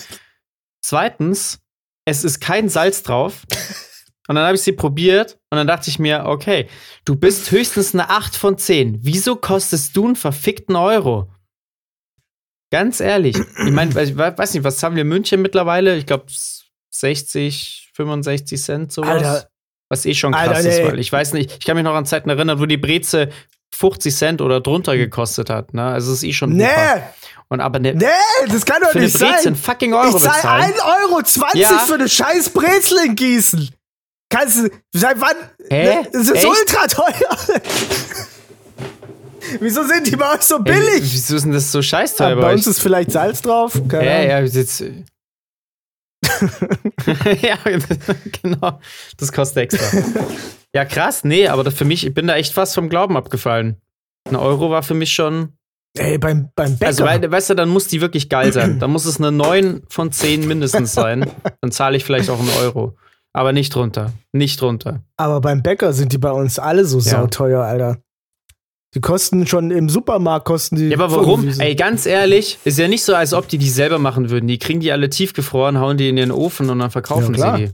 Zweitens, 0.82 1.60
es 2.06 2.24
ist 2.24 2.40
kein 2.40 2.70
Salz 2.70 3.04
drauf. 3.04 3.44
Und 4.30 4.36
dann 4.36 4.46
habe 4.46 4.56
ich 4.56 4.62
sie 4.62 4.74
probiert 4.74 5.40
und 5.50 5.58
dann 5.58 5.68
dachte 5.68 5.90
ich 5.90 6.00
mir, 6.00 6.26
okay, 6.26 6.68
du 7.06 7.16
bist 7.16 7.50
höchstens 7.52 7.94
eine 7.94 8.10
8 8.10 8.36
von 8.36 8.58
10. 8.58 9.00
Wieso 9.02 9.38
kostest 9.38 9.96
du 9.96 10.06
einen 10.06 10.16
verfickten 10.18 10.76
Euro? 10.76 11.32
Ganz 12.70 13.00
ehrlich. 13.00 13.38
Ich 13.38 13.72
meine, 13.72 13.92
ich 14.04 14.18
we- 14.18 14.38
weiß 14.38 14.54
nicht, 14.54 14.66
was 14.66 14.84
haben 14.84 14.96
wir 14.96 15.04
in 15.04 15.08
München 15.08 15.42
mittlerweile? 15.42 15.96
Ich 15.98 16.06
glaube 16.06 16.26
60, 16.92 17.92
65 17.94 18.62
Cent 18.62 18.92
sowas. 18.92 19.10
Alter, 19.24 19.50
Was 19.90 20.06
eh 20.06 20.14
schon 20.14 20.34
krass 20.34 20.50
Alter, 20.50 20.70
ist, 20.70 20.84
weil 20.84 21.00
ich 21.00 21.10
weiß 21.12 21.32
nicht, 21.32 21.52
ich 21.54 21.60
kann 21.66 21.78
mich 21.78 21.86
noch 21.86 21.96
an 21.96 22.06
Zeiten 22.06 22.30
erinnern, 22.30 22.60
wo 22.60 22.66
die 22.66 22.76
Breze 22.76 23.30
50 23.76 24.16
Cent 24.16 24.42
oder 24.42 24.62
drunter 24.62 24.98
gekostet 24.98 25.50
hat. 25.50 25.74
Ne? 25.74 25.84
Also 25.84 26.12
es 26.12 26.20
ist 26.20 26.24
eh 26.24 26.34
schon 26.34 26.52
nee, 26.54 26.64
Wucher. 26.66 27.14
Und 27.50 27.62
aber 27.62 27.80
ne, 27.80 27.94
nee, 27.94 28.06
das 28.52 28.66
kann 28.66 28.82
doch 28.82 28.94
nicht 28.94 29.18
sein. 29.18 29.34
einen 29.46 29.56
fucking 29.56 29.94
Euro 29.94 30.18
ich 30.18 30.24
zahl 30.24 30.34
bezahlen. 30.36 30.74
1,20 30.74 31.02
Euro 31.12 31.22
20 31.24 31.62
Ja. 31.62 31.70
für 31.80 31.94
eine 31.96 32.10
scheiß 32.10 32.50
Brezel 32.50 32.98
in 33.06 33.16
Gießen. 33.16 33.70
Kannst 34.30 34.58
du, 34.58 34.70
seit 34.94 35.22
wann? 35.22 35.36
Hä? 35.70 35.86
Ne, 36.02 36.08
das 36.12 36.24
ist 36.24 36.36
Echt? 36.36 36.46
ultra 36.46 36.88
teuer. 36.88 37.38
Wieso 39.62 39.84
sind 39.84 40.08
die 40.08 40.16
bei 40.18 40.34
euch 40.36 40.42
so 40.42 40.58
Ey, 40.58 40.64
billig? 40.64 41.04
wieso 41.04 41.38
ist 41.38 41.44
denn 41.46 41.54
das 41.54 41.72
so 41.72 41.82
scheiß 41.82 42.16
teuer 42.16 42.36
bei 42.36 42.42
bei 42.42 42.54
uns 42.54 42.68
ist 42.68 42.82
vielleicht 42.82 43.12
Salz 43.12 43.42
drauf. 43.42 43.80
Keine 43.88 44.06
Ja, 44.06 44.36
Ahnung. 44.38 44.52
ja, 44.54 44.60
jetzt. 44.60 44.84
ja, 47.42 47.58
genau. 48.42 48.80
Das 49.18 49.32
kostet 49.32 49.58
extra. 49.74 50.02
ja, 50.74 50.86
krass, 50.86 51.24
nee, 51.24 51.48
aber 51.48 51.70
für 51.72 51.86
mich, 51.86 52.06
ich 52.06 52.14
bin 52.14 52.28
da 52.28 52.36
echt 52.36 52.54
fast 52.54 52.76
vom 52.76 52.90
Glauben 52.90 53.18
abgefallen. 53.18 53.78
Ein 54.30 54.36
Euro 54.36 54.70
war 54.70 54.84
für 54.84 54.94
mich 54.94 55.14
schon. 55.14 55.54
Ey, 55.98 56.18
beim, 56.18 56.50
beim 56.56 56.74
Bäcker. 56.78 56.88
Also, 56.88 57.06
wei- 57.06 57.32
weißt 57.32 57.50
du, 57.52 57.54
dann 57.56 57.70
muss 57.70 57.88
die 57.88 58.02
wirklich 58.02 58.30
geil 58.30 58.54
sein. 58.54 58.78
Dann 58.80 58.92
muss 58.92 59.06
es 59.06 59.18
eine 59.18 59.32
9 59.32 59.82
von 59.90 60.12
10 60.12 60.48
mindestens 60.48 60.94
sein. 60.94 61.32
Dann 61.62 61.72
zahle 61.72 61.98
ich 61.98 62.04
vielleicht 62.06 62.30
auch 62.30 62.40
einen 62.40 62.50
Euro. 62.62 62.96
Aber 63.34 63.54
nicht 63.54 63.74
drunter. 63.74 64.14
Nicht 64.32 64.60
drunter. 64.62 65.04
aber 65.16 65.42
beim 65.42 65.62
Bäcker 65.64 65.94
sind 65.94 66.12
die 66.12 66.18
bei 66.18 66.32
uns 66.32 66.60
alle 66.60 66.86
so 66.86 66.98
Ja. 66.98 67.04
sauteuer, 67.22 67.64
Alter. 67.64 67.98
Die 68.96 69.02
kosten 69.02 69.46
schon 69.46 69.70
im 69.72 69.90
Supermarkt 69.90 70.46
kosten 70.46 70.78
die. 70.78 70.88
Ja, 70.90 70.98
aber 71.00 71.12
warum? 71.16 71.48
Ey, 71.60 71.76
ganz 71.76 72.06
ehrlich, 72.06 72.58
ist 72.64 72.80
ja 72.80 72.88
nicht 72.88 73.04
so, 73.04 73.14
als 73.16 73.34
ob 73.34 73.48
die 73.48 73.58
die 73.58 73.70
selber 73.70 74.00
machen 74.00 74.30
würden. 74.30 74.48
Die 74.48 74.58
kriegen 74.58 74.80
die 74.80 74.92
alle 74.92 75.10
tiefgefroren, 75.10 75.80
hauen 75.80 75.98
die 75.98 76.08
in 76.10 76.16
den 76.16 76.32
Ofen 76.32 76.70
und 76.70 76.80
dann 76.80 76.90
verkaufen 76.90 77.34
Ja, 77.36 77.40
klar. 77.42 77.58
sie 77.58 77.66
die. 77.66 77.72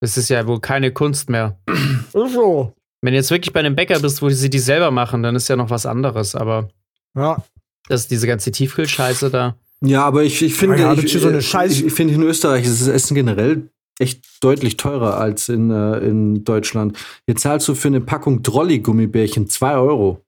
Das 0.00 0.16
ist 0.16 0.28
ja 0.28 0.46
wohl 0.46 0.60
keine 0.60 0.92
Kunst 0.92 1.30
mehr. 1.30 1.58
Ist 1.68 2.32
so. 2.34 2.72
Wenn 3.02 3.12
du 3.12 3.16
jetzt 3.18 3.30
wirklich 3.30 3.52
bei 3.52 3.60
einem 3.60 3.76
Bäcker 3.76 4.00
bist, 4.00 4.20
wo 4.22 4.28
sie 4.28 4.50
die 4.50 4.58
selber 4.58 4.90
machen, 4.90 5.22
dann 5.22 5.36
ist 5.36 5.48
ja 5.48 5.56
noch 5.56 5.70
was 5.70 5.86
anderes. 5.86 6.34
Aber 6.34 6.68
Ja. 7.16 7.42
das 7.88 8.02
ist 8.02 8.10
diese 8.10 8.26
ganze 8.26 8.50
Tiefkühlscheiße 8.50 9.30
da. 9.30 9.56
Ja, 9.82 10.04
aber 10.04 10.24
ich, 10.24 10.42
ich 10.42 10.54
finde, 10.54 10.78
Ja, 10.78 10.92
ich, 10.94 11.12
so 11.12 11.28
eine 11.28 11.38
ich, 11.38 11.46
Scheiß- 11.48 11.84
ich, 11.86 11.92
finde 11.92 12.14
in 12.14 12.22
Österreich 12.22 12.64
ist 12.66 12.80
das 12.82 12.88
Essen 12.88 13.14
generell 13.14 13.68
echt 13.98 14.22
deutlich 14.42 14.76
teurer 14.76 15.18
als 15.18 15.48
in, 15.48 15.70
äh, 15.70 15.98
in 15.98 16.44
Deutschland. 16.44 16.96
Hier 17.26 17.36
zahlst 17.36 17.68
du 17.68 17.74
für 17.74 17.88
eine 17.88 18.00
Packung 18.00 18.42
Trolli-Gummibärchen 18.42 19.48
2 19.48 19.74
Euro. 19.76 20.20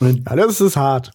Ja, 0.00 0.36
das 0.36 0.60
ist 0.60 0.76
hart. 0.76 1.12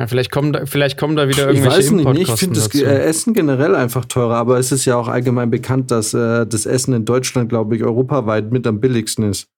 Ja, 0.00 0.06
vielleicht, 0.06 0.32
kommen 0.32 0.52
da, 0.52 0.66
vielleicht 0.66 0.98
kommen 0.98 1.16
da 1.16 1.28
wieder 1.28 1.50
ich 1.50 1.58
irgendwelche 1.58 1.76
weiß 1.78 1.90
nicht, 1.92 2.28
ich 2.28 2.30
finde 2.38 2.56
das 2.56 2.68
dazu. 2.70 2.84
äh, 2.84 3.02
Essen 3.04 3.34
generell 3.34 3.76
einfach 3.76 4.04
teurer, 4.06 4.36
aber 4.36 4.58
es 4.58 4.72
ist 4.72 4.84
ja 4.84 4.96
auch 4.96 5.06
allgemein 5.06 5.50
bekannt, 5.50 5.90
dass 5.90 6.14
äh, 6.14 6.46
das 6.46 6.66
Essen 6.66 6.94
in 6.94 7.04
Deutschland, 7.04 7.50
glaube 7.50 7.76
ich, 7.76 7.84
europaweit 7.84 8.50
mit 8.50 8.66
am 8.66 8.80
billigsten 8.80 9.24
ist. 9.24 9.48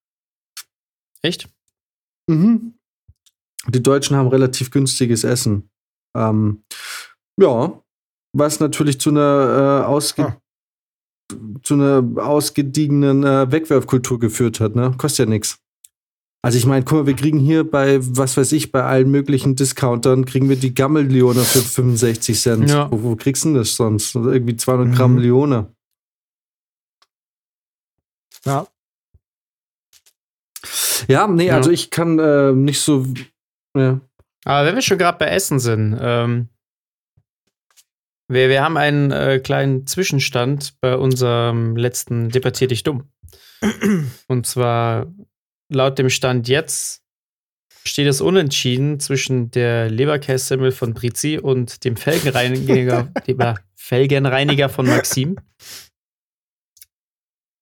Echt? 1.22 1.48
Mhm. 2.26 2.74
Die 3.68 3.82
Deutschen 3.82 4.16
haben 4.16 4.28
relativ 4.28 4.70
günstiges 4.70 5.24
Essen. 5.24 5.70
Ähm, 6.14 6.64
ja, 7.40 7.80
was 8.34 8.60
natürlich 8.60 9.00
zu 9.00 9.10
einer, 9.10 9.82
äh, 9.82 9.86
ausge 9.86 10.26
Ah. 10.26 10.40
Zu 11.62 11.74
einer 11.74 12.04
ausgediegenen 12.16 13.24
äh, 13.24 13.50
Wegwerfkultur 13.50 14.18
geführt 14.18 14.60
hat. 14.60 14.74
Ne? 14.76 14.94
Kostet 14.98 15.26
ja 15.26 15.30
nichts. 15.30 15.58
Also 16.42 16.58
ich 16.58 16.66
meine, 16.66 16.84
guck 16.84 16.98
mal, 16.98 17.06
wir 17.06 17.16
kriegen 17.16 17.38
hier 17.38 17.64
bei, 17.68 17.98
was 18.00 18.36
weiß 18.36 18.52
ich, 18.52 18.70
bei 18.70 18.82
allen 18.84 19.10
möglichen 19.10 19.56
Discountern, 19.56 20.26
kriegen 20.26 20.50
wir 20.50 20.56
die 20.56 20.74
Gammel-Leone 20.74 21.40
für 21.40 21.60
65 21.60 22.38
Cent. 22.38 22.70
Ja. 22.70 22.90
Wo, 22.92 23.02
wo 23.02 23.16
kriegst 23.16 23.44
du 23.44 23.48
denn 23.48 23.54
das 23.56 23.74
sonst? 23.76 24.14
Irgendwie 24.14 24.56
200 24.56 24.94
Gramm 24.94 25.12
Mhm. 25.14 25.18
Leone. 25.20 25.74
Ja. 28.44 28.66
Ja, 31.08 31.26
nee, 31.26 31.46
Ja. 31.46 31.56
also 31.56 31.70
ich 31.70 31.90
kann 31.90 32.18
äh, 32.18 32.52
nicht 32.52 32.80
so. 32.80 33.06
Ja. 33.76 34.00
Aber 34.44 34.66
wenn 34.66 34.74
wir 34.74 34.82
schon 34.82 34.98
gerade 34.98 35.18
bei 35.18 35.26
Essen 35.28 35.58
sind, 35.58 35.96
ähm, 36.00 36.48
wir, 38.34 38.48
wir 38.48 38.62
haben 38.62 38.76
einen 38.76 39.10
äh, 39.10 39.38
kleinen 39.38 39.86
Zwischenstand 39.86 40.74
bei 40.80 40.96
unserem 40.96 41.76
letzten 41.76 42.28
Debattier 42.28 42.68
dich 42.68 42.82
dumm. 42.82 43.08
Und 44.28 44.46
zwar 44.46 45.12
laut 45.70 45.98
dem 45.98 46.10
Stand 46.10 46.48
jetzt 46.48 47.04
steht 47.86 48.06
es 48.06 48.20
unentschieden 48.20 48.98
zwischen 48.98 49.50
der 49.50 49.90
Leberkässemmel 49.90 50.72
von 50.72 50.94
Brizi 50.94 51.38
und 51.38 51.84
dem 51.84 51.96
Felgenreiniger, 51.96 53.12
Leber, 53.26 53.56
Felgenreiniger 53.74 54.68
von 54.68 54.86
Maxim. 54.86 55.36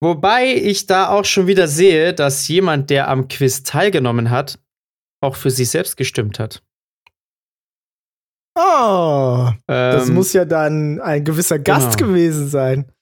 Wobei 0.00 0.54
ich 0.54 0.86
da 0.86 1.08
auch 1.08 1.24
schon 1.24 1.46
wieder 1.46 1.68
sehe, 1.68 2.14
dass 2.14 2.48
jemand, 2.48 2.90
der 2.90 3.08
am 3.08 3.28
Quiz 3.28 3.62
teilgenommen 3.62 4.30
hat, 4.30 4.58
auch 5.20 5.36
für 5.36 5.50
sich 5.50 5.70
selbst 5.70 5.96
gestimmt 5.96 6.38
hat. 6.38 6.62
Oh, 8.54 9.50
das 9.66 10.08
Ähm, 10.08 10.14
muss 10.14 10.32
ja 10.32 10.44
dann 10.44 11.00
ein 11.00 11.24
gewisser 11.24 11.58
Gast 11.58 11.96
genau. 11.96 12.10
gewesen 12.10 12.48
sein. 12.48 12.92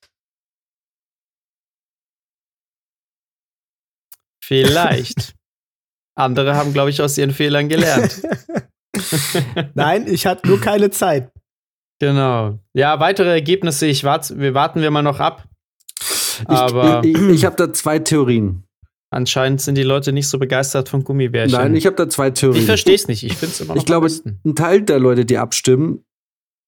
Vielleicht. 4.43 5.35
Andere 6.19 6.55
haben, 6.57 6.73
glaube 6.73 6.91
ich, 6.91 7.01
aus 7.03 7.17
ihren 7.19 7.33
Fehlern 7.33 7.69
gelernt. 7.69 8.23
Nein, 9.75 10.07
ich 10.07 10.27
hatte 10.27 10.47
nur 10.49 10.61
keine 10.61 10.91
Zeit. 10.91 11.33
Genau. 12.01 12.59
Ja, 12.75 12.99
weitere 13.01 13.31
Ergebnisse, 13.31 13.87
ich 13.87 14.05
wart, 14.05 14.37
wir 14.39 14.55
warten 14.55 14.81
wir 14.83 14.91
mal 14.91 15.03
noch 15.03 15.21
ab. 15.21 15.45
Ich, 16.01 16.49
Aber 16.49 17.03
ich, 17.05 17.17
ich 17.17 17.45
habe 17.45 17.57
da 17.57 17.73
zwei 17.73 17.99
Theorien. 17.99 18.65
Anscheinend 19.11 19.61
sind 19.61 19.77
die 19.77 19.83
Leute 19.83 20.13
nicht 20.13 20.29
so 20.29 20.39
begeistert 20.39 20.89
von 20.89 21.05
Gummibärchen. 21.05 21.59
Nein, 21.59 21.75
ich 21.75 21.87
habe 21.87 21.97
da 21.97 22.09
zwei 22.09 22.31
Theorien. 22.31 22.61
ich 22.61 22.67
verstehe 22.67 22.95
es 22.95 23.09
nicht. 23.09 23.25
Ich 23.25 23.37
finde 23.37 23.53
es 23.53 23.61
immer 23.61 23.75
noch 23.75 23.81
Ich 23.81 23.87
glaube, 23.87 24.09
ein 24.09 24.55
Teil 24.55 24.83
der 24.83 24.99
Leute, 24.99 25.25
die 25.25 25.39
abstimmen, 25.39 26.05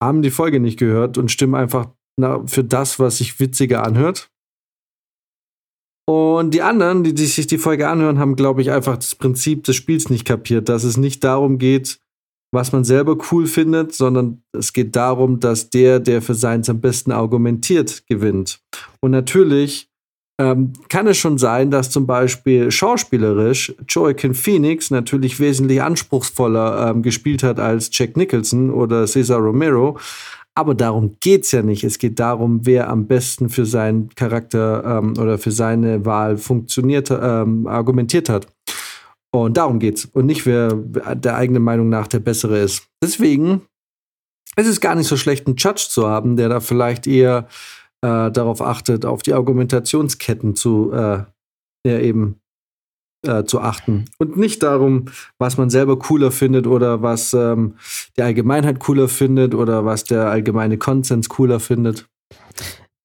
haben 0.03 0.23
die 0.23 0.31
Folge 0.31 0.61
nicht 0.61 0.79
gehört 0.79 1.19
und 1.19 1.31
stimmen 1.31 1.55
einfach 1.55 1.89
na, 2.19 2.45
für 2.47 2.65
das, 2.65 2.99
was 2.99 3.19
sich 3.19 3.39
witziger 3.41 3.85
anhört. 3.85 4.29
Und 6.09 6.53
die 6.53 6.63
anderen, 6.63 7.05
die, 7.05 7.15
die 7.15 7.27
sich 7.27 7.47
die 7.47 7.59
Folge 7.59 7.89
anhören, 7.89 8.19
haben, 8.19 8.35
glaube 8.35 8.61
ich, 8.61 8.73
einfach 8.73 8.97
das 8.97 9.15
Prinzip 9.15 9.65
des 9.65 9.77
Spiels 9.77 10.11
nicht 10.11 10.25
kapiert, 10.25 10.69
dass 10.69 10.83
es 10.83 10.97
nicht 10.97 11.23
darum 11.23 11.59
geht, 11.59 12.01
was 12.53 12.73
man 12.73 12.85
selber 12.85 13.17
cool 13.31 13.47
findet, 13.47 13.95
sondern 13.95 14.43
es 14.53 14.73
geht 14.73 14.97
darum, 14.97 15.41
dass 15.41 15.71
der, 15.71 16.01
der 16.01 16.21
für 16.21 16.35
seins 16.35 16.69
am 16.69 16.81
besten 16.81 17.13
argumentiert, 17.13 18.05
gewinnt. 18.09 18.61
Und 19.01 19.13
natürlich 19.13 19.92
ähm, 20.41 20.73
kann 20.89 21.07
es 21.07 21.19
schon 21.19 21.39
sein, 21.39 21.71
dass 21.71 21.91
zum 21.91 22.07
Beispiel 22.07 22.71
schauspielerisch 22.71 23.75
Joaquin 23.89 24.35
Phoenix 24.35 24.91
natürlich 24.91 25.39
wesentlich 25.39 25.83
anspruchsvoller 25.83 26.91
ähm, 26.91 27.03
gespielt 27.03 27.43
hat 27.43 27.61
als 27.61 27.91
Jack 27.93 28.17
Nicholson 28.17 28.71
oder 28.71 29.07
Cesar 29.07 29.39
Romero. 29.39 29.99
Aber 30.55 30.75
darum 30.75 31.17
geht's 31.21 31.53
ja 31.53 31.63
nicht. 31.63 31.83
Es 31.83 31.99
geht 31.99 32.19
darum, 32.19 32.67
wer 32.67 32.91
am 32.91 33.07
besten 33.07 33.49
für 33.49 33.65
seinen 33.65 34.11
Charakter 34.15 34.99
ähm, 34.99 35.15
oder 35.19 35.39
für 35.39 35.51
seine 35.51 36.05
Wahl 36.05 36.37
funktioniert, 36.37 37.11
ähm, 37.11 37.67
argumentiert 37.67 38.29
hat. 38.29 38.47
Und 39.31 39.57
darum 39.57 39.79
geht's. 39.79 40.05
Und 40.05 40.27
nicht, 40.27 40.45
wer 40.45 40.75
der 40.75 41.37
eigenen 41.37 41.63
Meinung 41.63 41.89
nach 41.89 42.07
der 42.07 42.21
Bessere 42.21 42.59
ist. 42.59 42.87
Deswegen 43.03 43.63
ist 44.57 44.67
es 44.67 44.81
gar 44.81 44.95
nicht 44.95 45.09
so 45.09 45.17
schlecht, 45.17 45.47
einen 45.47 45.57
Judge 45.57 45.87
zu 45.89 46.07
haben, 46.07 46.37
der 46.37 46.51
da 46.51 46.61
vielleicht 46.61 47.07
eher 47.07 47.49
äh, 48.03 48.31
darauf 48.31 48.61
achtet, 48.61 49.05
auf 49.05 49.23
die 49.23 49.33
Argumentationsketten 49.33 50.55
zu, 50.55 50.93
äh, 50.93 51.25
ja, 51.87 51.99
eben 51.99 52.41
äh, 53.27 53.45
zu 53.45 53.61
achten. 53.61 54.07
Und 54.19 54.37
nicht 54.37 54.63
darum, 54.63 55.07
was 55.39 55.57
man 55.57 55.71
selber 55.71 55.99
cooler 55.99 56.31
findet 56.31 56.67
oder 56.67 57.03
was 57.03 57.33
ähm, 57.33 57.77
die 58.17 58.23
Allgemeinheit 58.23 58.81
cooler 58.81 59.09
findet 59.09 59.55
oder 59.55 59.85
was 59.85 60.05
der 60.05 60.27
allgemeine 60.27 60.79
Konsens 60.79 61.29
cooler 61.29 61.61
findet. 61.61 62.09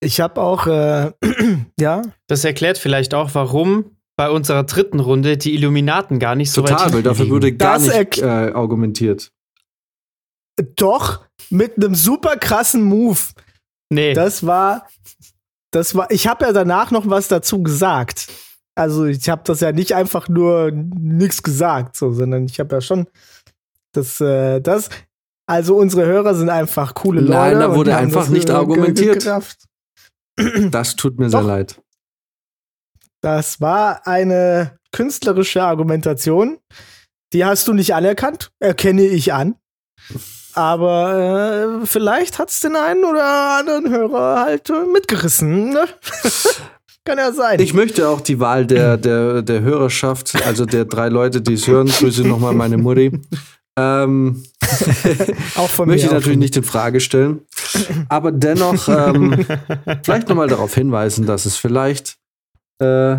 Ich 0.00 0.20
habe 0.20 0.40
auch, 0.40 0.66
äh, 0.66 1.12
ja, 1.80 2.02
Das 2.26 2.44
erklärt 2.44 2.78
vielleicht 2.78 3.14
auch, 3.14 3.30
warum 3.34 3.96
bei 4.16 4.30
unserer 4.30 4.64
dritten 4.64 4.98
Runde 4.98 5.36
die 5.36 5.54
Illuminaten 5.54 6.18
gar 6.18 6.34
nicht 6.34 6.50
so 6.50 6.62
weit 6.62 6.70
Total, 6.70 6.86
weil 6.86 6.92
hinten 6.94 7.04
dafür 7.04 7.30
wurde 7.30 7.52
gar 7.52 7.74
Das 7.74 7.86
nicht 7.86 8.18
äh, 8.18 8.24
argumentiert. 8.24 9.30
doch 10.74 11.20
mit 11.50 11.76
einem 11.76 11.94
super 11.94 12.36
krassen 12.36 12.82
Move. 12.82 13.18
Nee, 13.90 14.14
Das 14.14 14.46
war, 14.46 14.86
das 15.70 15.94
war, 15.94 16.10
ich 16.10 16.26
habe 16.26 16.44
ja 16.44 16.52
danach 16.52 16.90
noch 16.90 17.08
was 17.08 17.28
dazu 17.28 17.62
gesagt. 17.62 18.28
Also 18.74 19.06
ich 19.06 19.28
habe 19.28 19.42
das 19.44 19.60
ja 19.60 19.72
nicht 19.72 19.94
einfach 19.94 20.28
nur 20.28 20.70
nichts 20.70 21.42
gesagt, 21.42 21.96
so, 21.96 22.12
sondern 22.12 22.44
ich 22.44 22.60
habe 22.60 22.76
ja 22.76 22.80
schon 22.80 23.08
das, 23.92 24.20
äh, 24.20 24.60
das. 24.60 24.88
Also 25.46 25.76
unsere 25.76 26.06
Hörer 26.06 26.34
sind 26.34 26.50
einfach 26.50 26.94
coole 26.94 27.20
Leute. 27.20 27.32
Nein, 27.32 27.60
da 27.60 27.74
wurde 27.74 27.96
einfach 27.96 28.28
nicht 28.28 28.50
argumentiert. 28.50 29.26
Das 30.70 30.94
tut 30.94 31.18
mir 31.18 31.30
sehr 31.30 31.40
Doch. 31.40 31.48
leid. 31.48 31.82
Das 33.22 33.60
war 33.60 34.06
eine 34.06 34.78
künstlerische 34.92 35.64
Argumentation. 35.64 36.58
Die 37.32 37.44
hast 37.44 37.66
du 37.66 37.72
nicht 37.72 37.94
anerkannt, 37.94 38.52
erkenne 38.60 39.02
ich 39.02 39.32
an. 39.32 39.56
Aber 40.58 41.80
äh, 41.82 41.86
vielleicht 41.86 42.40
hat's 42.40 42.58
den 42.58 42.74
einen 42.74 43.04
oder 43.04 43.58
anderen 43.58 43.90
Hörer 43.90 44.40
halt 44.40 44.68
äh, 44.68 44.86
mitgerissen. 44.92 45.70
Ne? 45.70 45.84
Kann 47.04 47.16
ja 47.16 47.30
sein. 47.30 47.60
Ich 47.60 47.74
möchte 47.74 48.08
auch 48.08 48.20
die 48.20 48.40
Wahl 48.40 48.66
der, 48.66 48.96
der, 48.96 49.42
der 49.42 49.60
Hörerschaft, 49.60 50.34
also 50.44 50.66
der 50.66 50.84
drei 50.84 51.10
Leute, 51.10 51.42
die 51.42 51.52
es 51.52 51.68
hören, 51.68 51.86
grüße 51.86 52.26
nochmal 52.26 52.54
meine 52.54 52.76
Mutti. 52.76 53.20
Ähm, 53.78 54.42
auch 55.54 55.68
von 55.68 55.86
möchte 55.86 56.06
ich 56.06 56.12
natürlich 56.12 56.38
nicht 56.38 56.56
in 56.56 56.64
Frage 56.64 56.98
stellen. 56.98 57.42
Aber 58.08 58.32
dennoch 58.32 58.88
ähm, 58.88 59.46
vielleicht 60.02 60.28
nochmal 60.28 60.48
darauf 60.48 60.74
hinweisen, 60.74 61.24
dass 61.24 61.46
es 61.46 61.56
vielleicht, 61.56 62.18
äh, 62.80 63.18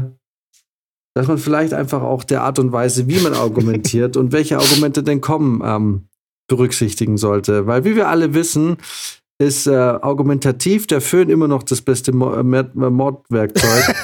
dass 1.13 1.27
man 1.27 1.37
vielleicht 1.37 1.73
einfach 1.73 2.01
auch 2.01 2.25
der 2.25 2.43
Art 2.43 2.59
und 2.59 2.73
Weise, 2.73 3.07
wie 3.07 3.21
man 3.21 3.33
argumentiert 3.33 4.17
und 4.17 4.33
welche 4.33 4.57
Argumente 4.57 5.03
denn 5.03 5.21
kommen, 5.21 5.61
ähm, 5.63 6.08
berücksichtigen 6.49 7.17
sollte. 7.17 7.65
Weil 7.65 7.85
wie 7.85 7.95
wir 7.95 8.09
alle 8.09 8.33
wissen, 8.33 8.75
ist 9.39 9.67
äh, 9.67 9.73
argumentativ 9.73 10.87
der 10.87 10.99
Föhn 10.99 11.29
immer 11.29 11.47
noch 11.47 11.63
das 11.63 11.81
beste 11.81 12.11
Mo 12.11 12.33
äh, 12.33 12.39
äh, 12.39 12.89
Mordwerkzeug. 12.89 13.95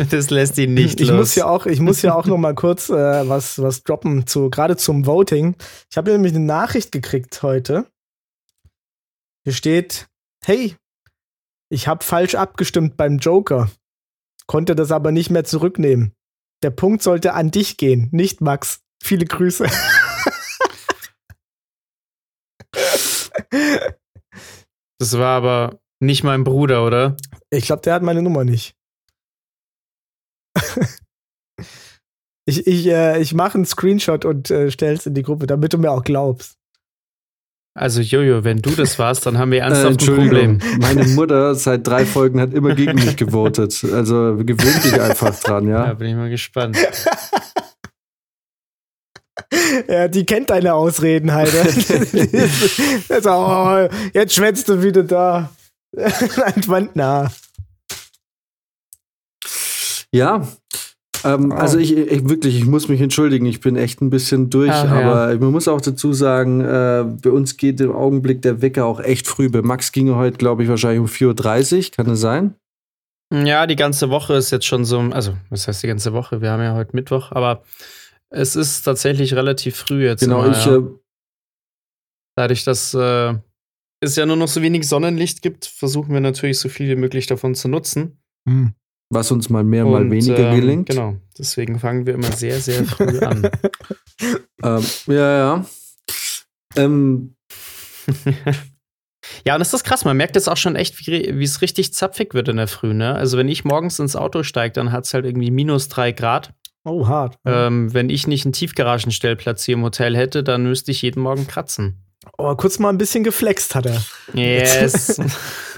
das 0.10 0.30
lässt 0.30 0.58
ihn 0.58 0.74
nicht 0.74 1.02
ich 1.02 1.10
los. 1.10 1.18
muss 1.18 1.36
ja 1.36 1.48
auch, 1.48 1.66
ich 1.66 1.82
muss 1.82 2.02
ja 2.02 2.16
auch 2.16 2.26
noch 2.26 2.38
mal 2.38 2.56
kurz 2.56 2.90
äh, 2.90 3.28
was, 3.28 3.62
was 3.62 3.84
droppen 3.84 4.26
zu 4.26 4.50
gerade 4.50 4.78
zum 4.78 5.06
Voting. 5.06 5.58
Ich 5.92 5.98
habe 5.98 6.12
nämlich 6.12 6.34
eine 6.34 6.46
Nachricht 6.46 6.94
gekriegt 6.94 7.44
heute. 7.44 7.86
Hier 9.44 9.54
steht: 9.54 10.08
Hey, 10.44 10.78
ich 11.76 11.88
habe 11.90 12.04
falsch 12.06 12.36
abgestimmt 12.36 12.96
beim 12.96 13.18
Joker, 13.18 13.70
konnte 14.48 14.76
das 14.76 14.94
aber 14.94 15.12
nicht 15.12 15.30
mehr 15.30 15.44
zurücknehmen. 15.44 16.16
Der 16.64 16.70
Punkt 16.70 17.04
sollte 17.04 17.34
an 17.34 17.52
dich 17.52 17.76
gehen, 17.76 18.08
nicht 18.14 18.40
Max. 18.40 18.80
Viele 19.04 19.26
Grüße. 19.26 19.66
das 25.00 25.18
war 25.18 25.36
aber 25.36 25.82
nicht 26.00 26.24
mein 26.24 26.46
Bruder, 26.46 26.86
oder? 26.86 27.18
Ich 27.50 27.66
glaube, 27.66 27.82
der 27.82 27.96
hat 27.96 28.04
meine 28.04 28.22
Nummer 28.22 28.46
nicht. 28.46 28.78
ich 32.46 32.66
ich, 32.66 32.88
äh, 32.88 33.20
ich 33.20 33.34
mache 33.34 33.56
einen 33.56 33.66
Screenshot 33.66 34.24
und 34.24 34.50
äh, 34.50 34.72
stell's 34.72 35.06
in 35.06 35.14
die 35.14 35.24
Gruppe, 35.24 35.46
damit 35.46 35.74
du 35.74 35.78
mir 35.78 35.92
auch 35.92 36.06
glaubst. 36.06 36.55
Also 37.78 38.00
Jojo, 38.00 38.46
wenn 38.46 38.62
du 38.62 38.70
das 38.72 38.98
warst, 39.00 39.26
dann 39.26 39.38
haben 39.38 39.52
wir 39.52 39.58
Äh, 39.60 39.64
ernsthaft 39.64 39.86
ein 39.88 39.92
Entschuldigung, 39.94 40.60
Problem. 40.60 40.80
meine 40.80 41.04
Mutter 41.10 41.56
seit 41.56 41.86
drei 41.86 42.06
Folgen 42.06 42.40
hat 42.40 42.54
immer 42.54 42.74
gegen 42.74 42.96
mich 42.96 43.18
gewotet. 43.18 43.84
Also 43.92 44.38
gewöhnt 44.38 44.84
dich 44.86 45.00
einfach 45.00 45.38
dran, 45.42 45.68
Ja, 45.68 45.88
ja. 45.88 45.94
bin 45.94 46.08
ich 46.08 46.16
mal 46.16 46.30
gespannt. 46.30 46.78
Ja, 49.90 50.08
die 50.08 50.26
kennt 50.26 50.50
deine 50.50 50.74
Ausreden 50.74 51.34
halt. 51.34 51.54
also, 53.10 53.30
oh, 53.32 53.90
jetzt 54.14 54.34
schwätzt 54.34 54.70
du 54.70 54.82
wieder 54.82 55.04
da. 55.04 55.50
An 55.98 56.68
Wand 56.68 56.96
nah. 56.96 57.30
Ja. 60.12 60.48
Ähm, 61.26 61.52
Oh. 61.52 61.56
Also 61.56 61.80
ich, 61.80 61.96
ich 61.98 62.30
wirklich, 62.30 62.56
ich 62.58 62.66
muss 62.66 62.88
mich 62.88 63.02
entschuldigen, 63.02 63.46
ich 63.46 63.60
bin 63.60 63.76
echt 63.76 64.02
ein 64.02 64.10
bisschen 64.10 64.50
durch, 64.50 64.72
Ach, 64.72 64.86
ja. 64.86 65.12
aber 65.12 65.40
man 65.40 65.52
muss 65.52 65.68
auch 65.68 65.82
dazu 65.82 66.14
sagen, 66.14 66.62
äh, 66.62 67.06
bei 67.22 67.32
uns 67.32 67.58
geht 67.58 67.82
im 67.82 67.92
Augenblick 67.92 68.42
der 68.42 68.62
Wecker 68.62 68.86
auch 68.86 69.00
echt 69.00 69.28
früh. 69.28 69.50
Bei 69.50 69.62
Max 69.62 69.92
ging 69.92 70.08
er 70.10 70.16
heute, 70.16 70.38
glaube 70.38 70.64
ich, 70.64 70.70
wahrscheinlich 70.70 71.00
um 71.00 71.08
4.30 71.08 71.76
Uhr, 71.78 71.92
kann 71.96 72.10
es 72.10 72.22
sein? 72.22 72.56
Ja, 73.34 73.66
die 73.66 73.76
ganze 73.76 74.10
Woche 74.12 74.36
ist 74.36 74.52
jetzt 74.52 74.68
schon 74.68 74.86
so, 74.86 75.00
also 75.00 75.36
was 75.50 75.68
heißt 75.68 75.82
die 75.82 75.88
ganze 75.88 76.14
Woche? 76.14 76.42
Wir 76.42 76.52
haben 76.52 76.62
ja 76.62 76.76
heute 76.76 76.96
Mittwoch, 76.96 77.32
aber 77.32 77.64
es 78.30 78.56
ist 78.56 78.84
tatsächlich 78.84 79.34
relativ 79.34 79.76
früh 79.78 80.06
jetzt. 80.06 80.20
Genau, 80.20 80.44
immer, 80.44 80.58
ich, 80.58 80.66
ja. 80.66 80.78
äh, 80.78 80.84
Dadurch, 82.36 82.66
dass 82.66 82.94
äh, 82.94 83.34
es 84.02 84.16
ja 84.16 84.26
nur 84.26 84.36
noch 84.36 84.50
so 84.50 84.62
wenig 84.62 84.88
Sonnenlicht 84.88 85.42
gibt, 85.42 85.66
versuchen 85.66 86.14
wir 86.14 86.20
natürlich 86.20 86.60
so 86.60 86.70
viel 86.70 86.90
wie 86.90 87.00
möglich 87.00 87.28
davon 87.28 87.56
zu 87.56 87.68
nutzen. 87.70 88.20
Was 89.10 89.32
uns 89.32 89.50
mal 89.50 89.64
mehr, 89.64 89.86
mal 89.86 90.04
Und, 90.04 90.12
weniger 90.12 90.52
ähm, 90.52 90.60
gelingt. 90.60 90.90
Genau, 90.90 91.16
deswegen 91.38 91.80
fangen 91.80 92.06
wir 92.06 92.16
immer 92.16 92.32
sehr, 92.32 92.60
sehr 92.60 92.84
früh 92.86 93.20
an. 93.20 93.50
Ähm, 94.64 94.84
ja, 95.08 95.38
ja. 95.38 95.66
Ähm, 96.78 97.36
ja, 99.46 99.54
und 99.54 99.60
das 99.60 99.74
ist 99.74 99.84
krass, 99.84 100.06
man 100.06 100.18
merkt 100.18 100.36
jetzt 100.36 100.48
auch 100.48 100.58
schon 100.58 100.76
echt, 100.76 101.06
wie 101.06 101.38
wie 101.38 101.44
es 101.44 101.62
richtig 101.62 101.94
zapfig 101.94 102.34
wird 102.34 102.48
in 102.48 102.58
der 102.58 102.68
Früh, 102.68 102.94
ne? 102.94 103.14
Also 103.14 103.38
wenn 103.38 103.50
ich 103.50 103.66
morgens 103.66 104.00
ins 104.00 104.16
Auto 104.16 104.44
steige, 104.44 104.74
dann 104.74 104.92
hat 104.92 105.06
es 105.06 105.14
halt 105.14 105.26
irgendwie 105.26 105.52
minus 105.52 105.90
drei 105.90 106.14
Grad. 106.14 106.54
Oh, 106.86 107.08
hart. 107.08 107.38
Ähm, 107.46 107.94
wenn 107.94 108.10
ich 108.10 108.28
nicht 108.28 108.46
einen 108.46 108.54
Tiefgaragenstellplatz 108.54 109.64
hier 109.64 109.74
im 109.74 109.84
Hotel 109.84 110.16
hätte, 110.16 110.44
dann 110.44 110.64
müsste 110.64 110.92
ich 110.92 111.02
jeden 111.02 111.22
Morgen 111.22 111.48
kratzen. 111.48 112.05
Oh, 112.38 112.54
kurz 112.56 112.80
mal 112.80 112.90
ein 112.90 112.98
bisschen 112.98 113.24
geflext 113.24 113.76
hat 113.76 113.86
er. 113.86 114.02
Yes. 114.34 115.20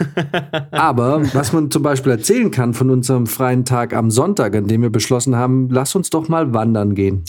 Aber 0.72 1.22
was 1.34 1.54
man 1.54 1.70
zum 1.72 1.84
Beispiel 1.84 2.12
erzählen 2.14 2.52
kann 2.52 2.74
von 2.74 2.90
unserem 2.90 3.28
freien 3.28 3.66
Tag 3.66 3.94
am 3.94 4.10
Sonntag, 4.12 4.56
an 4.56 4.68
dem 4.68 4.82
wir 4.82 4.90
beschlossen 4.90 5.36
haben, 5.36 5.70
lass 5.70 5.96
uns 5.96 6.10
doch 6.10 6.28
mal 6.30 6.54
wandern 6.54 6.96
gehen. 6.96 7.26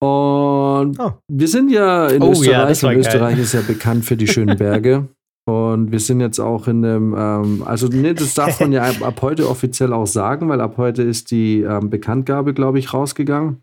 Und 0.00 0.98
Oh. 0.98 1.12
wir 1.28 1.48
sind 1.48 1.70
ja 1.70 2.08
in 2.08 2.22
Oh 2.22 2.32
ja, 2.42 2.68
Österreich 2.68 2.82
war 2.82 2.90
und 2.90 2.94
geil. 2.96 3.00
Österreich 3.00 3.38
ist 3.38 3.54
ja 3.54 3.60
bekannt 3.62 4.04
für 4.04 4.16
die 4.16 4.28
schönen 4.28 4.56
Berge. 4.58 5.08
Und 5.46 5.92
wir 5.92 6.00
sind 6.00 6.20
jetzt 6.20 6.38
auch 6.40 6.68
in 6.68 6.84
einem, 6.84 7.14
ähm, 7.16 7.62
also 7.66 7.86
nee, 7.88 8.14
das 8.14 8.34
darf 8.34 8.60
man 8.60 8.72
ja 8.72 8.82
ab, 8.84 9.02
ab 9.02 9.20
heute 9.22 9.48
offiziell 9.48 9.92
auch 9.92 10.06
sagen, 10.06 10.48
weil 10.48 10.60
ab 10.60 10.78
heute 10.78 11.02
ist 11.02 11.30
die 11.30 11.60
ähm, 11.60 11.90
Bekanntgabe, 11.90 12.54
glaube 12.54 12.78
ich, 12.78 12.94
rausgegangen. 12.94 13.62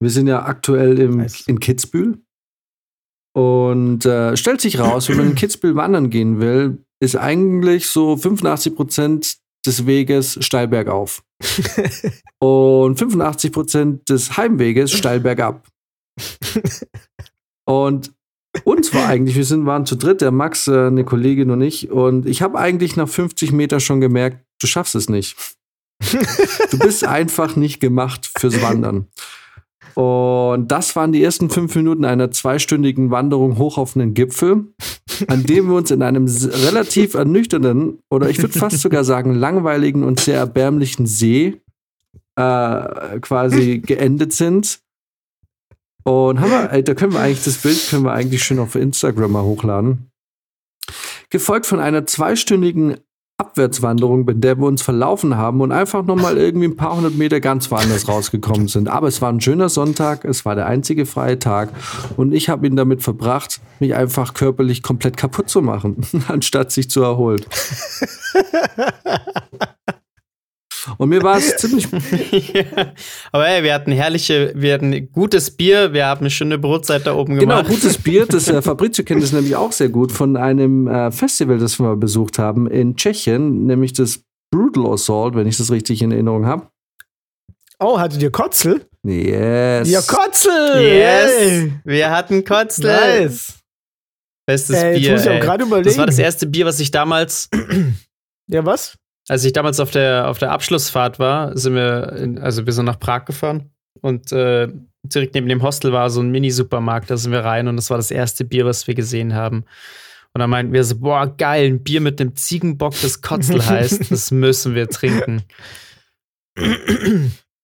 Wir 0.00 0.10
sind 0.10 0.26
ja 0.26 0.44
aktuell 0.44 0.98
im, 0.98 1.26
in 1.46 1.60
Kitzbühel. 1.60 2.18
Und 3.36 4.06
äh, 4.06 4.36
stellt 4.36 4.60
sich 4.60 4.78
raus, 4.78 5.08
wenn 5.08 5.16
man 5.16 5.26
in 5.28 5.34
Kitzbühel 5.34 5.76
wandern 5.76 6.10
gehen 6.10 6.40
will, 6.40 6.84
ist 7.00 7.16
eigentlich 7.16 7.86
so 7.86 8.16
85 8.16 8.74
Prozent 8.74 9.38
des 9.66 9.86
Weges 9.86 10.38
steil 10.44 10.68
bergauf. 10.68 11.22
Und 12.40 12.98
85 12.98 13.52
Prozent 13.52 14.08
des 14.08 14.36
Heimweges 14.36 14.92
steil 14.92 15.20
bergab. 15.20 15.68
Und 17.64 18.12
uns 18.64 18.94
war 18.94 19.06
eigentlich, 19.06 19.36
wir 19.36 19.44
sind, 19.44 19.66
waren 19.66 19.86
zu 19.86 19.96
dritt, 19.96 20.20
der 20.20 20.30
Max, 20.30 20.66
äh, 20.68 20.86
eine 20.86 21.04
Kollegin 21.04 21.50
und 21.50 21.60
ich. 21.60 21.90
Und 21.90 22.26
ich 22.26 22.42
habe 22.42 22.58
eigentlich 22.58 22.96
nach 22.96 23.08
50 23.08 23.52
Meter 23.52 23.78
schon 23.78 24.00
gemerkt, 24.00 24.44
du 24.60 24.66
schaffst 24.66 24.94
es 24.94 25.08
nicht. 25.08 25.36
Du 26.70 26.78
bist 26.78 27.04
einfach 27.04 27.56
nicht 27.56 27.80
gemacht 27.80 28.30
fürs 28.38 28.62
Wandern. 28.62 29.08
Und 29.98 30.68
das 30.68 30.94
waren 30.94 31.10
die 31.10 31.24
ersten 31.24 31.50
fünf 31.50 31.74
Minuten 31.74 32.04
einer 32.04 32.30
zweistündigen 32.30 33.10
Wanderung 33.10 33.58
hoch 33.58 33.78
auf 33.78 33.96
einen 33.96 34.14
Gipfel, 34.14 34.72
an 35.26 35.42
dem 35.42 35.66
wir 35.66 35.74
uns 35.74 35.90
in 35.90 36.02
einem 36.02 36.26
relativ 36.26 37.14
ernüchternden 37.14 37.98
oder 38.08 38.30
ich 38.30 38.38
würde 38.38 38.56
fast 38.56 38.78
sogar 38.80 39.02
sagen 39.02 39.34
langweiligen 39.34 40.04
und 40.04 40.20
sehr 40.20 40.38
erbärmlichen 40.38 41.06
See 41.06 41.60
äh, 42.36 43.18
quasi 43.20 43.80
geendet 43.80 44.32
sind. 44.32 44.78
Und 46.04 46.38
haben 46.38 46.50
wir, 46.52 46.80
da 46.80 46.94
können 46.94 47.14
wir 47.14 47.20
eigentlich 47.20 47.42
das 47.42 47.58
Bild 47.58 47.88
können 47.90 48.04
wir 48.04 48.12
eigentlich 48.12 48.44
schön 48.44 48.60
auf 48.60 48.76
Instagram 48.76 49.32
mal 49.32 49.42
hochladen. 49.42 50.12
Gefolgt 51.28 51.66
von 51.66 51.80
einer 51.80 52.06
zweistündigen 52.06 52.98
Abwärtswanderung, 53.40 54.26
bei 54.26 54.32
der 54.32 54.58
wir 54.58 54.66
uns 54.66 54.82
verlaufen 54.82 55.36
haben 55.36 55.60
und 55.60 55.70
einfach 55.70 56.04
nochmal 56.04 56.36
irgendwie 56.36 56.66
ein 56.66 56.76
paar 56.76 56.96
hundert 56.96 57.14
Meter 57.14 57.38
ganz 57.38 57.70
woanders 57.70 58.08
rausgekommen 58.08 58.66
sind. 58.66 58.88
Aber 58.88 59.06
es 59.06 59.22
war 59.22 59.32
ein 59.32 59.40
schöner 59.40 59.68
Sonntag, 59.68 60.24
es 60.24 60.44
war 60.44 60.56
der 60.56 60.66
einzige 60.66 61.06
freie 61.06 61.38
Tag 61.38 61.70
und 62.16 62.32
ich 62.32 62.48
habe 62.48 62.66
ihn 62.66 62.74
damit 62.74 63.04
verbracht, 63.04 63.60
mich 63.78 63.94
einfach 63.94 64.34
körperlich 64.34 64.82
komplett 64.82 65.16
kaputt 65.16 65.48
zu 65.48 65.62
machen, 65.62 65.98
anstatt 66.28 66.72
sich 66.72 66.90
zu 66.90 67.00
erholen. 67.00 67.44
Und 70.98 71.08
mir 71.10 71.22
war 71.22 71.38
es 71.38 71.56
ziemlich 71.58 71.88
ja. 72.52 72.92
Aber 73.32 73.48
ey, 73.48 73.62
wir 73.62 73.72
hatten 73.72 73.92
herrliche, 73.92 74.52
wir 74.54 74.74
hatten 74.74 75.10
gutes 75.12 75.50
Bier, 75.56 75.92
wir 75.92 76.06
haben 76.06 76.20
eine 76.20 76.30
schöne 76.30 76.58
Brotzeit 76.58 77.06
da 77.06 77.14
oben 77.14 77.36
Genau, 77.38 77.56
gemacht. 77.58 77.68
gutes 77.68 77.96
Bier. 77.98 78.26
Das 78.26 78.48
äh, 78.48 78.60
Fabrizio 78.62 79.04
kennt 79.04 79.22
das 79.22 79.32
nämlich 79.32 79.54
auch 79.56 79.72
sehr 79.72 79.88
gut 79.88 80.12
von 80.12 80.36
einem 80.36 80.86
äh, 80.88 81.10
Festival, 81.12 81.58
das 81.58 81.78
wir 81.78 81.86
mal 81.86 81.96
besucht 81.96 82.38
haben 82.38 82.66
in 82.68 82.96
Tschechien, 82.96 83.64
nämlich 83.66 83.92
das 83.94 84.20
Brutal 84.50 84.92
Assault, 84.92 85.34
wenn 85.36 85.46
ich 85.46 85.56
das 85.56 85.70
richtig 85.70 86.02
in 86.02 86.10
Erinnerung 86.10 86.46
habe. 86.46 86.68
Oh, 87.80 87.98
hattet 88.00 88.20
ihr 88.22 88.30
Kotzel? 88.32 88.84
Yes. 89.04 89.88
Ja, 89.88 90.00
Kotzel! 90.02 90.82
Yes, 90.82 91.30
Ey. 91.38 91.72
wir 91.84 92.10
hatten 92.10 92.44
Kotzle. 92.44 92.88
Nice. 93.22 93.54
Bestes 94.46 94.76
Ey, 94.76 94.94
jetzt 94.94 95.02
Bier. 95.02 95.12
muss 95.12 95.20
ich 95.22 95.28
auch 95.28 95.76
ey. 95.76 95.82
Das 95.84 95.98
war 95.98 96.06
das 96.06 96.18
erste 96.18 96.46
Bier, 96.46 96.66
was 96.66 96.80
ich 96.80 96.90
damals, 96.90 97.48
Ja, 98.48 98.64
was? 98.66 98.96
Als 99.28 99.44
ich 99.44 99.52
damals 99.52 99.78
auf 99.80 99.90
der, 99.90 100.28
auf 100.28 100.38
der 100.38 100.50
Abschlussfahrt 100.52 101.18
war, 101.18 101.56
sind 101.56 101.74
wir, 101.74 102.12
in, 102.14 102.38
also 102.38 102.64
wir 102.66 102.72
sind 102.72 102.86
nach 102.86 102.98
Prag 102.98 103.24
gefahren 103.26 103.70
und 104.00 104.32
äh, 104.32 104.68
direkt 105.04 105.34
neben 105.34 105.48
dem 105.48 105.62
Hostel 105.62 105.92
war 105.92 106.10
so 106.10 106.20
ein 106.20 106.30
Mini-Supermarkt, 106.30 107.10
da 107.10 107.16
sind 107.16 107.32
wir 107.32 107.44
rein 107.44 107.68
und 107.68 107.76
das 107.76 107.90
war 107.90 107.96
das 107.98 108.10
erste 108.10 108.44
Bier, 108.44 108.64
was 108.66 108.86
wir 108.86 108.94
gesehen 108.94 109.34
haben. 109.34 109.64
Und 110.34 110.40
dann 110.40 110.50
meinten 110.50 110.72
wir 110.72 110.84
so, 110.84 110.96
boah, 110.98 111.26
geil, 111.36 111.66
ein 111.68 111.82
Bier 111.82 112.00
mit 112.00 112.20
einem 112.20 112.36
Ziegenbock, 112.36 112.94
das 113.00 113.22
Kotzel 113.22 113.64
heißt, 113.66 114.10
das 114.10 114.30
müssen 114.30 114.74
wir 114.74 114.88
trinken. 114.88 115.42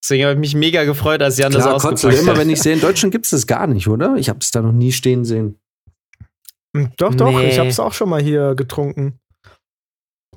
Deswegen 0.03 0.24
habe 0.24 0.35
ich 0.35 0.38
mich 0.38 0.55
mega 0.55 0.85
gefreut, 0.85 1.22
als 1.22 1.38
Jan 1.38 1.53
Klar, 1.53 1.74
das 1.74 1.83
Kotzel. 1.83 1.92
ausgepackt 2.11 2.22
Immer 2.22 2.33
hat. 2.33 2.38
wenn 2.38 2.50
ich 2.50 2.61
sehe, 2.62 2.74
in 2.74 2.81
Deutschland 2.81 3.12
gibt 3.12 3.24
es 3.27 3.31
das 3.31 3.46
gar 3.46 3.66
nicht, 3.66 3.88
oder? 3.88 4.16
Ich 4.16 4.29
habe 4.29 4.38
es 4.40 4.50
da 4.50 4.61
noch 4.62 4.72
nie 4.72 4.92
stehen 4.92 5.24
sehen. 5.24 5.59
Hm, 6.77 6.90
Doch, 6.96 7.14
doch, 7.14 7.31
Nee. 7.33 7.48
ich 7.50 7.59
hab's 7.59 7.79
auch 7.81 7.92
schon 7.92 8.09
mal 8.11 8.20
hier 8.22 8.55
getrunken. 8.55 9.18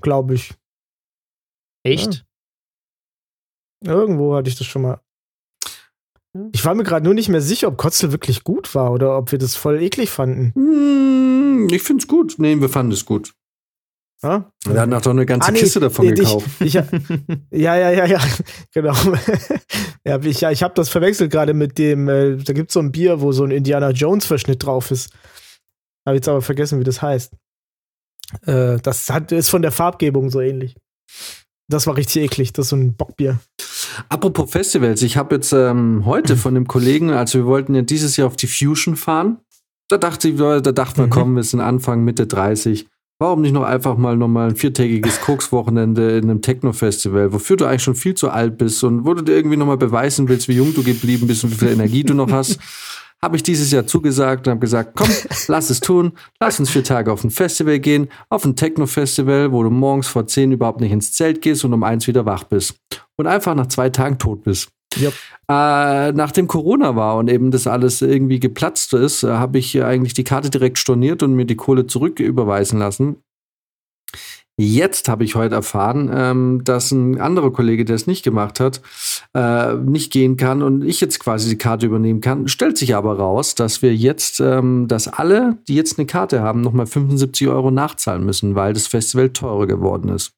Glaube 0.02 0.36
ich. 0.36 0.52
Echt? 1.88 2.26
Irgendwo 3.86 4.36
hatte 4.36 4.50
ich 4.50 4.58
das 4.58 4.68
schon 4.68 4.82
mal. 4.82 5.02
Ich 6.52 6.64
war 6.66 6.76
mir 6.76 6.84
gerade 6.84 7.06
nur 7.06 7.14
nicht 7.14 7.30
mehr 7.30 7.42
sicher, 7.42 7.68
ob 7.68 7.78
Kotzel 7.78 8.12
wirklich 8.12 8.44
gut 8.44 8.76
war 8.76 8.92
oder 8.92 9.18
ob 9.18 9.32
wir 9.32 9.40
das 9.40 9.56
voll 9.56 9.82
eklig 9.82 10.10
fanden. 10.10 10.52
Hm, 10.54 11.68
ich 11.72 11.82
finde 11.82 12.02
es 12.04 12.08
gut. 12.08 12.36
Nee, 12.38 12.60
wir 12.60 12.70
fanden 12.70 12.92
es 12.92 13.06
gut. 13.06 13.34
Ja? 14.24 14.52
Wir 14.66 14.82
hatten 14.82 14.94
auch 14.94 15.02
doch 15.02 15.12
eine 15.12 15.26
ganze 15.26 15.48
Ah, 15.48 15.52
nee, 15.52 15.60
Kiste 15.60 15.80
davon 15.80 16.06
nee, 16.08 16.14
ich- 16.14 16.20
gekauft. 16.20 16.48
Ich, 16.60 16.74
ja, 17.52 17.76
ja, 17.76 17.92
ja, 17.92 18.06
ja, 18.06 18.20
genau. 18.74 18.94
ja, 20.06 20.20
ich, 20.22 20.42
ja, 20.42 20.52
ich 20.52 20.64
habe 20.64 20.74
das 20.74 20.90
verwechselt 20.90 21.32
gerade 21.32 21.54
mit 21.54 21.78
dem, 21.78 22.08
äh, 22.10 22.38
da 22.38 22.54
gibt 22.54 22.70
es 22.72 22.74
so 22.74 22.80
ein 22.80 22.92
Bier, 22.92 23.22
wo 23.22 23.32
so 23.32 23.44
ein 23.44 23.52
Indiana 23.52 23.92
Jones-Verschnitt 23.92 24.64
drauf 24.64 24.92
ist. 24.92 25.12
Habe 26.06 26.16
jetzt 26.18 26.28
aber 26.28 26.42
vergessen, 26.42 26.80
wie 26.80 26.84
das 26.84 27.02
heißt. 27.02 27.34
Äh, 28.46 28.78
das 28.80 29.10
hat, 29.10 29.32
ist 29.32 29.50
von 29.50 29.62
der 29.62 29.72
Farbgebung 29.72 30.30
so 30.30 30.42
ähnlich. 30.42 30.76
Das 31.70 31.86
war 31.88 31.98
richtig 31.98 32.24
eklig, 32.24 32.54
das 32.54 32.68
ist 32.68 32.70
so 32.70 32.76
ein 32.78 32.94
Bockbier. 32.96 33.40
Apropos 34.10 34.50
Festivals, 34.52 35.02
ich 35.02 35.18
habe 35.18 35.36
jetzt 35.36 35.52
ähm, 35.54 36.04
heute 36.06 36.38
von 36.38 36.54
dem 36.54 36.68
Kollegen, 36.68 37.12
also 37.12 37.40
wir 37.40 37.46
wollten 37.46 37.76
ja 37.76 37.82
dieses 37.82 38.16
Jahr 38.16 38.28
auf 38.28 38.38
die 38.38 38.48
Fusion 38.48 38.96
fahren. 38.96 39.38
Da 39.90 39.98
dachte 39.98 40.30
ich, 40.30 40.38
da 40.38 40.60
dachte 40.62 41.02
man, 41.02 41.10
Mhm. 41.10 41.14
komm, 41.14 41.36
wir 41.36 41.44
sind 41.44 41.60
Anfang, 41.62 42.04
Mitte 42.04 42.26
30. 42.28 42.88
Warum 43.20 43.42
nicht 43.42 43.52
noch 43.54 43.64
einfach 43.64 43.98
mal 43.98 44.16
nochmal 44.16 44.50
ein 44.50 44.56
viertägiges 44.56 45.20
Koks-Wochenende 45.22 46.18
in 46.18 46.26
einem 46.30 46.42
Techno-Festival, 46.42 47.34
wofür 47.34 47.58
du 47.58 47.66
eigentlich 47.66 47.84
schon 47.84 47.96
viel 47.96 48.14
zu 48.14 48.30
alt 48.30 48.58
bist 48.58 48.84
und 48.84 49.06
wo 49.06 49.14
du 49.14 49.24
dir 49.24 49.36
irgendwie 49.36 49.58
nochmal 49.58 49.78
beweisen 49.78 50.30
willst, 50.30 50.48
wie 50.48 50.54
jung 50.54 50.74
du 50.74 50.84
geblieben 50.84 51.28
bist 51.28 51.44
und 51.44 51.52
wie 51.52 51.56
viel 51.56 51.70
Energie 51.70 52.04
du 52.04 52.14
noch 52.14 52.32
hast, 52.32 52.60
habe 53.22 53.36
ich 53.36 53.44
dieses 53.44 53.72
Jahr 53.72 53.88
zugesagt 53.88 54.48
und 54.48 54.52
habe 54.52 54.60
gesagt, 54.60 54.92
komm, 54.96 55.10
lass 55.48 55.70
es 55.70 55.80
tun, 55.80 56.14
lass 56.40 56.60
uns 56.60 56.70
vier 56.70 56.84
Tage 56.84 57.12
auf 57.12 57.24
ein 57.24 57.32
Festival 57.32 57.80
gehen, 57.80 58.10
auf 58.30 58.46
ein 58.46 58.56
Techno-Festival, 58.56 59.52
wo 59.52 59.64
du 59.64 59.70
morgens 59.70 60.08
vor 60.08 60.28
zehn 60.28 60.52
überhaupt 60.52 60.82
nicht 60.82 60.92
ins 60.92 61.14
Zelt 61.14 61.42
gehst 61.42 61.66
und 61.66 61.74
um 61.74 61.84
eins 61.84 62.08
wieder 62.08 62.26
wach 62.26 62.44
bist 62.44 62.78
und 63.16 63.28
einfach 63.28 63.56
nach 63.56 63.68
zwei 63.68 63.90
Tagen 63.90 64.18
tot 64.18 64.44
bist. 64.44 64.70
Jupp. 64.96 65.14
Äh, 65.50 66.12
nachdem 66.14 66.48
Corona 66.48 66.96
war 66.96 67.18
und 67.18 67.30
eben 67.30 67.52
das 67.52 67.68
alles 67.68 68.02
irgendwie 68.02 68.40
geplatzt 68.40 68.94
ist, 68.94 69.24
äh, 69.24 69.28
habe 69.28 69.60
ich 69.60 69.82
eigentlich 69.84 70.14
die 70.14 70.24
Karte 70.24 70.50
direkt 70.50 70.78
storniert 70.78 71.24
und 71.24 71.34
mir 71.36 71.46
die 71.46 71.56
Kohle 71.56 71.88
zurück 71.88 72.20
überweisen 72.20 72.80
lassen. 72.80 73.18
Jetzt 74.60 75.08
habe 75.08 75.24
ich 75.24 75.36
heute 75.36 75.54
erfahren, 75.54 76.10
ähm, 76.12 76.64
dass 76.64 76.92
ein 76.92 77.22
anderer 77.22 77.52
Kollege, 77.52 77.86
der 77.86 77.96
es 77.96 78.08
nicht 78.08 78.24
gemacht 78.24 78.60
hat, 78.60 78.82
äh, 79.36 79.76
nicht 79.76 80.12
gehen 80.12 80.36
kann 80.36 80.64
und 80.64 80.84
ich 80.84 81.00
jetzt 81.00 81.20
quasi 81.20 81.48
die 81.48 81.60
Karte 81.60 81.86
übernehmen 81.86 82.22
kann. 82.22 82.48
Stellt 82.48 82.76
sich 82.76 82.96
aber 82.96 83.18
raus, 83.20 83.54
dass 83.54 83.84
wir 83.84 83.96
jetzt, 83.96 84.40
ähm, 84.40 84.88
dass 84.88 85.08
alle, 85.08 85.60
die 85.68 85.76
jetzt 85.76 86.00
eine 86.00 86.08
Karte 86.08 86.42
haben, 86.42 86.62
nochmal 86.62 86.88
75 86.88 87.48
Euro 87.50 87.70
nachzahlen 87.70 88.26
müssen, 88.26 88.56
weil 88.56 88.74
das 88.74 88.88
Festival 88.88 89.30
teurer 89.30 89.68
geworden 89.68 90.10
ist. 90.10 90.34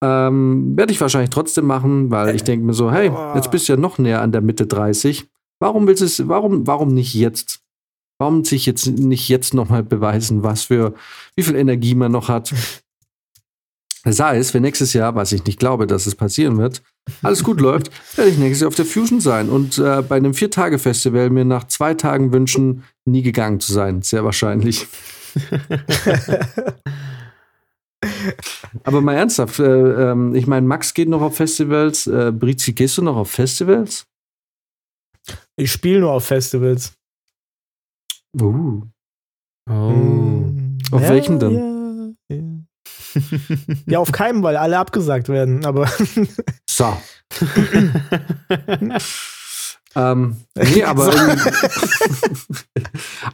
Ähm, 0.00 0.76
Werde 0.76 0.92
ich 0.92 1.00
wahrscheinlich 1.00 1.30
trotzdem 1.30 1.66
machen, 1.66 2.12
weil 2.12 2.36
ich 2.36 2.44
denke 2.44 2.64
mir 2.64 2.74
so, 2.74 2.92
hey, 2.92 3.10
jetzt 3.34 3.50
bist 3.50 3.68
du 3.68 3.72
ja 3.72 3.76
noch 3.76 3.98
näher 3.98 4.22
an 4.22 4.30
der 4.30 4.42
Mitte 4.42 4.68
30. 4.68 5.28
Warum 5.60 5.88
willst 5.88 6.02
du 6.02 6.06
es, 6.06 6.28
warum, 6.28 6.68
warum 6.68 6.94
nicht 6.94 7.14
jetzt? 7.14 7.62
Warum 8.20 8.44
sich 8.44 8.64
jetzt 8.66 8.86
nicht 8.86 9.28
jetzt 9.28 9.54
nochmal 9.54 9.82
beweisen, 9.82 10.44
was 10.44 10.64
für, 10.64 10.94
wie 11.34 11.42
viel 11.42 11.56
Energie 11.56 11.96
man 11.96 12.12
noch 12.12 12.28
hat? 12.28 12.54
Sei 14.04 14.38
es, 14.38 14.52
wenn 14.52 14.62
nächstes 14.62 14.94
Jahr, 14.94 15.14
was 15.14 15.30
ich 15.30 15.44
nicht 15.44 15.60
glaube, 15.60 15.86
dass 15.86 16.06
es 16.06 16.16
passieren 16.16 16.58
wird, 16.58 16.82
alles 17.22 17.44
gut 17.44 17.60
läuft, 17.62 17.90
werde 18.16 18.30
ich 18.30 18.38
nächstes 18.38 18.62
Jahr 18.62 18.68
auf 18.68 18.74
der 18.74 18.84
Fusion 18.84 19.20
sein 19.20 19.48
und 19.48 19.78
äh, 19.78 20.02
bei 20.02 20.16
einem 20.16 20.34
Vier-Tage-Festival 20.34 21.30
mir 21.30 21.44
nach 21.44 21.68
zwei 21.68 21.94
Tagen 21.94 22.32
wünschen, 22.32 22.82
nie 23.04 23.22
gegangen 23.22 23.60
zu 23.60 23.72
sein. 23.72 24.02
Sehr 24.02 24.24
wahrscheinlich. 24.24 24.88
Aber 28.84 29.00
mal 29.00 29.14
ernsthaft, 29.14 29.60
äh, 29.60 30.10
ähm, 30.10 30.34
ich 30.34 30.48
meine, 30.48 30.66
Max 30.66 30.94
geht 30.94 31.08
noch 31.08 31.22
auf 31.22 31.36
Festivals. 31.36 32.08
Äh, 32.08 32.32
Brizi, 32.32 32.72
gehst 32.72 32.98
du 32.98 33.02
noch 33.02 33.16
auf 33.16 33.30
Festivals? 33.30 34.06
Ich 35.56 35.70
spiele 35.70 36.00
nur 36.00 36.10
auf 36.10 36.24
Festivals. 36.24 36.94
Uh. 38.40 38.82
Oh. 39.70 39.90
Hm. 39.90 40.78
Auf 40.90 41.08
welchen 41.08 41.38
denn? 41.38 41.54
Ja, 41.54 41.71
auf 43.96 44.12
keinen, 44.12 44.42
weil 44.42 44.56
alle 44.56 44.78
abgesagt 44.78 45.28
werden. 45.28 45.64
Aber 45.64 45.88
So. 46.70 46.96
Ähm, 49.94 50.36
nee, 50.54 50.82
aber 50.84 51.12
irgendwie, 51.14 51.50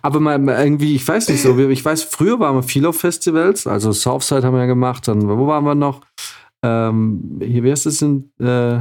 aber 0.03 0.19
mal, 0.19 0.39
mal 0.41 0.65
irgendwie, 0.65 0.97
ich 0.97 1.07
weiß 1.07 1.29
nicht 1.29 1.41
so, 1.43 1.57
ich 1.57 1.85
weiß, 1.85 2.03
früher 2.03 2.41
waren 2.41 2.57
wir 2.57 2.65
viel 2.65 2.85
auf 2.85 2.99
Festivals, 2.99 3.65
also 3.69 3.93
Southside 3.93 4.43
haben 4.45 4.55
wir 4.55 4.63
ja 4.63 4.67
gemacht, 4.67 5.07
dann, 5.07 5.29
wo 5.29 5.47
waren 5.47 5.63
wir 5.65 5.77
noch? 5.77 6.01
Ähm, 6.65 7.39
hier, 7.41 7.63
wie 7.63 7.71
heißt 7.71 7.87
das 7.87 8.03
in, 8.03 8.33
äh, 8.41 8.79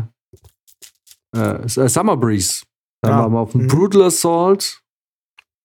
äh, 1.36 1.68
Summer 1.68 2.18
Breeze. 2.18 2.64
Dann 3.04 3.12
Ja. 3.14 3.20
waren 3.20 3.32
wir 3.34 3.40
auf 3.42 3.52
dem 3.52 3.62
Mhm. 3.64 3.68
Brutal 3.68 4.02
Assault, 4.06 4.82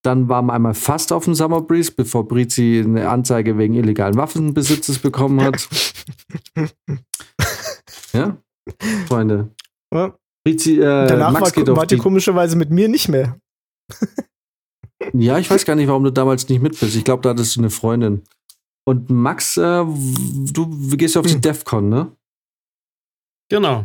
dann 0.02 0.28
waren 0.28 0.46
wir 0.46 0.52
einmal 0.52 0.74
fast 0.74 1.12
auf 1.12 1.24
dem 1.24 1.34
Summer 1.34 1.62
Breeze, 1.62 1.92
bevor 1.92 2.26
Brizi 2.26 2.82
eine 2.84 3.08
Anzeige 3.08 3.56
wegen 3.58 3.74
illegalen 3.74 4.16
Waffenbesitzes 4.16 4.98
bekommen 4.98 5.40
hat. 5.40 5.68
ja, 8.12 8.36
Freunde. 9.06 9.50
ja, 9.92 10.16
Brizi, 10.44 10.78
äh, 10.78 11.06
danach 11.06 11.32
Max 11.32 11.44
war, 11.44 11.50
geht 11.52 11.76
wart 11.76 11.92
ihr 11.92 11.98
die 11.98 12.02
komischerweise 12.02 12.56
mit 12.56 12.70
mir 12.70 12.88
nicht 12.88 13.08
mehr. 13.08 13.38
Ja, 15.12 15.38
ich 15.38 15.50
weiß 15.50 15.64
gar 15.64 15.74
nicht, 15.74 15.88
warum 15.88 16.04
du 16.04 16.12
damals 16.12 16.48
nicht 16.48 16.62
mit 16.62 16.78
bist. 16.78 16.94
Ich 16.96 17.04
glaube, 17.04 17.22
da 17.22 17.30
hattest 17.30 17.56
du 17.56 17.60
eine 17.60 17.70
Freundin. 17.70 18.22
Und 18.84 19.10
Max, 19.10 19.56
äh, 19.56 19.84
du 19.84 20.96
gehst 20.96 21.16
auf 21.16 21.26
die 21.26 21.34
Hm. 21.34 21.40
DEFCON, 21.40 21.88
ne? 21.88 22.16
Genau. 23.48 23.84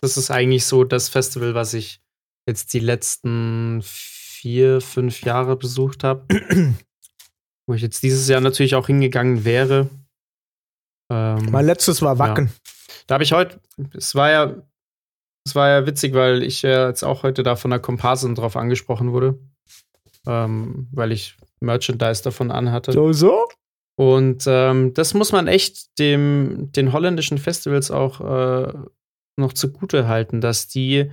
Das 0.00 0.16
ist 0.16 0.30
eigentlich 0.30 0.64
so 0.64 0.84
das 0.84 1.08
Festival, 1.08 1.54
was 1.54 1.74
ich 1.74 2.00
jetzt 2.48 2.72
die 2.72 2.80
letzten 2.80 3.82
vier, 4.42 4.80
fünf 4.80 5.22
Jahre 5.22 5.56
besucht 5.56 6.02
habe. 6.02 6.26
Wo 7.68 7.74
ich 7.74 7.82
jetzt 7.82 8.02
dieses 8.02 8.28
Jahr 8.28 8.40
natürlich 8.40 8.74
auch 8.74 8.88
hingegangen 8.88 9.44
wäre. 9.44 9.88
Ähm, 11.12 11.48
Mein 11.52 11.66
letztes 11.66 12.02
war 12.02 12.18
Wacken. 12.18 12.50
Da 13.06 13.14
habe 13.14 13.22
ich 13.22 13.32
heute, 13.32 13.60
es 13.94 14.16
war 14.16 14.30
ja, 14.32 14.56
es 15.46 15.54
war 15.54 15.68
ja 15.68 15.86
witzig, 15.86 16.14
weil 16.14 16.42
ich 16.42 16.62
ja 16.62 16.88
jetzt 16.88 17.04
auch 17.04 17.22
heute 17.22 17.44
da 17.44 17.54
von 17.54 17.70
der 17.70 17.78
Komparsin 17.78 18.34
drauf 18.34 18.56
angesprochen 18.56 19.12
wurde. 19.12 19.38
Ähm, 20.26 20.88
weil 20.90 21.12
ich 21.12 21.36
Merchandise 21.60 22.24
davon 22.24 22.50
anhatte. 22.50 22.90
So, 22.90 23.12
so? 23.12 23.46
Und 23.96 24.44
ähm, 24.48 24.92
das 24.94 25.14
muss 25.14 25.30
man 25.30 25.46
echt 25.46 25.98
dem, 26.00 26.72
den 26.72 26.92
holländischen 26.92 27.38
Festivals 27.38 27.92
auch 27.92 28.20
äh, 28.20 28.72
noch 29.36 29.52
zugute 29.52 30.08
halten, 30.08 30.40
dass 30.40 30.66
die 30.66 31.12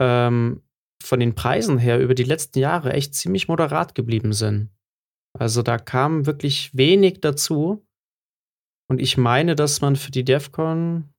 ähm, 0.00 0.62
von 1.02 1.20
den 1.20 1.34
Preisen 1.34 1.78
her 1.78 2.00
über 2.00 2.14
die 2.14 2.24
letzten 2.24 2.58
Jahre 2.58 2.92
echt 2.92 3.14
ziemlich 3.14 3.48
moderat 3.48 3.94
geblieben 3.94 4.32
sind. 4.32 4.70
Also 5.38 5.62
da 5.62 5.78
kam 5.78 6.26
wirklich 6.26 6.76
wenig 6.76 7.20
dazu. 7.20 7.86
Und 8.90 9.00
ich 9.00 9.16
meine, 9.16 9.54
dass 9.54 9.80
man 9.80 9.96
für 9.96 10.10
die 10.10 10.24
DEFCON, 10.24 11.12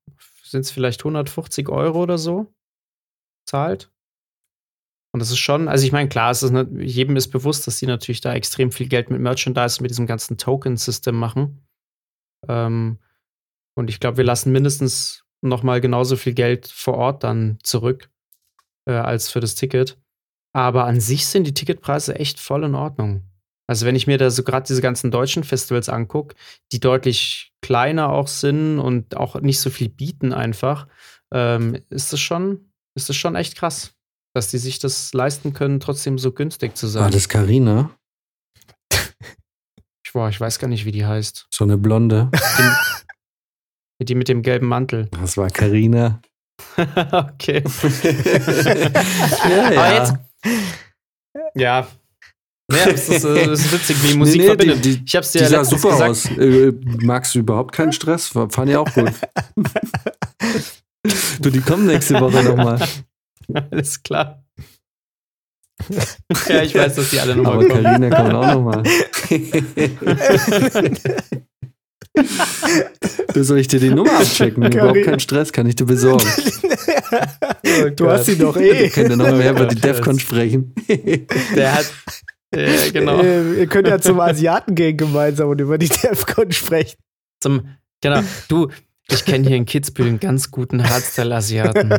sind 0.43 0.61
es 0.61 0.71
vielleicht 0.71 1.01
150 1.01 1.69
Euro 1.69 2.01
oder 2.01 2.17
so, 2.17 2.53
zahlt. 3.47 3.91
Und 5.13 5.19
das 5.21 5.31
ist 5.31 5.39
schon, 5.39 5.67
also 5.67 5.85
ich 5.85 5.91
meine, 5.91 6.09
klar, 6.09 6.31
es 6.31 6.43
ist, 6.43 6.51
nicht- 6.51 6.71
jedem 6.81 7.15
ist 7.15 7.29
bewusst, 7.29 7.65
dass 7.65 7.77
die 7.77 7.87
natürlich 7.87 8.21
da 8.21 8.33
extrem 8.33 8.71
viel 8.71 8.87
Geld 8.87 9.09
mit 9.09 9.21
Merchandise 9.21 9.77
und 9.77 9.83
mit 9.83 9.91
diesem 9.91 10.07
ganzen 10.07 10.37
Token-System 10.37 11.15
machen. 11.15 11.65
Ähm, 12.47 12.99
und 13.75 13.89
ich 13.89 13.99
glaube, 13.99 14.17
wir 14.17 14.23
lassen 14.23 14.51
mindestens 14.51 15.23
noch 15.41 15.63
mal 15.63 15.81
genauso 15.81 16.15
viel 16.15 16.33
Geld 16.33 16.67
vor 16.67 16.95
Ort 16.95 17.23
dann 17.23 17.59
zurück 17.63 18.11
äh, 18.89 18.93
als 18.93 19.29
für 19.29 19.39
das 19.39 19.55
Ticket. 19.55 19.97
Aber 20.51 20.85
an 20.85 20.99
sich 20.99 21.27
sind 21.27 21.45
die 21.45 21.53
Ticketpreise 21.53 22.15
echt 22.15 22.39
voll 22.39 22.63
in 22.63 22.73
Ordnung. 22.73 23.23
Also 23.67 23.85
wenn 23.85 23.95
ich 23.95 24.07
mir 24.07 24.17
da 24.17 24.31
so 24.31 24.41
gerade 24.41 24.65
diese 24.65 24.81
ganzen 24.81 25.11
deutschen 25.11 25.43
Festivals 25.43 25.89
angucke, 25.89 26.35
die 26.71 26.79
deutlich 26.79 27.53
kleiner 27.61 28.09
auch 28.09 28.27
sind 28.27 28.79
und 28.79 29.15
auch 29.15 29.39
nicht 29.41 29.59
so 29.59 29.69
viel 29.69 29.89
bieten 29.89 30.33
einfach, 30.33 30.87
ähm, 31.31 31.77
ist 31.91 32.11
das 32.11 32.19
schon, 32.19 32.71
ist 32.95 33.09
das 33.09 33.15
schon 33.15 33.35
echt 33.35 33.55
krass, 33.55 33.93
dass 34.33 34.49
die 34.49 34.57
sich 34.57 34.79
das 34.79 35.13
leisten 35.13 35.53
können, 35.53 35.79
trotzdem 35.79 36.17
so 36.17 36.31
günstig 36.31 36.75
zu 36.75 36.87
War 36.87 36.91
sein. 37.03 37.11
das 37.11 37.29
Carina? 37.29 37.95
ich, 40.03 40.13
boah, 40.13 40.29
ich 40.29 40.41
weiß 40.41 40.57
gar 40.57 40.67
nicht, 40.67 40.85
wie 40.85 40.91
die 40.91 41.05
heißt. 41.05 41.45
So 41.51 41.63
eine 41.63 41.77
Blonde. 41.77 42.31
Die, 43.99 44.05
die 44.05 44.15
mit 44.15 44.29
dem 44.29 44.41
gelben 44.41 44.67
Mantel. 44.67 45.09
Das 45.11 45.37
war 45.37 45.51
Carina. 45.51 46.23
okay. 47.11 47.63
ja, 49.49 49.67
Aber 49.67 49.93
jetzt. 49.93 50.13
Ja. 51.55 51.87
Ja, 52.71 52.85
es 52.85 53.09
ist, 53.09 53.25
äh, 53.25 53.51
ist 53.51 53.73
witzig, 53.73 53.97
wie 54.03 54.15
Musik 54.15 54.43
verbindet. 54.43 54.85
Die, 54.85 54.97
die, 54.97 55.03
ich 55.05 55.15
hab's 55.15 55.31
die 55.31 55.39
dir 55.39 55.45
ja 55.45 55.49
sah 55.49 55.65
super 55.65 55.89
gesagt. 55.89 56.11
aus. 56.11 56.25
Äh, 56.37 56.71
magst 57.01 57.33
du 57.33 57.39
überhaupt 57.39 57.73
keinen 57.73 57.91
Stress? 57.91 58.27
Fand 58.27 58.69
ich 58.69 58.75
auch 58.75 58.93
gut. 58.93 59.11
du, 61.41 61.49
die 61.49 61.61
kommen 61.61 61.87
nächste 61.87 62.19
Woche 62.21 62.43
nochmal. 62.43 62.79
Alles 63.71 64.03
klar. 64.03 64.43
ja, 66.47 66.61
ich 66.61 66.75
weiß, 66.75 66.95
dass 66.95 67.09
die 67.09 67.19
alle 67.19 67.35
nochmal 67.35 67.53
Aber 67.53 67.67
kommen. 67.67 67.83
Carina 67.83 68.15
kommt 68.15 68.33
auch 68.35 68.53
nochmal. 68.53 68.83
du 73.33 73.43
soll 73.43 73.59
ich 73.59 73.67
dir 73.67 73.79
die 73.79 73.89
Nummer 73.89 74.19
abchecken? 74.19 74.63
Überhaupt 74.65 75.03
keinen 75.03 75.19
Stress, 75.19 75.51
kann 75.53 75.67
ich 75.67 75.75
dir 75.75 75.85
besorgen. 75.85 76.25
du 77.95 78.09
hast 78.09 78.25
sie 78.25 78.37
doch 78.37 78.55
Wir 78.55 78.73
eh. 78.73 78.89
können 78.89 79.17
noch 79.17 79.31
mehr 79.31 79.51
über 79.51 79.65
die 79.67 79.79
DEFCON 79.79 80.19
sprechen. 80.19 80.73
Der 81.55 81.75
hat. 81.75 81.91
Äh, 82.51 82.91
genau. 82.91 83.21
Äh, 83.21 83.59
ihr 83.59 83.67
könnt 83.67 83.87
ja 83.87 83.99
zum 83.99 84.19
Asiaten 84.19 84.75
gehen 84.75 84.97
gemeinsam 84.97 85.49
und 85.49 85.61
über 85.61 85.77
die 85.77 85.89
DEFCON 85.89 86.51
sprechen. 86.51 86.97
Zum, 87.41 87.69
genau. 88.01 88.21
Du, 88.47 88.69
ich 89.09 89.23
kenne 89.25 89.47
hier 89.47 89.57
in 89.57 89.65
Kitzbühel 89.65 90.07
einen 90.07 90.19
ganz 90.19 90.51
guten 90.51 90.83
Hardstyle-Asiaten. 90.83 91.89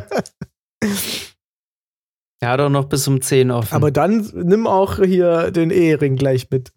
Der 2.43 2.49
hat 2.49 2.61
auch 2.61 2.71
noch 2.71 2.87
bis 2.87 3.07
um 3.07 3.21
10 3.21 3.51
offen. 3.51 3.75
Aber 3.75 3.91
dann 3.91 4.29
nimm 4.35 4.67
auch 4.67 4.97
hier 4.97 5.51
den 5.51 5.71
Ehering 5.71 6.17
gleich 6.17 6.49
mit. 6.51 6.73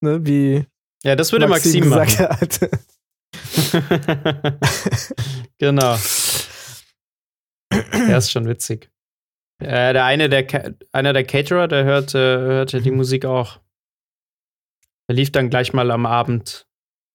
Ne, 0.00 0.26
wie 0.26 0.66
ja, 1.04 1.16
das 1.16 1.32
würde 1.32 1.46
Maxim, 1.48 1.82
gesagt 1.82 2.18
machen. 2.18 2.40
hat. 2.40 2.60
genau. 5.58 5.96
Der 7.72 8.18
ist 8.18 8.30
schon 8.30 8.48
witzig. 8.48 8.90
Äh, 9.60 9.92
der 9.92 10.04
eine, 10.04 10.28
der 10.28 10.74
einer 10.92 11.12
der 11.12 11.24
Caterer, 11.24 11.68
der 11.68 11.84
hört, 11.84 12.14
äh, 12.14 12.18
hörte 12.18 12.80
die 12.80 12.90
Musik 12.90 13.24
auch. 13.24 13.60
Der 15.08 15.16
lief 15.16 15.32
dann 15.32 15.50
gleich 15.50 15.72
mal 15.72 15.90
am 15.90 16.06
Abend 16.06 16.66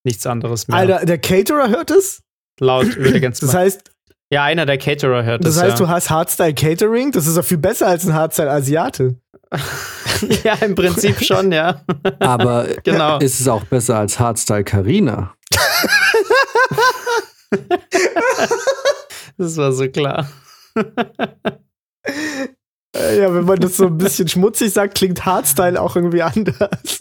nichts 0.05 0.25
anderes 0.25 0.67
mehr. 0.67 0.77
Alter, 0.77 1.05
der 1.05 1.17
Caterer 1.19 1.69
hört 1.69 1.91
es? 1.91 2.23
Laut 2.59 2.95
würde 2.95 3.19
ganz 3.21 3.39
Das 3.39 3.53
mal. 3.53 3.59
heißt, 3.61 3.91
Ja, 4.31 4.43
einer 4.43 4.65
der 4.67 4.77
Caterer 4.77 5.23
hört 5.23 5.43
das 5.43 5.55
es. 5.55 5.61
heißt, 5.61 5.79
ja. 5.79 5.85
du 5.85 5.89
hast 5.89 6.09
Hardstyle 6.11 6.53
Catering? 6.53 7.11
Das 7.11 7.25
ist 7.25 7.35
doch 7.37 7.43
viel 7.45 7.57
besser 7.57 7.87
als 7.87 8.05
ein 8.05 8.13
Hardstyle 8.13 8.51
Asiate. 8.51 9.15
ja, 10.43 10.53
im 10.61 10.75
Prinzip 10.75 11.19
schon, 11.25 11.51
ja. 11.51 11.81
Aber 12.19 12.67
Genau. 12.83 13.17
ist 13.17 13.39
es 13.39 13.47
auch 13.47 13.63
besser 13.63 13.97
als 13.97 14.19
Hardstyle 14.19 14.63
Carina? 14.63 15.33
Das 19.37 19.57
war 19.57 19.71
so 19.71 19.87
klar. 19.89 20.29
Äh, 22.95 23.19
Ja, 23.19 23.33
wenn 23.33 23.45
man 23.45 23.59
das 23.59 23.77
so 23.77 23.87
ein 23.87 23.97
bisschen 23.97 24.27
schmutzig 24.27 24.71
sagt, 24.73 24.95
klingt 24.95 25.25
Hardstyle 25.25 25.81
auch 25.81 25.95
irgendwie 25.95 26.21
anders. 26.21 26.99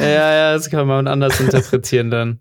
Ja, 0.00 0.32
ja, 0.34 0.52
das 0.54 0.70
kann 0.70 0.86
man 0.86 1.06
anders 1.06 1.40
interpretieren 1.40 2.10
dann. 2.10 2.40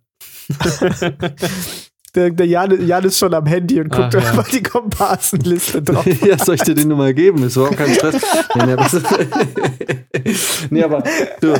Der, 2.17 2.31
der 2.31 2.47
Jan, 2.47 2.87
Jan 2.87 3.03
ist 3.03 3.19
schon 3.19 3.31
am 3.31 3.45
Handy 3.45 3.79
und 3.79 3.89
guckt 3.89 4.15
Ach, 4.15 4.23
ja. 4.23 4.29
einfach 4.29 4.49
die 4.49 4.63
Komparsenliste 4.63 5.83
drauf. 5.83 6.03
ja, 6.25 6.43
soll 6.43 6.55
ich 6.55 6.63
dir 6.63 6.73
die 6.73 6.85
Nummer 6.85 7.13
geben? 7.13 7.43
Ist 7.43 7.57
überhaupt 7.57 7.77
kein 7.77 7.93
Stress. 7.93 8.15
Nee, 8.55 8.65
nee, 8.65 8.73
aber, 8.73 8.89
nee, 10.71 10.83
aber 10.83 11.03
du, 11.41 11.53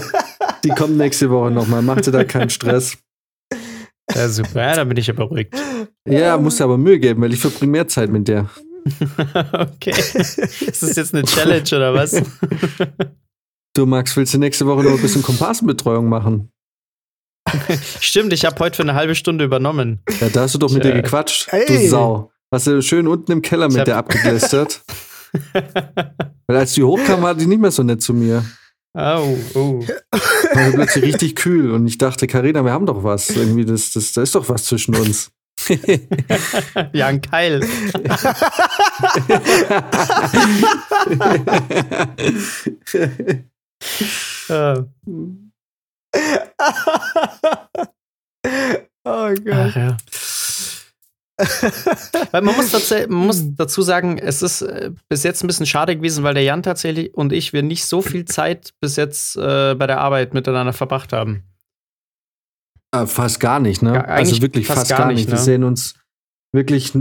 die 0.63 0.69
kommt 0.69 0.97
nächste 0.97 1.29
Woche 1.29 1.51
nochmal. 1.51 1.83
Mach 1.83 2.01
dir 2.01 2.09
da 2.09 2.23
keinen 2.23 2.49
Stress. 2.49 2.97
Ja, 4.15 4.29
super. 4.29 4.61
Ja, 4.61 4.75
dann 4.77 4.89
bin 4.89 4.97
ich 4.97 5.05
ja 5.05 5.13
beruhigt. 5.13 5.53
Ja, 6.09 6.35
musst 6.39 6.59
dir 6.59 6.63
aber 6.63 6.79
Mühe 6.79 6.97
geben, 6.97 7.21
weil 7.21 7.33
ich 7.33 7.39
verbringe 7.39 7.73
mehr 7.73 7.87
Zeit 7.87 8.09
mit 8.09 8.27
der. 8.27 8.49
okay. 9.53 9.91
Ist 9.91 10.81
das 10.81 10.95
jetzt 10.95 11.13
eine 11.13 11.23
Challenge 11.23 11.67
oder 11.71 11.93
was? 11.93 12.19
Du, 13.75 13.85
Max, 13.85 14.17
willst 14.17 14.33
du 14.33 14.39
nächste 14.39 14.65
Woche 14.65 14.83
noch 14.83 14.93
ein 14.93 15.01
bisschen 15.01 15.21
Komparsenbetreuung 15.21 16.09
machen? 16.09 16.49
Stimmt, 17.99 18.33
ich 18.33 18.45
habe 18.45 18.57
heute 18.59 18.77
für 18.77 18.83
eine 18.83 18.93
halbe 18.93 19.15
Stunde 19.15 19.45
übernommen. 19.45 19.99
Ja, 20.19 20.29
da 20.29 20.41
hast 20.41 20.55
du 20.55 20.59
doch 20.59 20.71
mit 20.71 20.83
Tja. 20.83 20.91
dir 20.91 21.01
gequatscht, 21.01 21.47
du 21.51 21.57
Ey. 21.57 21.87
Sau. 21.87 22.31
Hast 22.51 22.67
du 22.67 22.81
schön 22.81 23.07
unten 23.07 23.31
im 23.31 23.41
Keller 23.41 23.67
Ich 23.67 23.75
mit 23.75 23.87
der 23.87 23.97
abgelästert? 23.97 24.83
Weil 26.47 26.57
als 26.57 26.73
die 26.73 26.83
hochkam, 26.83 27.21
war 27.21 27.35
die 27.35 27.45
nicht 27.45 27.59
mehr 27.59 27.71
so 27.71 27.83
nett 27.83 28.01
zu 28.01 28.13
mir. 28.13 28.45
Au, 28.93 29.37
oh. 29.53 29.83
War 30.53 30.71
plötzlich 30.71 31.03
richtig 31.03 31.35
kühl 31.35 31.71
und 31.71 31.85
ich 31.85 31.97
dachte, 31.97 32.25
Karina, 32.25 32.63
wir 32.63 32.71
haben 32.71 32.85
doch 32.85 33.03
was. 33.03 33.29
Irgendwie, 33.29 33.65
das, 33.65 33.91
das, 33.91 34.13
da 34.13 34.21
ist 34.23 34.33
doch 34.33 34.49
was 34.49 34.63
zwischen 34.65 34.95
uns. 34.95 35.31
Ja, 36.93 37.07
ein 37.07 37.21
Keil. 37.21 37.61
Ja. 44.47 44.85
Oh 49.03 49.33
Gott. 49.43 49.53
Ach, 49.53 49.75
ja. 49.75 49.97
weil 52.31 52.41
man 52.41 52.55
muss, 52.55 52.71
man 52.91 53.25
muss 53.27 53.43
dazu 53.55 53.81
sagen, 53.83 54.17
es 54.17 54.41
ist 54.41 54.63
äh, 54.63 54.91
bis 55.07 55.23
jetzt 55.23 55.43
ein 55.43 55.47
bisschen 55.47 55.65
schade 55.67 55.95
gewesen, 55.95 56.23
weil 56.23 56.33
der 56.33 56.43
Jan 56.43 56.63
tatsächlich 56.63 57.13
und 57.13 57.31
ich 57.31 57.53
wir 57.53 57.61
nicht 57.61 57.85
so 57.85 58.01
viel 58.01 58.25
Zeit 58.25 58.73
bis 58.81 58.95
jetzt 58.95 59.37
äh, 59.37 59.75
bei 59.75 59.85
der 59.85 60.01
Arbeit 60.01 60.33
miteinander 60.33 60.73
verbracht 60.73 61.13
haben. 61.13 61.43
Äh, 62.91 63.05
fast 63.05 63.39
gar 63.39 63.59
nicht, 63.59 63.81
ne? 63.81 63.93
Ja, 63.93 64.01
also 64.05 64.41
wirklich 64.41 64.65
fast 64.65 64.79
fast, 64.79 64.89
gar 64.89 64.99
gar 64.99 65.07
nicht, 65.07 65.17
nicht. 65.19 65.27
Wir 65.27 65.35
ne? 65.35 65.41
sehen 65.41 65.63
uns 65.63 65.95
wirklich 66.53 66.91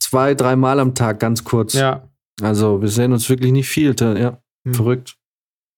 zwei, 0.00 0.34
dreimal 0.34 0.80
am 0.80 0.94
Tag 0.94 1.20
ganz 1.20 1.44
kurz. 1.44 1.74
Ja. 1.74 2.08
Also 2.42 2.82
wir 2.82 2.88
sehen 2.88 3.12
uns 3.12 3.28
wirklich 3.28 3.52
nicht 3.52 3.68
viel. 3.68 3.94
Ja, 4.00 4.38
Hm. 4.64 4.74
verrückt. 4.74 5.16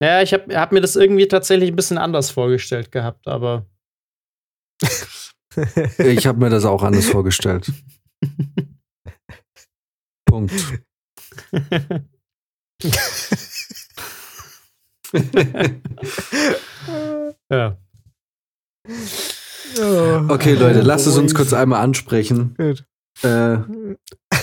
Ja, 0.03 0.21
ich 0.21 0.35
habe 0.35 0.59
hab 0.59 0.73
mir 0.73 0.81
das 0.81 0.97
irgendwie 0.97 1.29
tatsächlich 1.29 1.71
ein 1.71 1.77
bisschen 1.77 1.99
anders 1.99 2.31
vorgestellt 2.31 2.91
gehabt, 2.91 3.29
aber 3.29 3.67
Ich 5.99 6.27
habe 6.27 6.39
mir 6.39 6.51
das 6.51 6.65
auch 6.65 6.83
anders 6.83 7.07
vorgestellt. 7.07 7.71
Punkt. 10.27 10.53
ja. 17.51 17.77
Okay, 20.29 20.55
Leute, 20.55 20.81
lasst 20.81 21.07
es 21.07 21.17
uns 21.19 21.35
kurz 21.35 21.53
einmal 21.53 21.83
ansprechen. 21.83 22.57
Äh, 23.23 23.59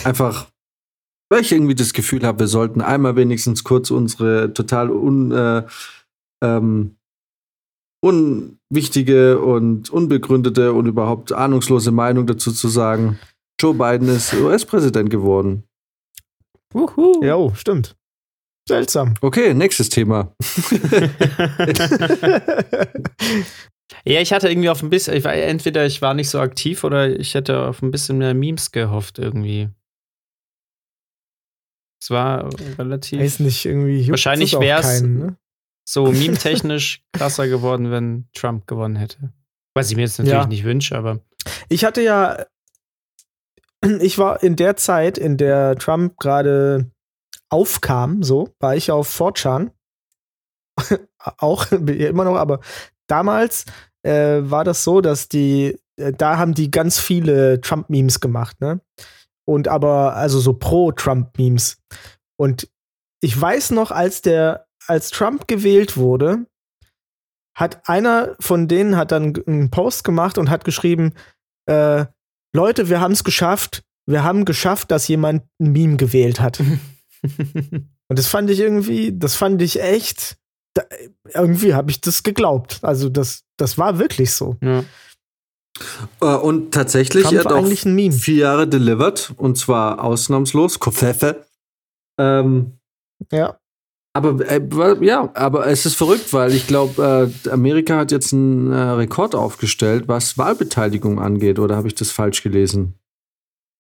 einfach, 0.04 0.48
weil 1.30 1.42
ich 1.42 1.52
irgendwie 1.52 1.76
das 1.76 1.94
Gefühl 1.94 2.24
habe, 2.24 2.40
wir 2.40 2.48
sollten 2.48 2.82
einmal 2.82 3.16
wenigstens 3.16 3.64
kurz 3.64 3.92
unsere 3.92 4.54
total 4.54 4.90
un, 4.92 5.32
äh, 5.32 5.64
ähm, 6.44 6.96
unwichtige 8.02 9.40
und 9.40 9.90
unbegründete 9.90 10.74
und 10.74 10.88
überhaupt 10.88 11.32
ahnungslose 11.32 11.92
Meinung 11.92 12.26
dazu 12.28 12.52
zu 12.52 12.68
sagen. 12.68 13.20
Joe 13.60 13.74
Biden 13.74 14.08
ist 14.08 14.34
US-Präsident 14.34 15.10
geworden. 15.10 15.64
Wuhu. 16.74 17.24
Jo, 17.24 17.52
stimmt. 17.56 17.96
Seltsam. 18.68 19.16
Okay, 19.22 19.54
nächstes 19.54 19.90
Thema. 19.90 20.34
Ja, 24.06 24.22
ich 24.22 24.32
hatte 24.32 24.50
irgendwie 24.50 24.70
auf 24.70 24.82
ein 24.82 24.90
bisschen, 24.90 25.16
ich 25.16 25.24
war, 25.24 25.34
entweder 25.34 25.86
ich 25.86 26.02
war 26.02 26.14
nicht 26.14 26.30
so 26.30 26.40
aktiv 26.40 26.84
oder 26.84 27.20
ich 27.20 27.34
hätte 27.34 27.66
auf 27.68 27.82
ein 27.82 27.92
bisschen 27.92 28.18
mehr 28.18 28.34
Memes 28.34 28.72
gehofft 28.72 29.20
irgendwie. 29.20 29.70
Es 32.02 32.10
war 32.10 32.50
relativ 32.78 33.20
Weiß 33.20 33.40
nicht, 33.40 33.66
irgendwie. 33.66 34.10
Wahrscheinlich 34.10 34.54
wär's- 34.54 35.02
keinen, 35.02 35.18
ne? 35.18 35.36
so 35.88 36.06
meme-technisch 36.12 37.02
krasser 37.14 37.48
geworden, 37.48 37.90
wenn 37.92 38.28
Trump 38.34 38.68
gewonnen 38.68 38.96
hätte. 38.96 39.34
Was 39.76 39.90
ich 39.90 39.96
mir 39.96 40.04
jetzt 40.04 40.18
natürlich 40.20 40.34
Ja. 40.40 40.48
nicht 40.48 40.64
wünsche, 40.64 40.96
aber 40.98 41.20
Ich 41.68 41.84
hatte 41.84 42.02
ja, 42.02 42.46
ich 44.02 44.18
war 44.18 44.42
in 44.44 44.56
der 44.56 44.76
Zeit, 44.76 45.18
in 45.18 45.38
der 45.38 45.76
Trump 45.78 46.18
gerade 46.20 46.92
aufkam, 47.50 48.22
so, 48.24 48.54
war 48.60 48.76
ich 48.76 48.92
auf 48.92 49.10
4chan. 49.20 49.72
Auch 51.38 51.72
immer 51.72 52.24
noch, 52.24 52.36
aber 52.36 52.60
damals 53.08 53.66
äh, 54.04 54.40
war 54.42 54.64
das 54.64 54.84
so, 54.84 55.02
dass 55.02 55.28
die, 55.28 55.78
äh, 55.98 56.14
da 56.14 56.38
haben 56.38 56.54
die 56.54 56.72
ganz 56.72 57.00
viele 57.00 57.60
Trump-Memes 57.62 58.20
gemacht, 58.20 58.62
ne? 58.62 58.80
Und 59.50 59.68
aber, 59.68 60.16
also 60.16 60.40
so 60.40 60.54
Pro-Trump-Memes. 60.54 61.82
Und 62.40 62.70
ich 63.20 63.40
weiß 63.40 63.72
noch, 63.72 63.90
als 63.90 64.22
der, 64.22 64.68
als 64.86 65.10
Trump 65.10 65.48
gewählt 65.48 65.98
wurde, 65.98 66.46
hat 67.58 67.90
einer 67.90 68.36
von 68.40 68.68
denen 68.68 68.96
hat 68.96 69.12
dann 69.12 69.42
einen 69.48 69.72
Post 69.72 70.04
gemacht 70.04 70.38
und 70.38 70.52
hat 70.52 70.66
geschrieben, 70.66 71.16
äh, 71.66 72.06
Leute, 72.56 72.90
wir 72.90 73.02
haben 73.02 73.14
es 73.14 73.24
geschafft. 73.24 73.82
Wir 74.08 74.24
haben 74.24 74.46
geschafft, 74.46 74.92
dass 74.92 75.08
jemand 75.08 75.44
ein 75.60 75.72
Meme 75.72 75.98
gewählt 75.98 76.40
hat. 76.40 76.60
Und 78.08 78.18
das 78.18 78.28
fand 78.28 78.50
ich 78.50 78.60
irgendwie, 78.60 79.16
das 79.16 79.36
fand 79.36 79.62
ich 79.62 79.82
echt, 79.82 80.38
da, 80.74 80.84
irgendwie 81.34 81.74
habe 81.74 81.92
ich 81.92 82.02
das 82.02 82.24
geglaubt. 82.24 82.80
Also 82.82 83.10
das, 83.10 83.44
das 83.58 83.78
war 83.78 84.00
wirklich 84.00 84.32
so. 84.32 84.58
ja. 84.62 84.84
Äh, 86.22 86.26
und 86.36 86.74
tatsächlich, 86.74 87.24
Trump 87.24 87.36
er 87.36 87.40
hat 87.46 87.52
auch 87.52 87.58
eigentlich 87.58 87.86
ein 87.86 87.96
Meme. 87.96 88.14
vier 88.14 88.36
Jahre 88.36 88.68
delivered 88.68 89.34
und 89.38 89.58
zwar 89.58 90.04
ausnahmslos. 90.04 90.80
Kofefe. 90.80 91.46
Ähm, 92.20 92.74
Ja. 93.32 93.60
Aber 94.14 94.40
äh, 94.50 95.06
ja, 95.06 95.30
aber 95.36 95.68
es 95.68 95.86
ist 95.86 95.96
verrückt, 95.96 96.34
weil 96.34 96.52
ich 96.54 96.66
glaube, 96.68 97.32
äh, 97.46 97.50
Amerika 97.50 97.98
hat 97.98 98.12
jetzt 98.12 98.34
einen 98.34 98.72
äh, 98.72 98.76
Rekord 98.76 99.36
aufgestellt, 99.36 100.08
was 100.08 100.38
Wahlbeteiligung 100.38 101.20
angeht. 101.20 101.60
Oder 101.60 101.76
habe 101.76 101.88
ich 101.88 101.96
das 101.96 102.12
falsch 102.12 102.42
gelesen? 102.42 102.96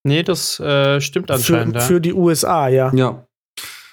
Nee, 0.03 0.23
das 0.23 0.59
äh, 0.59 1.01
stimmt 1.01 1.31
anscheinend. 1.31 1.75
Für, 1.75 1.79
ja. 1.79 1.85
für 1.87 2.01
die 2.01 2.13
USA, 2.13 2.67
ja. 2.67 2.93
Ja. 2.93 3.27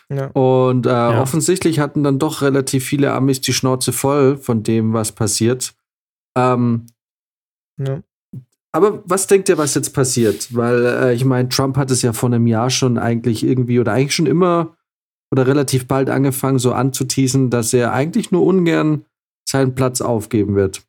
ja. 0.09 0.27
Und 0.29 0.87
äh, 0.87 0.91
offensichtlich 0.91 1.79
hatten 1.81 2.05
dann 2.05 2.19
doch 2.19 2.43
relativ 2.43 2.85
viele 2.85 3.13
Amis 3.13 3.41
die 3.41 3.55
Schnauze 3.55 3.93
voll 3.93 4.37
von 4.37 4.63
dem, 4.63 4.93
was 4.93 5.13
passiert. 5.13 5.75
Ähm, 6.37 6.87
ja. 7.79 8.03
aber 8.73 9.03
was 9.07 9.27
denkt 9.27 9.49
ihr, 9.49 9.59
was 9.59 9.75
jetzt 9.75 9.93
passiert? 9.95 10.55
Weil 10.55 10.85
äh, 10.87 11.15
ich 11.15 11.25
meine, 11.25 11.49
Trump 11.49 11.77
hat 11.77 11.91
es 11.91 12.03
ja 12.03 12.13
vor 12.13 12.29
einem 12.29 12.47
Jahr 12.47 12.71
schon 12.71 12.99
eigentlich 12.99 13.45
irgendwie 13.45 13.81
oder 13.81 13.93
eigentlich 13.93 14.15
schon 14.15 14.27
immer 14.27 14.77
oder 15.33 15.47
relativ 15.47 15.87
bald 15.89 16.09
angefangen, 16.11 16.59
so 16.59 16.73
anzuteasen, 16.73 17.51
dass 17.51 17.73
er 17.75 17.93
eigentlich 17.93 18.31
nur 18.31 18.45
ungern 18.45 19.05
seinen 19.49 19.75
Platz 19.75 20.01
aufgeben 20.01 20.55
wird. 20.55 20.83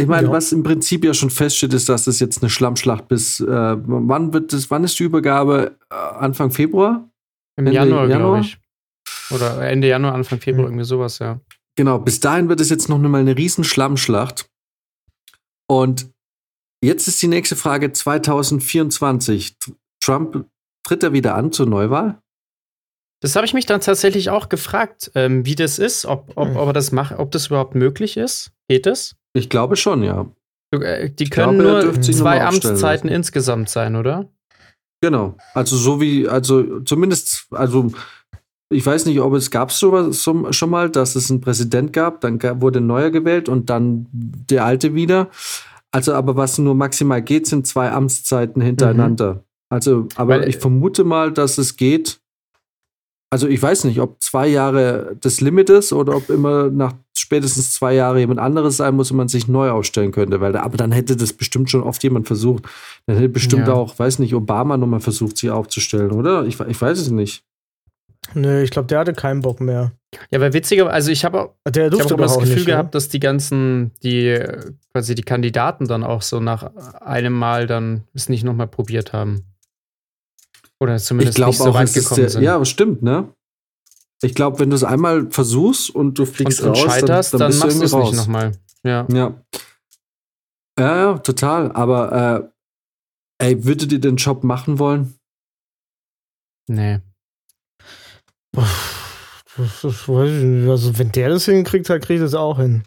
Ich 0.00 0.06
meine, 0.08 0.26
Ja. 0.26 0.32
was 0.32 0.50
im 0.52 0.62
Prinzip 0.64 1.04
ja 1.04 1.14
schon 1.14 1.30
feststeht, 1.30 1.72
ist, 1.74 1.88
dass 1.88 2.06
es 2.06 2.18
jetzt 2.18 2.42
eine 2.42 2.50
Schlammschlacht 2.50 3.06
bis 3.08 3.40
äh, 3.40 3.46
wann 3.46 4.32
wird 4.32 4.52
das, 4.52 4.70
wann 4.70 4.82
ist 4.84 4.98
die 4.98 5.04
Übergabe? 5.04 5.76
Äh, 5.90 5.94
Anfang 5.94 6.50
Februar? 6.50 7.08
Im 7.56 7.66
Ende 7.66 7.72
Januar, 7.72 8.06
glaube 8.06 8.22
Januar? 8.24 8.40
ich. 8.40 8.58
Oder 9.30 9.60
Ende 9.68 9.86
Januar, 9.88 10.14
Anfang 10.14 10.40
Februar, 10.40 10.64
Mhm. 10.64 10.72
irgendwie 10.72 10.84
sowas, 10.86 11.18
ja. 11.20 11.38
Genau, 11.76 11.98
bis 11.98 12.18
dahin 12.20 12.48
wird 12.48 12.60
es 12.60 12.70
jetzt 12.70 12.88
noch 12.88 12.98
mal 12.98 13.20
eine 13.20 13.36
riesen 13.36 13.64
Schlammschlacht. 13.64 14.48
Und 15.68 16.10
jetzt 16.82 17.08
ist 17.08 17.20
die 17.22 17.28
nächste 17.28 17.56
Frage 17.56 17.92
2024. 17.92 19.56
Trump 20.00 20.46
tritt 20.86 21.02
er 21.02 21.12
wieder 21.12 21.34
an 21.34 21.52
zur 21.52 21.66
Neuwahl? 21.66 22.18
Das 23.20 23.36
habe 23.36 23.46
ich 23.46 23.54
mich 23.54 23.64
dann 23.64 23.80
tatsächlich 23.80 24.28
auch 24.28 24.50
gefragt, 24.50 25.10
ähm, 25.14 25.46
wie 25.46 25.54
das 25.54 25.78
ist, 25.78 26.04
ob, 26.04 26.32
ob, 26.34 26.48
Hm. 26.48 26.56
ob, 26.56 26.74
das 26.74 26.92
macht, 26.92 27.18
ob 27.18 27.30
das 27.30 27.46
überhaupt 27.46 27.74
möglich 27.74 28.16
ist. 28.16 28.50
Geht 28.68 28.86
es? 28.86 29.16
Ich 29.32 29.48
glaube 29.48 29.76
schon, 29.76 30.02
ja. 30.02 30.26
Äh, 30.72 31.10
Die 31.10 31.24
glaube, 31.24 31.56
können 31.56 31.66
er 31.66 31.84
nur 31.84 32.02
zwei 32.02 32.44
Amtszeiten 32.44 33.08
insgesamt 33.08 33.70
sein, 33.70 33.96
oder? 33.96 34.28
Genau. 35.00 35.36
Also 35.54 35.76
so 35.76 36.00
wie, 36.00 36.28
also 36.28 36.80
zumindest, 36.80 37.46
also 37.50 37.92
ich 38.70 38.84
weiß 38.84 39.06
nicht, 39.06 39.20
ob 39.20 39.34
es 39.34 39.50
gab 39.50 39.70
so, 39.72 40.12
schon 40.12 40.70
mal, 40.70 40.90
dass 40.90 41.14
es 41.14 41.30
einen 41.30 41.40
Präsident 41.40 41.92
gab, 41.92 42.20
dann 42.20 42.42
wurde 42.60 42.80
ein 42.80 42.86
neuer 42.86 43.10
gewählt 43.10 43.48
und 43.48 43.70
dann 43.70 44.06
der 44.12 44.64
alte 44.64 44.94
wieder. 44.94 45.30
Also 45.94 46.12
aber 46.12 46.34
was 46.36 46.58
nur 46.58 46.74
maximal 46.74 47.22
geht, 47.22 47.46
sind 47.46 47.66
zwei 47.68 47.90
Amtszeiten 47.92 48.60
hintereinander. 48.60 49.44
Also, 49.70 50.08
aber 50.16 50.40
Weil- 50.40 50.48
ich 50.48 50.58
vermute 50.58 51.04
mal, 51.04 51.32
dass 51.32 51.56
es 51.56 51.76
geht. 51.76 52.20
Also 53.30 53.46
ich 53.48 53.60
weiß 53.62 53.84
nicht, 53.84 54.00
ob 54.00 54.20
zwei 54.22 54.46
Jahre 54.48 55.16
das 55.20 55.40
Limit 55.40 55.70
ist 55.70 55.92
oder 55.92 56.16
ob 56.16 56.30
immer 56.30 56.68
nach 56.70 56.94
spätestens 57.16 57.72
zwei 57.74 57.94
Jahren 57.94 58.18
jemand 58.18 58.38
anderes 58.40 58.76
sein 58.76 58.94
muss 58.96 59.10
und 59.10 59.16
man 59.16 59.28
sich 59.28 59.48
neu 59.48 59.70
aufstellen 59.70 60.10
könnte. 60.12 60.40
Weil 60.40 60.56
aber 60.56 60.76
dann 60.76 60.92
hätte 60.92 61.16
das 61.16 61.32
bestimmt 61.32 61.70
schon 61.70 61.82
oft 61.82 62.02
jemand 62.02 62.26
versucht. 62.26 62.64
Dann 63.06 63.16
hätte 63.16 63.28
bestimmt 63.28 63.66
Ja. 63.68 63.74
auch, 63.74 63.98
weiß 63.98 64.18
nicht, 64.18 64.34
Obama 64.34 64.76
nochmal 64.76 65.00
versucht, 65.00 65.36
sich 65.38 65.50
aufzustellen, 65.50 66.10
oder? 66.12 66.44
Ich, 66.44 66.58
ich 66.60 66.80
weiß 66.80 66.98
es 67.00 67.10
nicht. 67.10 67.44
Nö, 68.32 68.62
ich 68.62 68.70
glaube, 68.70 68.88
der 68.88 69.00
hatte 69.00 69.12
keinen 69.12 69.42
Bock 69.42 69.60
mehr. 69.60 69.92
Ja, 70.30 70.40
weil 70.40 70.52
witziger, 70.52 70.90
also 70.90 71.10
ich 71.10 71.24
habe 71.24 71.40
auch, 71.40 71.54
Der 71.70 71.92
ich 71.92 72.00
hab 72.00 72.12
auch 72.12 72.16
das 72.16 72.32
auch 72.36 72.40
Gefühl 72.40 72.56
nicht, 72.56 72.66
gehabt, 72.66 72.94
dass 72.94 73.08
die 73.08 73.20
ganzen, 73.20 73.92
die 74.02 74.40
quasi 74.92 75.14
die 75.14 75.22
Kandidaten 75.22 75.86
dann 75.86 76.04
auch 76.04 76.22
so 76.22 76.40
nach 76.40 76.74
einem 77.00 77.32
Mal 77.32 77.66
dann 77.66 78.04
es 78.14 78.28
nicht 78.28 78.44
nochmal 78.44 78.68
probiert 78.68 79.12
haben. 79.12 79.44
Oder 80.80 80.96
Ich 80.96 81.02
zumindest 81.02 81.38
nicht 81.38 81.58
so 81.58 81.70
auch, 81.70 81.74
weit 81.74 81.92
gekommen 81.92 82.20
der, 82.20 82.30
sind. 82.30 82.42
ja, 82.42 82.64
stimmt, 82.64 83.02
ne? 83.02 83.28
Ich 84.22 84.34
glaube, 84.34 84.58
wenn 84.58 84.70
du 84.70 84.76
es 84.76 84.84
einmal 84.84 85.30
versuchst 85.30 85.90
und 85.90 86.18
du 86.18 86.24
fliegst 86.24 86.60
und, 86.60 86.68
und 86.68 86.76
raus, 86.76 86.84
scheiterst, 86.84 87.34
dann, 87.34 87.40
dann, 87.40 87.50
dann, 87.50 87.68
bist 87.68 87.80
du 87.80 87.80
machst 87.80 87.92
du 87.92 87.98
es 87.98 88.10
nicht 88.10 88.16
nochmal. 88.16 88.52
Ja. 88.84 89.06
Ja. 89.12 89.34
Ja, 90.78 90.96
ja, 90.96 91.18
total. 91.18 91.72
Aber 91.72 92.50
äh, 93.40 93.46
ey, 93.46 93.64
würdet 93.64 93.92
ihr 93.92 94.00
den 94.00 94.16
Job 94.16 94.44
machen 94.44 94.78
wollen? 94.78 95.14
Nee. 96.68 97.00
Das, 97.00 97.00
das 97.00 97.02
weiß 97.02 97.02
ich 97.02 97.02
nicht. 97.02 98.43
Also, 99.56 100.98
wenn 100.98 101.12
der 101.12 101.28
das 101.28 101.44
hingekriegt 101.44 101.88
hat, 101.88 102.02
kriegt 102.02 102.20
er 102.20 102.24
das 102.24 102.34
auch 102.34 102.58
hin. 102.58 102.82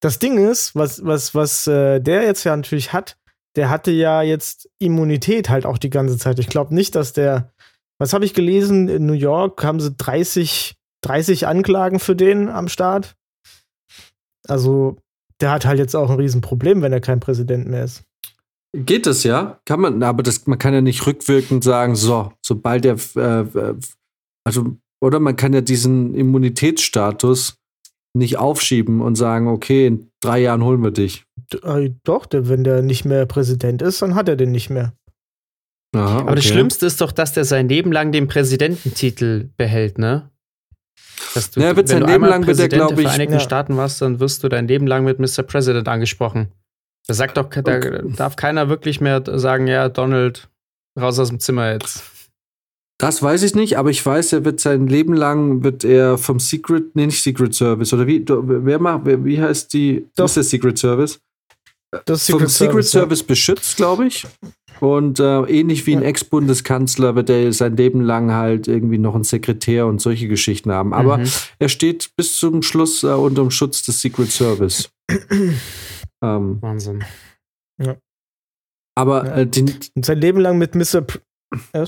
Das 0.00 0.18
Ding 0.18 0.38
ist, 0.38 0.76
was, 0.76 1.04
was, 1.04 1.34
was 1.34 1.66
äh, 1.66 2.00
der 2.00 2.22
jetzt 2.22 2.44
ja 2.44 2.56
natürlich 2.56 2.92
hat, 2.92 3.16
der 3.56 3.70
hatte 3.70 3.90
ja 3.90 4.22
jetzt 4.22 4.68
Immunität 4.78 5.48
halt 5.48 5.66
auch 5.66 5.78
die 5.78 5.90
ganze 5.90 6.16
Zeit. 6.16 6.38
Ich 6.38 6.48
glaube 6.48 6.74
nicht, 6.74 6.94
dass 6.94 7.12
der, 7.12 7.52
was 7.98 8.12
habe 8.12 8.24
ich 8.24 8.34
gelesen, 8.34 8.88
in 8.88 9.06
New 9.06 9.14
York 9.14 9.64
haben 9.64 9.80
sie 9.80 9.92
30, 9.92 10.76
30 11.02 11.46
Anklagen 11.48 11.98
für 11.98 12.14
den 12.14 12.48
am 12.48 12.68
Start. 12.68 13.16
Also, 14.46 14.96
der 15.40 15.50
hat 15.50 15.66
halt 15.66 15.78
jetzt 15.78 15.96
auch 15.96 16.10
ein 16.10 16.16
Riesenproblem, 16.16 16.82
wenn 16.82 16.92
er 16.92 17.00
kein 17.00 17.20
Präsident 17.20 17.66
mehr 17.66 17.84
ist. 17.84 18.04
Geht 18.72 19.06
das 19.06 19.24
ja? 19.24 19.60
Kann 19.64 19.80
man, 19.80 20.02
aber 20.02 20.22
das, 20.22 20.46
man 20.46 20.58
kann 20.58 20.74
ja 20.74 20.80
nicht 20.80 21.06
rückwirkend 21.06 21.64
sagen, 21.64 21.96
so, 21.96 22.32
sobald 22.44 22.84
äh, 22.84 22.92
äh, 22.92 23.74
also, 24.48 24.76
oder 25.00 25.20
man 25.20 25.36
kann 25.36 25.52
ja 25.52 25.60
diesen 25.60 26.14
Immunitätsstatus 26.14 27.56
nicht 28.14 28.38
aufschieben 28.38 29.00
und 29.00 29.14
sagen, 29.16 29.46
okay, 29.48 29.86
in 29.86 30.10
drei 30.20 30.40
Jahren 30.40 30.64
holen 30.64 30.82
wir 30.82 30.90
dich. 30.90 31.24
Äh, 31.62 31.90
doch, 32.04 32.26
der, 32.26 32.48
wenn 32.48 32.64
der 32.64 32.82
nicht 32.82 33.04
mehr 33.04 33.26
Präsident 33.26 33.82
ist, 33.82 34.02
dann 34.02 34.14
hat 34.14 34.28
er 34.28 34.36
den 34.36 34.50
nicht 34.50 34.70
mehr. 34.70 34.92
Aha, 35.94 36.20
Aber 36.20 36.34
das 36.34 36.44
okay. 36.44 36.54
Schlimmste 36.54 36.86
ist 36.86 37.00
doch, 37.00 37.12
dass 37.12 37.32
der 37.32 37.44
sein 37.44 37.68
Leben 37.68 37.92
lang 37.92 38.12
den 38.12 38.28
Präsidententitel 38.28 39.48
behält, 39.56 39.98
ne? 39.98 40.30
Dass 41.34 41.50
du, 41.50 41.60
Ja, 41.60 41.68
er 41.68 41.76
wird 41.76 41.88
wenn 41.88 41.96
sein 41.96 42.00
du 42.00 42.06
Leben 42.06 42.14
einmal 42.14 42.30
lang 42.30 42.40
wird 42.46 42.58
Präsident 42.58 42.90
der 42.90 42.98
ich- 42.98 43.04
Vereinigten 43.06 43.34
Ja. 43.34 43.40
Staaten 43.40 43.76
warst, 43.76 44.02
dann 44.02 44.20
wirst 44.20 44.42
du 44.42 44.48
dein 44.48 44.68
Leben 44.68 44.86
lang 44.86 45.04
mit 45.04 45.18
Mr. 45.18 45.42
President 45.44 45.88
angesprochen. 45.88 46.48
Da 47.06 47.14
sagt 47.14 47.36
doch, 47.38 47.48
da 47.48 47.78
darf 47.80 48.36
keiner 48.36 48.68
wirklich 48.68 49.00
mehr 49.00 49.22
sagen, 49.38 49.66
ja, 49.66 49.88
Donald, 49.88 50.48
raus 51.00 51.18
aus 51.18 51.28
dem 51.28 51.40
Zimmer 51.40 51.72
jetzt. 51.72 52.02
Das 53.00 53.22
weiß 53.22 53.44
ich 53.44 53.54
nicht, 53.54 53.78
aber 53.78 53.90
ich 53.90 54.04
weiß, 54.04 54.32
er 54.32 54.44
wird 54.44 54.58
sein 54.58 54.88
Leben 54.88 55.14
lang 55.14 55.62
wird 55.62 55.84
er 55.84 56.18
vom 56.18 56.40
Secret, 56.40 56.96
nee, 56.96 57.06
nicht 57.06 57.22
Secret 57.22 57.54
Service 57.54 57.92
oder 57.92 58.06
wie, 58.08 58.24
wer 58.26 58.80
macht, 58.80 59.02
wie 59.06 59.40
heißt 59.40 59.72
die, 59.72 60.08
Doch. 60.16 60.24
ist 60.24 60.34
der 60.36 60.42
Secret 60.42 60.78
Service? 60.78 61.20
Das 62.06 62.28
vom 62.28 62.46
Secret 62.48 62.84
Service 62.84 63.22
beschützt, 63.22 63.76
glaube 63.76 64.06
ich. 64.08 64.26
Und 64.80 65.18
äh, 65.20 65.40
ähnlich 65.42 65.86
wie 65.86 65.96
ein 65.96 66.02
Ja. 66.02 66.08
Ex-Bundeskanzler 66.08 67.14
wird 67.16 67.30
er 67.30 67.52
sein 67.52 67.76
Leben 67.76 68.00
lang 68.00 68.32
halt 68.32 68.68
irgendwie 68.68 68.98
noch 68.98 69.14
einen 69.14 69.24
Sekretär 69.24 69.86
und 69.86 70.00
solche 70.00 70.28
Geschichten 70.28 70.70
haben. 70.70 70.92
Aber 70.92 71.18
Mhm. 71.18 71.28
er 71.58 71.68
steht 71.68 72.10
bis 72.16 72.36
zum 72.36 72.62
Schluss 72.62 73.02
äh, 73.04 73.06
unter 73.08 73.42
dem 73.42 73.50
Schutz 73.50 73.82
des 73.84 74.00
Secret 74.00 74.30
Service. 74.30 74.90
ähm, 76.22 76.58
Wahnsinn. 76.60 77.04
aber 78.96 79.24
Ja. 79.26 79.34
äh, 79.36 79.46
den, 79.46 79.72
sein 80.02 80.20
Leben 80.20 80.40
lang 80.40 80.58
mit 80.58 80.74
Mr. 80.74 81.00
Pr 81.00 81.20
ja. 81.74 81.84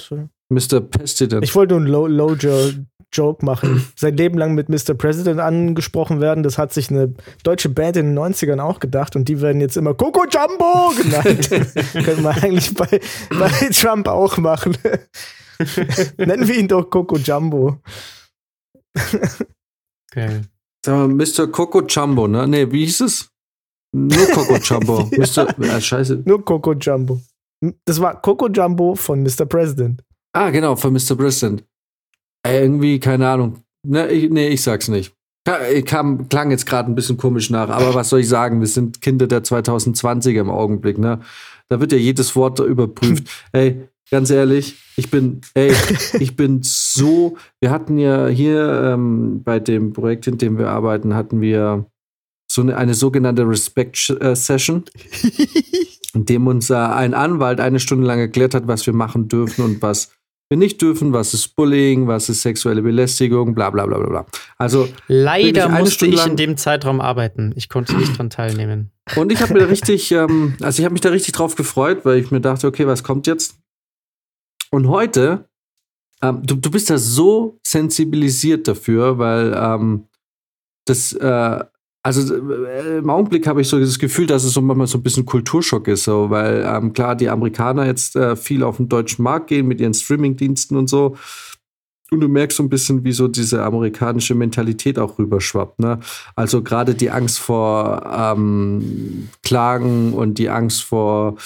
Mr. 0.51 0.81
President. 0.81 1.43
ich 1.45 1.55
wollte 1.55 1.75
nur 1.75 1.81
einen 1.83 1.91
Low, 1.93 2.07
Low 2.07 2.35
Jo- 2.35 2.73
Joke 3.13 3.45
machen. 3.45 3.85
Sein 3.97 4.17
Leben 4.17 4.39
lang 4.39 4.55
mit 4.55 4.69
Mr. 4.69 4.95
President 4.95 5.41
angesprochen 5.41 6.21
werden, 6.21 6.43
das 6.43 6.59
hat 6.59 6.73
sich 6.73 6.91
eine 6.91 7.15
deutsche 7.43 7.69
Band 7.69 7.97
in 7.97 8.07
den 8.15 8.19
90ern 8.19 8.61
auch 8.61 8.79
gedacht 8.81 9.17
und 9.17 9.29
die 9.29 9.41
werden 9.41 9.61
jetzt 9.61 9.77
immer 9.77 9.95
Coco 9.95 10.25
Jumbo 10.27 10.93
genannt. 11.01 11.49
Können 12.05 12.23
wir 12.23 12.43
eigentlich 12.43 12.75
bei, 12.75 13.01
bei 13.31 13.49
Trump 13.73 14.07
auch 14.09 14.37
machen. 14.39 14.77
Nennen 16.17 16.47
wir 16.49 16.57
ihn 16.59 16.69
doch 16.69 16.89
Coco 16.89 17.17
Jumbo. 17.17 17.79
Okay. 20.11 20.41
Sag 20.85 20.95
mal, 20.95 21.09
Mr. 21.09 21.47
Coco 21.49 21.83
Jumbo, 21.87 22.27
ne? 22.27 22.47
Nee, 22.49 22.71
wie 22.73 22.85
hieß 22.87 23.01
es? 23.03 23.29
Nur 23.93 24.27
Coco 24.29 24.57
Jumbo. 24.57 25.09
Ja. 25.13 25.19
Mr. 25.45 25.55
Ah, 25.71 25.81
scheiße. 25.81 26.23
Nur 26.25 26.45
Coco 26.45 26.73
Jumbo. 26.75 27.21
Das 27.85 28.01
war 28.01 28.21
Coco 28.23 28.49
Jumbo 28.49 28.95
von 28.95 29.23
Mr. 29.23 29.45
President. 29.47 30.03
Ah, 30.33 30.51
genau, 30.51 30.77
von 30.77 30.93
Mr. 30.93 31.17
President. 31.17 31.65
Äh, 32.47 32.63
irgendwie, 32.63 33.01
keine 33.01 33.29
Ahnung. 33.29 33.63
Ne, 33.87 34.09
ich, 34.11 34.31
nee, 34.31 34.49
ich 34.49 34.63
sag's 34.63 34.89
nicht. 34.89 35.15
Äh, 35.47 35.83
Kam, 35.83 36.29
klang 36.29 36.51
jetzt 36.51 36.67
gerade 36.67 36.91
ein 36.91 36.95
bisschen 36.95 37.17
komisch 37.17 37.51
nach, 37.51 37.69
aber 37.71 37.95
was 37.95 38.11
soll 38.11 38.21
ich 38.21 38.29
sagen? 38.29 38.61
Wir 38.61 38.67
sind 38.67 39.01
Kinder 39.01 39.27
der 39.27 39.43
2020er 39.43 40.41
im 40.41 40.51
Augenblick, 40.51 40.99
ne? 40.99 41.21
Da 41.69 41.81
wird 41.81 41.93
ja 41.93 41.99
jedes 41.99 42.37
Wort 42.37 42.61
überprüft. 42.61 43.29
ey, 43.53 43.89
ganz 44.11 44.31
ehrlich, 44.31 44.77
ich 44.97 45.11
bin, 45.11 45.41
ey, 45.55 45.73
ich 46.19 46.37
bin 46.37 46.61
so. 46.63 47.37
Wir 47.61 47.71
hatten 47.71 47.99
ja 47.99 48.27
hier 48.27 48.93
ähm, 48.93 49.43
bei 49.43 49.61
dem 49.61 49.93
Projekt, 49.93 50.27
in 50.27 50.39
dem 50.39 50.59
wir 50.59 50.69
arbeiten, 50.69 51.15
hatten 51.15 51.41
wir 51.41 51.87
so 52.51 52.63
eine, 52.63 52.77
eine 52.77 52.95
sogenannte 52.95 53.49
Respect-Session, 53.49 54.85
in 56.15 56.27
dem 56.27 56.47
uns 56.49 56.69
äh, 56.71 56.75
ein 56.75 57.15
Anwalt 57.15 57.61
eine 57.61 57.81
Stunde 57.81 58.07
lang 58.07 58.19
erklärt 58.19 58.55
hat, 58.55 58.67
was 58.67 58.85
wir 58.87 58.95
machen 58.95 59.29
dürfen 59.29 59.65
und 59.65 59.81
was 59.81 60.11
wir 60.51 60.57
nicht 60.57 60.83
dürfen, 60.83 61.13
was 61.13 61.33
ist 61.33 61.55
Bullying, 61.55 62.09
was 62.09 62.29
ist 62.29 62.43
sexuelle 62.43 62.83
Belästigung, 62.83 63.55
bla 63.55 63.71
bla 63.71 63.87
bla 63.87 63.99
bla 63.99 64.09
bla. 64.09 64.27
Also, 64.59 64.89
Leider 65.07 65.69
musste 65.69 66.07
ich 66.07 66.27
in 66.27 66.37
dem 66.37 66.57
Zeitraum 66.57 67.01
arbeiten. 67.01 67.53
Ich 67.55 67.69
konnte 67.69 67.97
nicht 67.97 68.19
dran 68.19 68.31
teilnehmen. 68.31 68.91
und 69.15 69.31
ich 69.31 69.41
habe 69.41 69.55
mir 69.55 69.69
richtig, 69.71 70.11
ähm, 70.11 70.57
also 70.61 70.81
ich 70.81 70.85
habe 70.85 70.93
mich 70.93 71.03
da 71.03 71.11
richtig 71.11 71.35
drauf 71.35 71.55
gefreut, 71.55 72.05
weil 72.05 72.19
ich 72.19 72.33
mir 72.33 72.41
dachte, 72.41 72.67
okay, 72.67 72.87
was 72.89 73.05
kommt 73.05 73.29
jetzt? 73.29 73.61
Und 74.73 74.89
heute, 74.89 75.49
ähm, 76.21 76.43
du, 76.45 76.57
du 76.57 76.71
bist 76.71 76.91
da 76.91 76.99
so 76.99 77.61
sensibilisiert 77.65 78.67
dafür, 78.67 79.19
weil 79.19 79.55
ähm, 79.57 80.09
das, 80.85 81.13
äh, 81.13 81.65
also 82.03 82.35
äh, 82.35 82.99
im 82.99 83.11
Augenblick 83.11 83.47
habe 83.47 83.61
ich 83.61 83.69
so 83.69 83.79
das 83.79 83.99
Gefühl, 83.99 84.27
dass 84.27 84.45
es 84.45 84.55
so 84.55 84.63
manchmal 84.63 84.87
so 84.87 84.99
ein 84.99 85.03
bisschen 85.03 85.27
Kulturschock 85.27 85.87
ist, 85.89 86.05
so, 86.05 86.31
weil 86.31 86.65
ähm, 86.67 86.93
klar, 86.93 87.15
die 87.15 87.29
Amerikaner 87.29 87.87
jetzt 87.87 88.17
äh, 88.17 88.37
viel 88.37 88.63
auf 88.63 88.79
den 88.79 88.89
deutschen 88.89 89.23
Markt 89.23 89.49
gehen 89.49 89.69
mit 89.69 89.81
ihren 89.81 89.95
Streamingdiensten 89.95 90.77
und 90.77 90.89
so. 90.89 91.17
Und 92.11 92.21
du 92.21 92.29
merkst 92.29 92.57
so 92.57 92.63
ein 92.63 92.71
bisschen, 92.71 93.05
wie 93.05 93.13
so 93.13 93.29
diese 93.29 93.63
amerikanische 93.63 94.35
Mentalität 94.35 94.99
auch 94.99 95.19
rüberschwappt. 95.19 95.79
Ne? 95.79 96.01
Also 96.35 96.63
gerade 96.63 96.95
die 96.95 97.11
Angst 97.11 97.39
vor 97.39 98.03
ähm, 98.13 99.29
Klagen 99.45 100.13
und 100.13 100.39
die 100.39 100.49
Angst 100.49 100.83
vor 100.83 101.37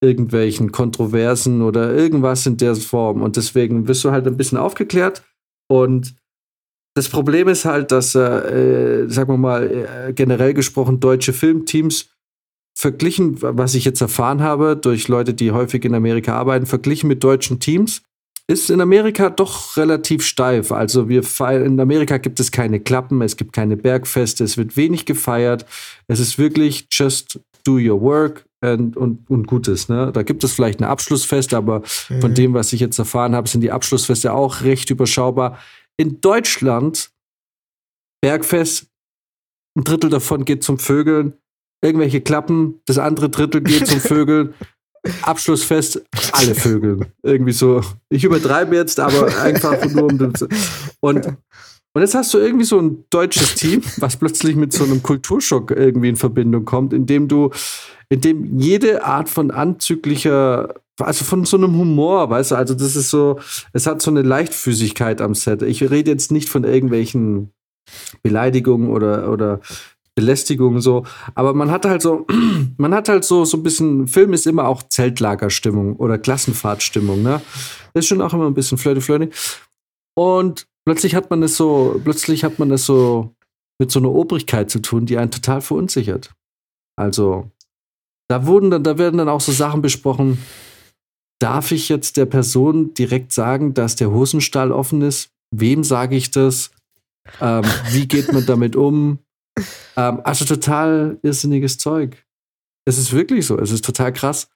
irgendwelchen 0.00 0.72
Kontroversen 0.72 1.60
oder 1.60 1.92
irgendwas 1.92 2.46
in 2.46 2.56
der 2.56 2.76
Form. 2.76 3.22
Und 3.22 3.36
deswegen 3.36 3.88
wirst 3.88 4.04
du 4.04 4.10
halt 4.10 4.26
ein 4.26 4.38
bisschen 4.38 4.56
aufgeklärt. 4.56 5.22
Und 5.68 6.14
das 6.96 7.08
Problem 7.10 7.46
ist 7.46 7.66
halt, 7.66 7.92
dass, 7.92 8.14
äh, 8.14 8.20
äh, 8.20 9.08
sagen 9.08 9.30
wir 9.30 9.36
mal, 9.36 10.08
äh, 10.08 10.12
generell 10.14 10.54
gesprochen, 10.54 10.98
deutsche 10.98 11.32
Filmteams 11.34 12.08
verglichen, 12.74 13.36
was 13.40 13.74
ich 13.74 13.84
jetzt 13.84 14.00
erfahren 14.00 14.42
habe, 14.42 14.76
durch 14.76 15.06
Leute, 15.08 15.34
die 15.34 15.50
häufig 15.52 15.84
in 15.84 15.94
Amerika 15.94 16.34
arbeiten, 16.34 16.66
verglichen 16.66 17.08
mit 17.08 17.22
deutschen 17.22 17.60
Teams, 17.60 18.02
ist 18.48 18.70
in 18.70 18.80
Amerika 18.80 19.28
doch 19.28 19.76
relativ 19.76 20.24
steif. 20.24 20.72
Also 20.72 21.08
wir 21.08 21.22
feiern, 21.22 21.64
in 21.64 21.80
Amerika 21.80 22.16
gibt 22.18 22.38
es 22.40 22.50
keine 22.50 22.80
Klappen, 22.80 23.20
es 23.20 23.36
gibt 23.36 23.52
keine 23.52 23.76
Bergfeste, 23.76 24.44
es 24.44 24.56
wird 24.56 24.76
wenig 24.76 25.04
gefeiert. 25.04 25.66
Es 26.06 26.20
ist 26.20 26.38
wirklich 26.38 26.86
just 26.92 27.40
do 27.64 27.72
your 27.74 28.00
work 28.00 28.46
and, 28.60 28.96
und, 28.96 29.28
und 29.28 29.46
Gutes. 29.48 29.88
Ne? 29.88 30.12
Da 30.12 30.22
gibt 30.22 30.44
es 30.44 30.52
vielleicht 30.52 30.80
eine 30.80 30.88
Abschlussfest, 30.88 31.52
aber 31.54 31.82
von 31.84 32.30
Mhm. 32.30 32.34
dem, 32.34 32.54
was 32.54 32.72
ich 32.72 32.80
jetzt 32.80 32.98
erfahren 32.98 33.34
habe, 33.34 33.48
sind 33.48 33.62
die 33.62 33.72
Abschlussfeste 33.72 34.32
auch 34.32 34.62
recht 34.62 34.90
überschaubar. 34.90 35.58
In 35.98 36.20
Deutschland, 36.20 37.10
Bergfest, 38.22 38.86
ein 39.76 39.84
Drittel 39.84 40.10
davon 40.10 40.44
geht 40.44 40.62
zum 40.62 40.78
Vögeln, 40.78 41.34
irgendwelche 41.82 42.20
Klappen, 42.20 42.80
das 42.86 42.98
andere 42.98 43.30
Drittel 43.30 43.62
geht 43.62 43.86
zum 43.86 44.00
Vögeln. 44.00 44.54
Abschlussfest, 45.22 46.02
alle 46.32 46.56
Vögel. 46.56 47.12
Irgendwie 47.22 47.52
so. 47.52 47.80
Ich 48.08 48.24
übertreibe 48.24 48.74
jetzt, 48.74 48.98
aber 48.98 49.28
einfach 49.40 49.84
nur 49.92 50.04
um 50.04 50.18
das. 50.18 50.48
Und, 50.98 51.36
und 51.96 52.02
jetzt 52.02 52.14
hast 52.14 52.34
du 52.34 52.38
irgendwie 52.38 52.66
so 52.66 52.78
ein 52.78 53.06
deutsches 53.08 53.54
Team, 53.54 53.80
was 53.96 54.18
plötzlich 54.18 54.54
mit 54.54 54.70
so 54.70 54.84
einem 54.84 55.02
Kulturschock 55.02 55.70
irgendwie 55.70 56.10
in 56.10 56.16
Verbindung 56.16 56.66
kommt, 56.66 56.92
indem 56.92 57.26
du, 57.26 57.52
indem 58.10 58.58
jede 58.58 59.06
Art 59.06 59.30
von 59.30 59.50
anzüglicher, 59.50 60.74
also 61.00 61.24
von 61.24 61.46
so 61.46 61.56
einem 61.56 61.74
Humor, 61.74 62.28
weißt 62.28 62.50
du, 62.50 62.56
also 62.56 62.74
das 62.74 62.96
ist 62.96 63.08
so, 63.08 63.40
es 63.72 63.86
hat 63.86 64.02
so 64.02 64.10
eine 64.10 64.20
Leichtfüßigkeit 64.20 65.22
am 65.22 65.34
Set. 65.34 65.62
Ich 65.62 65.90
rede 65.90 66.10
jetzt 66.10 66.30
nicht 66.30 66.50
von 66.50 66.64
irgendwelchen 66.64 67.54
Beleidigungen 68.22 68.90
oder, 68.90 69.32
oder 69.32 69.60
Belästigungen 70.14 70.82
so, 70.82 71.06
aber 71.34 71.54
man 71.54 71.70
hat 71.70 71.86
halt 71.86 72.02
so, 72.02 72.26
man 72.76 72.92
hat 72.94 73.08
halt 73.08 73.24
so, 73.24 73.46
so 73.46 73.56
ein 73.56 73.62
bisschen, 73.62 74.06
Film 74.06 74.34
ist 74.34 74.46
immer 74.46 74.68
auch 74.68 74.82
Zeltlagerstimmung 74.82 75.96
oder 75.96 76.18
Klassenfahrtstimmung, 76.18 77.22
ne? 77.22 77.40
Das 77.94 78.04
ist 78.04 78.08
schon 78.08 78.20
auch 78.20 78.34
immer 78.34 78.48
ein 78.48 78.54
bisschen 78.54 78.76
flirty 78.76 79.00
flirty. 79.00 79.30
Und 80.14 80.66
plötzlich 80.86 81.14
hat 81.14 81.28
man 81.28 81.42
es 81.42 81.56
so, 81.56 82.00
plötzlich 82.02 82.44
hat 82.44 82.58
man 82.58 82.70
es 82.70 82.86
so 82.86 83.34
mit 83.78 83.90
so 83.90 83.98
einer 83.98 84.10
Obrigkeit 84.10 84.70
zu 84.70 84.80
tun, 84.80 85.04
die 85.04 85.18
einen 85.18 85.30
total 85.30 85.60
verunsichert. 85.60 86.32
Also, 86.98 87.50
da 88.28 88.46
wurden 88.46 88.70
dann, 88.70 88.84
da 88.84 88.96
werden 88.96 89.18
dann 89.18 89.28
auch 89.28 89.40
so 89.40 89.52
Sachen 89.52 89.82
besprochen. 89.82 90.38
Darf 91.38 91.70
ich 91.72 91.90
jetzt 91.90 92.16
der 92.16 92.24
Person 92.24 92.94
direkt 92.94 93.32
sagen, 93.32 93.74
dass 93.74 93.96
der 93.96 94.10
Hosenstall 94.10 94.72
offen 94.72 95.02
ist? 95.02 95.30
Wem 95.50 95.84
sage 95.84 96.16
ich 96.16 96.30
das? 96.30 96.70
Ähm, 97.40 97.64
wie 97.90 98.08
geht 98.08 98.32
man 98.32 98.46
damit 98.46 98.76
um? 98.76 99.18
Ähm, 99.96 100.20
also 100.24 100.44
total 100.44 101.18
irrsinniges 101.22 101.76
Zeug. 101.76 102.24
Es 102.86 102.96
ist 102.96 103.12
wirklich 103.12 103.46
so, 103.46 103.58
es 103.58 103.70
ist 103.70 103.84
total 103.84 104.12
krass. 104.12 104.48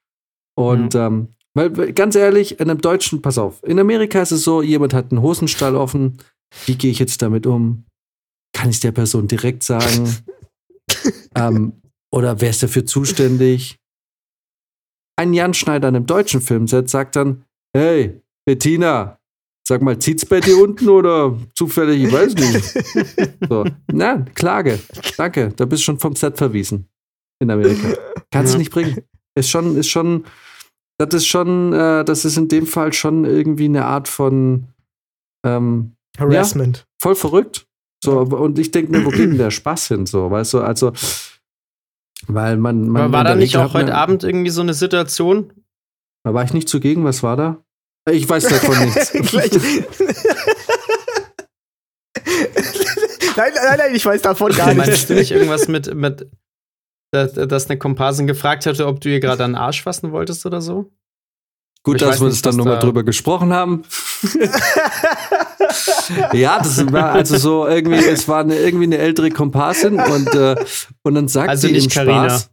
Und 0.56 0.94
ähm, 0.94 1.28
weil, 1.54 1.70
ganz 1.92 2.14
ehrlich, 2.14 2.60
in 2.60 2.70
einem 2.70 2.80
Deutschen, 2.80 3.22
pass 3.22 3.38
auf, 3.38 3.62
in 3.64 3.78
Amerika 3.78 4.20
ist 4.22 4.30
es 4.32 4.44
so, 4.44 4.62
jemand 4.62 4.94
hat 4.94 5.10
einen 5.10 5.22
Hosenstall 5.22 5.74
offen. 5.76 6.18
Wie 6.66 6.76
gehe 6.76 6.90
ich 6.90 6.98
jetzt 6.98 7.22
damit 7.22 7.46
um? 7.46 7.84
Kann 8.52 8.70
ich 8.70 8.76
es 8.76 8.80
der 8.80 8.92
Person 8.92 9.28
direkt 9.28 9.62
sagen? 9.62 10.16
ähm, 11.36 11.72
oder 12.12 12.40
wer 12.40 12.50
ist 12.50 12.62
dafür 12.62 12.84
zuständig? 12.86 13.76
Ein 15.16 15.34
Jan 15.34 15.54
Schneider 15.54 15.88
an 15.88 15.96
einem 15.96 16.06
deutschen 16.06 16.40
Filmset 16.40 16.88
sagt 16.88 17.14
dann: 17.16 17.44
Hey, 17.76 18.20
Bettina, 18.46 19.18
sag 19.66 19.82
mal, 19.82 19.98
zieht's 19.98 20.24
bei 20.26 20.40
dir 20.40 20.58
unten 20.58 20.88
oder 20.88 21.36
zufällig, 21.54 22.04
ich 22.04 22.12
weiß 22.12 22.34
nicht. 22.34 23.36
So, 23.48 23.64
na, 23.92 24.24
Klage. 24.34 24.78
Danke, 25.16 25.52
da 25.56 25.64
bist 25.64 25.82
du 25.82 25.84
schon 25.86 25.98
vom 25.98 26.14
Set 26.16 26.36
verwiesen. 26.38 26.88
in 27.40 27.50
Amerika. 27.50 27.94
Kannst 28.30 28.52
du 28.52 28.56
Ja. 28.56 28.58
nicht 28.58 28.70
bringen. 28.72 28.98
Ist 29.34 29.48
schon, 29.50 29.76
ist 29.76 29.88
schon, 29.88 30.24
das 31.06 31.14
ist 31.14 31.26
schon, 31.26 31.72
äh, 31.72 32.04
das 32.04 32.24
ist 32.24 32.36
in 32.36 32.48
dem 32.48 32.66
Fall 32.66 32.92
schon 32.92 33.24
irgendwie 33.24 33.64
eine 33.66 33.84
Art 33.86 34.08
von 34.08 34.66
ähm, 35.44 35.94
Harassment. 36.18 36.86
voll 37.00 37.14
verrückt. 37.14 37.66
So, 38.04 38.20
und 38.20 38.58
ich 38.58 38.70
denke 38.70 38.92
mir, 38.92 39.04
wo 39.04 39.10
geht 39.10 39.30
denn 39.30 39.38
der 39.38 39.50
Spaß 39.50 39.88
hin? 39.88 40.06
So, 40.06 40.30
weißt 40.30 40.54
du, 40.54 40.60
also, 40.60 40.92
weil 42.28 42.56
man. 42.56 42.88
man 42.88 43.02
Aber 43.02 43.12
war 43.12 43.24
da 43.24 43.34
nicht 43.34 43.56
auch 43.56 43.72
man- 43.74 43.82
heute 43.84 43.94
Abend 43.94 44.24
irgendwie 44.24 44.50
so 44.50 44.62
eine 44.62 44.74
Situation? 44.74 45.52
Da 46.24 46.32
war 46.34 46.44
ich 46.44 46.52
nicht 46.54 46.68
zugegen, 46.68 47.04
was 47.04 47.22
war 47.22 47.36
da? 47.36 47.62
Ich 48.10 48.28
weiß 48.28 48.44
davon 48.48 48.78
nichts. 48.80 49.12
Nein, 53.36 53.52
nein, 53.54 53.78
nein, 53.78 53.94
ich 53.94 54.04
weiß 54.04 54.22
davon 54.22 54.52
gar 54.52 54.66
Meinst 54.74 54.90
nichts. 54.90 55.06
du 55.06 55.14
nicht 55.14 55.30
irgendwas 55.30 55.68
mit, 55.68 55.94
mit 55.94 56.28
dass, 57.10 57.32
dass 57.34 57.68
eine 57.68 57.78
Komparsin 57.78 58.26
gefragt 58.26 58.66
hatte, 58.66 58.86
ob 58.86 59.00
du 59.00 59.08
ihr 59.08 59.20
gerade 59.20 59.44
den 59.44 59.54
Arsch 59.56 59.82
fassen 59.82 60.12
wolltest 60.12 60.46
oder 60.46 60.60
so? 60.60 60.90
Gut, 61.82 62.02
dass 62.02 62.20
wir 62.20 62.26
uns 62.26 62.42
dann 62.42 62.56
nochmal 62.56 62.74
da- 62.74 62.80
drüber 62.80 63.04
gesprochen 63.04 63.54
haben. 63.54 63.84
ja, 66.32 66.58
das 66.58 66.92
war 66.92 67.12
also 67.12 67.36
so 67.38 67.66
irgendwie, 67.66 67.96
es 68.04 68.28
war 68.28 68.40
eine, 68.40 68.56
irgendwie 68.56 68.84
eine 68.84 68.98
ältere 68.98 69.30
Komparsin 69.30 69.98
und, 69.98 70.34
äh, 70.34 70.56
und 71.02 71.14
dann 71.14 71.28
sagt 71.28 71.48
Also 71.48 71.68
sie 71.68 71.72
nicht 71.72 71.84
im 71.86 71.90
Carina. 71.90 72.28
Spaß. 72.30 72.50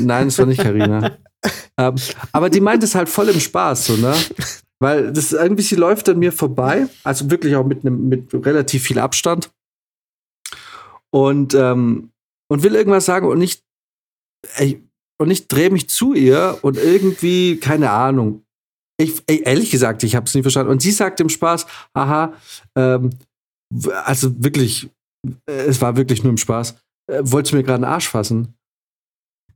Nein, 0.00 0.28
es 0.28 0.38
war 0.38 0.46
nicht 0.46 0.60
Karina. 0.60 1.16
ähm, 1.78 1.94
aber 2.32 2.50
die 2.50 2.60
meint 2.60 2.82
es 2.82 2.94
halt 2.94 3.08
voll 3.08 3.28
im 3.30 3.40
Spaß, 3.40 3.86
so, 3.86 3.96
ne? 3.96 4.14
Weil 4.80 5.12
das 5.12 5.32
irgendwie, 5.32 5.62
sie 5.62 5.76
läuft 5.76 6.08
an 6.08 6.18
mir 6.18 6.32
vorbei, 6.32 6.88
also 7.04 7.30
wirklich 7.30 7.56
auch 7.56 7.64
mit 7.64 7.84
einem 7.86 8.08
mit 8.08 8.28
relativ 8.34 8.82
viel 8.82 8.98
Abstand. 8.98 9.50
Und, 11.10 11.54
ähm, 11.54 12.10
und 12.48 12.62
will 12.62 12.74
irgendwas 12.74 13.06
sagen 13.06 13.28
und 13.28 13.40
ich, 13.40 13.62
ey, 14.56 14.82
und 15.20 15.30
ich 15.30 15.48
drehe 15.48 15.70
mich 15.70 15.88
zu 15.88 16.14
ihr 16.14 16.58
und 16.62 16.76
irgendwie, 16.76 17.56
keine 17.56 17.90
Ahnung. 17.90 18.44
Ich, 18.98 19.22
ey, 19.26 19.42
ehrlich 19.44 19.70
gesagt, 19.70 20.02
ich 20.02 20.16
habe 20.16 20.26
es 20.26 20.34
nicht 20.34 20.44
verstanden. 20.44 20.70
Und 20.70 20.82
sie 20.82 20.90
sagt 20.90 21.20
im 21.20 21.28
Spaß, 21.28 21.66
aha, 21.94 22.34
ähm, 22.76 23.10
also 24.04 24.32
wirklich, 24.42 24.90
äh, 25.48 25.52
es 25.52 25.80
war 25.80 25.96
wirklich 25.96 26.22
nur 26.22 26.30
im 26.30 26.38
Spaß. 26.38 26.74
Äh, 27.10 27.20
wolltest 27.22 27.52
du 27.52 27.56
mir 27.56 27.62
gerade 27.62 27.84
einen 27.84 27.92
Arsch 27.92 28.08
fassen? 28.08 28.54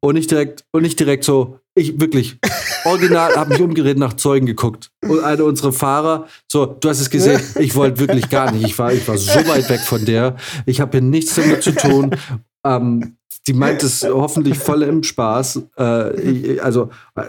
Und 0.00 0.14
nicht 0.14 0.30
direkt, 0.30 0.64
und 0.72 0.82
nicht 0.82 1.00
direkt 1.00 1.24
so, 1.24 1.58
ich 1.74 2.00
wirklich, 2.00 2.38
original, 2.84 3.34
habe 3.34 3.50
mich 3.50 3.60
umgedreht 3.60 3.98
nach 3.98 4.14
Zeugen 4.14 4.46
geguckt. 4.46 4.90
Und 5.02 5.20
einer 5.20 5.44
unserer 5.44 5.72
Fahrer, 5.72 6.28
so, 6.50 6.66
du 6.66 6.88
hast 6.88 7.00
es 7.00 7.10
gesehen, 7.10 7.40
ich 7.58 7.74
wollte 7.74 7.98
wirklich 7.98 8.28
gar 8.28 8.52
nicht. 8.52 8.64
Ich 8.64 8.78
war, 8.78 8.92
ich 8.92 9.06
war 9.08 9.18
so 9.18 9.46
weit 9.46 9.68
weg 9.68 9.80
von 9.80 10.04
der. 10.04 10.36
Ich 10.64 10.80
habe 10.80 10.92
hier 10.92 11.00
nichts 11.02 11.34
damit 11.34 11.62
zu 11.62 11.72
tun. 11.72 12.16
Ähm, 12.64 13.16
die 13.46 13.52
meint 13.52 13.82
es 13.82 14.02
hoffentlich 14.04 14.58
voll 14.58 14.82
im 14.82 15.02
Spaß. 15.02 15.62
Äh, 15.76 16.58
also 16.60 16.90
äh, 17.14 17.24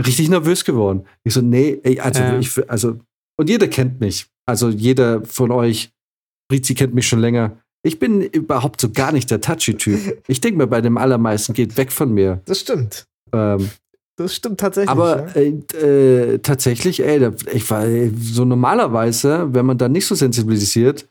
richtig 0.00 0.28
nervös 0.28 0.64
geworden. 0.64 1.04
Ich 1.24 1.34
so, 1.34 1.40
nee, 1.40 1.80
ey, 1.82 2.00
also 2.00 2.20
Ja. 2.20 2.38
ich, 2.38 2.70
also 2.70 2.98
und 3.38 3.48
jeder 3.50 3.68
kennt 3.68 4.00
mich. 4.00 4.26
Also 4.46 4.68
jeder 4.70 5.24
von 5.24 5.50
euch, 5.50 5.90
Brizi 6.48 6.74
kennt 6.74 6.94
mich 6.94 7.06
schon 7.06 7.18
länger. 7.20 7.56
Ich 7.84 7.98
bin 7.98 8.20
überhaupt 8.22 8.80
so 8.80 8.90
gar 8.90 9.12
nicht 9.12 9.30
der 9.30 9.40
Touchy-Typ. 9.40 10.22
Ich 10.26 10.40
denke 10.40 10.58
mir, 10.58 10.66
bei 10.66 10.80
dem 10.80 10.96
allermeisten 10.98 11.52
geht 11.52 11.76
weg 11.76 11.92
von 11.92 12.12
mir. 12.12 12.40
Das 12.46 12.60
stimmt. 12.60 13.06
Ähm, 13.32 13.68
Das 14.16 14.34
stimmt 14.34 14.58
tatsächlich. 14.60 14.90
aber 14.90 15.26
ja. 15.28 15.42
äh, 15.80 16.34
äh, 16.34 16.38
tatsächlich, 16.38 17.02
ey, 17.04 17.30
ich 17.52 17.68
war 17.70 17.84
so 18.18 18.44
normalerweise, 18.44 19.48
wenn 19.52 19.66
man 19.66 19.78
da 19.78 19.88
nicht 19.88 20.06
so 20.06 20.14
sensibilisiert, 20.14 21.06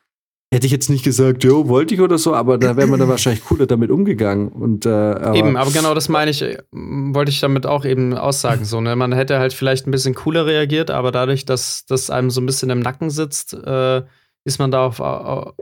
hätte 0.56 0.66
ich 0.66 0.72
jetzt 0.72 0.90
nicht 0.90 1.04
gesagt, 1.04 1.44
jo, 1.44 1.68
wollte 1.68 1.94
ich 1.94 2.02
oder 2.02 2.18
so, 2.18 2.34
aber 2.34 2.58
da 2.58 2.78
wäre 2.78 2.88
man 2.88 3.00
dann 3.00 3.10
wahrscheinlich 3.10 3.44
cooler 3.44 3.68
damit 3.68 3.92
umgegangen. 3.92 4.48
Und, 4.48 4.86
äh, 4.86 4.90
aber, 4.90 5.36
Eben, 5.36 5.58
aber 5.58 5.70
genau 5.72 5.94
das 5.94 6.08
meine 6.08 6.32
ich, 6.32 6.42
äh, 6.42 6.58
wollte 6.72 7.30
ich 7.30 7.42
damit 7.42 7.66
auch 7.66 7.84
eben 7.84 8.14
aussagen. 8.14 8.64
So, 8.64 8.80
ne? 8.80 8.96
Man 8.96 9.12
hätte 9.12 9.38
halt 9.38 9.54
vielleicht 9.54 9.86
ein 9.86 9.92
bisschen 9.92 10.16
cooler 10.16 10.46
reagiert, 10.46 10.92
aber 10.92 11.12
dadurch, 11.12 11.46
dass 11.46 11.86
das 11.86 12.10
einem 12.10 12.30
so 12.32 12.40
ein 12.40 12.46
bisschen 12.46 12.70
im 12.70 12.80
Nacken 12.80 13.10
sitzt, 13.10 13.54
äh, 13.54 14.04
ist 14.46 14.60
man 14.60 14.72
da 14.72 14.86
auf, 14.86 15.00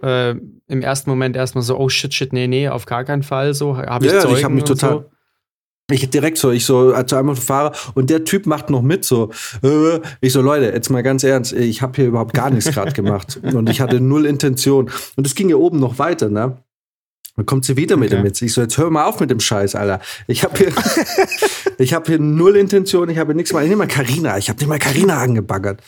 äh, 0.03 0.31
im 0.31 0.81
ersten 0.81 1.09
Moment 1.09 1.35
erstmal 1.35 1.63
so, 1.63 1.77
oh 1.79 1.89
shit, 1.89 2.13
shit, 2.13 2.31
nee, 2.31 2.47
nee, 2.47 2.69
auf 2.69 2.85
gar 2.85 3.03
keinen 3.03 3.23
Fall. 3.23 3.53
So, 3.53 3.77
habe 3.77 4.05
ich 4.05 4.11
Ja, 4.11 4.19
Zeugen 4.19 4.37
ich 4.37 4.43
habe 4.43 4.53
mich 4.53 4.65
total. 4.65 4.91
So. 4.91 5.05
Ich 5.93 6.09
direkt 6.09 6.39
so, 6.39 6.49
ich 6.49 6.65
so 6.65 6.91
zu 7.03 7.15
einem 7.15 7.35
Fahrer 7.35 7.71
und 7.93 8.09
der 8.09 8.23
Typ 8.23 8.47
macht 8.47 8.71
noch 8.71 8.81
mit 8.81 9.05
so. 9.05 9.29
Äh, 9.61 9.99
ich 10.21 10.33
so, 10.33 10.41
Leute, 10.41 10.65
jetzt 10.65 10.89
mal 10.89 11.03
ganz 11.03 11.23
ernst, 11.23 11.53
ich 11.53 11.83
habe 11.83 11.95
hier 11.95 12.07
überhaupt 12.07 12.33
gar 12.33 12.49
nichts 12.49 12.71
gerade 12.71 12.93
gemacht 12.93 13.39
und 13.43 13.69
ich 13.69 13.79
hatte 13.79 14.01
null 14.01 14.25
Intention. 14.25 14.89
Und 15.15 15.27
es 15.27 15.35
ging 15.35 15.49
ja 15.49 15.55
oben 15.55 15.79
noch 15.79 15.99
weiter, 15.99 16.29
ne? 16.29 16.57
Dann 17.35 17.45
kommt 17.45 17.65
sie 17.65 17.77
wieder 17.77 17.97
mit 17.97 18.11
Okay. 18.11 18.21
dem 18.21 18.25
Witz. 18.25 18.41
Ich 18.41 18.53
so, 18.53 18.61
jetzt 18.61 18.77
hör 18.77 18.89
mal 18.89 19.05
auf 19.05 19.19
mit 19.19 19.29
dem 19.29 19.39
Scheiß, 19.39 19.75
Alter. 19.75 20.01
Ich 20.27 20.43
habe 20.43 20.57
hier, 20.57 20.71
ich 21.77 21.93
habe 21.93 22.05
hier 22.07 22.19
null 22.19 22.55
Intention, 22.55 23.09
ich 23.09 23.17
habe 23.19 23.35
nichts 23.35 23.53
mal. 23.53 23.61
Ich 23.63 23.69
nehme 23.69 23.85
mal 23.85 23.87
Carina, 23.87 24.37
ich 24.37 24.49
habe 24.49 24.59
nicht 24.59 24.69
mal 24.69 24.79
Carina 24.79 25.19
angebaggert. 25.19 25.81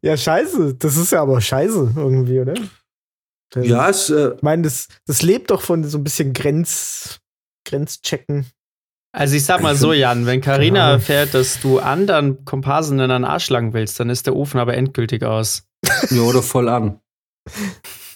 ja, 0.00 0.16
scheiße. 0.16 0.74
Das 0.74 0.96
ist 0.96 1.12
ja 1.12 1.22
aber 1.22 1.40
scheiße 1.40 1.92
irgendwie, 1.96 2.40
oder? 2.40 2.54
Das- 3.52 3.66
Ja, 3.66 3.88
es, 3.88 4.10
äh, 4.10 4.32
Ich 4.36 4.42
meine, 4.42 4.62
das, 4.62 4.88
das 5.06 5.22
lebt 5.22 5.50
doch 5.50 5.62
von 5.62 5.84
so 5.84 5.98
ein 5.98 6.04
bisschen 6.04 6.32
Grenz, 6.32 7.20
Grenzchecken. 7.66 8.46
Also 9.14 9.36
ich 9.36 9.44
sag 9.44 9.60
mal 9.60 9.76
so, 9.76 9.92
Jan, 9.92 10.24
wenn 10.26 10.40
Karina 10.40 10.84
Ahnung. 10.86 11.00
erfährt, 11.00 11.34
dass 11.34 11.60
du 11.60 11.78
anderen 11.78 12.44
Komparsen 12.46 12.98
in 12.98 13.10
den 13.10 13.24
Arsch 13.26 13.50
langen 13.50 13.74
willst, 13.74 14.00
dann 14.00 14.08
ist 14.08 14.26
der 14.26 14.34
Ofen 14.34 14.58
aber 14.58 14.74
endgültig 14.74 15.22
aus. 15.22 15.64
ja, 16.10 16.22
oder 16.22 16.42
voll 16.42 16.68
an. 16.70 16.98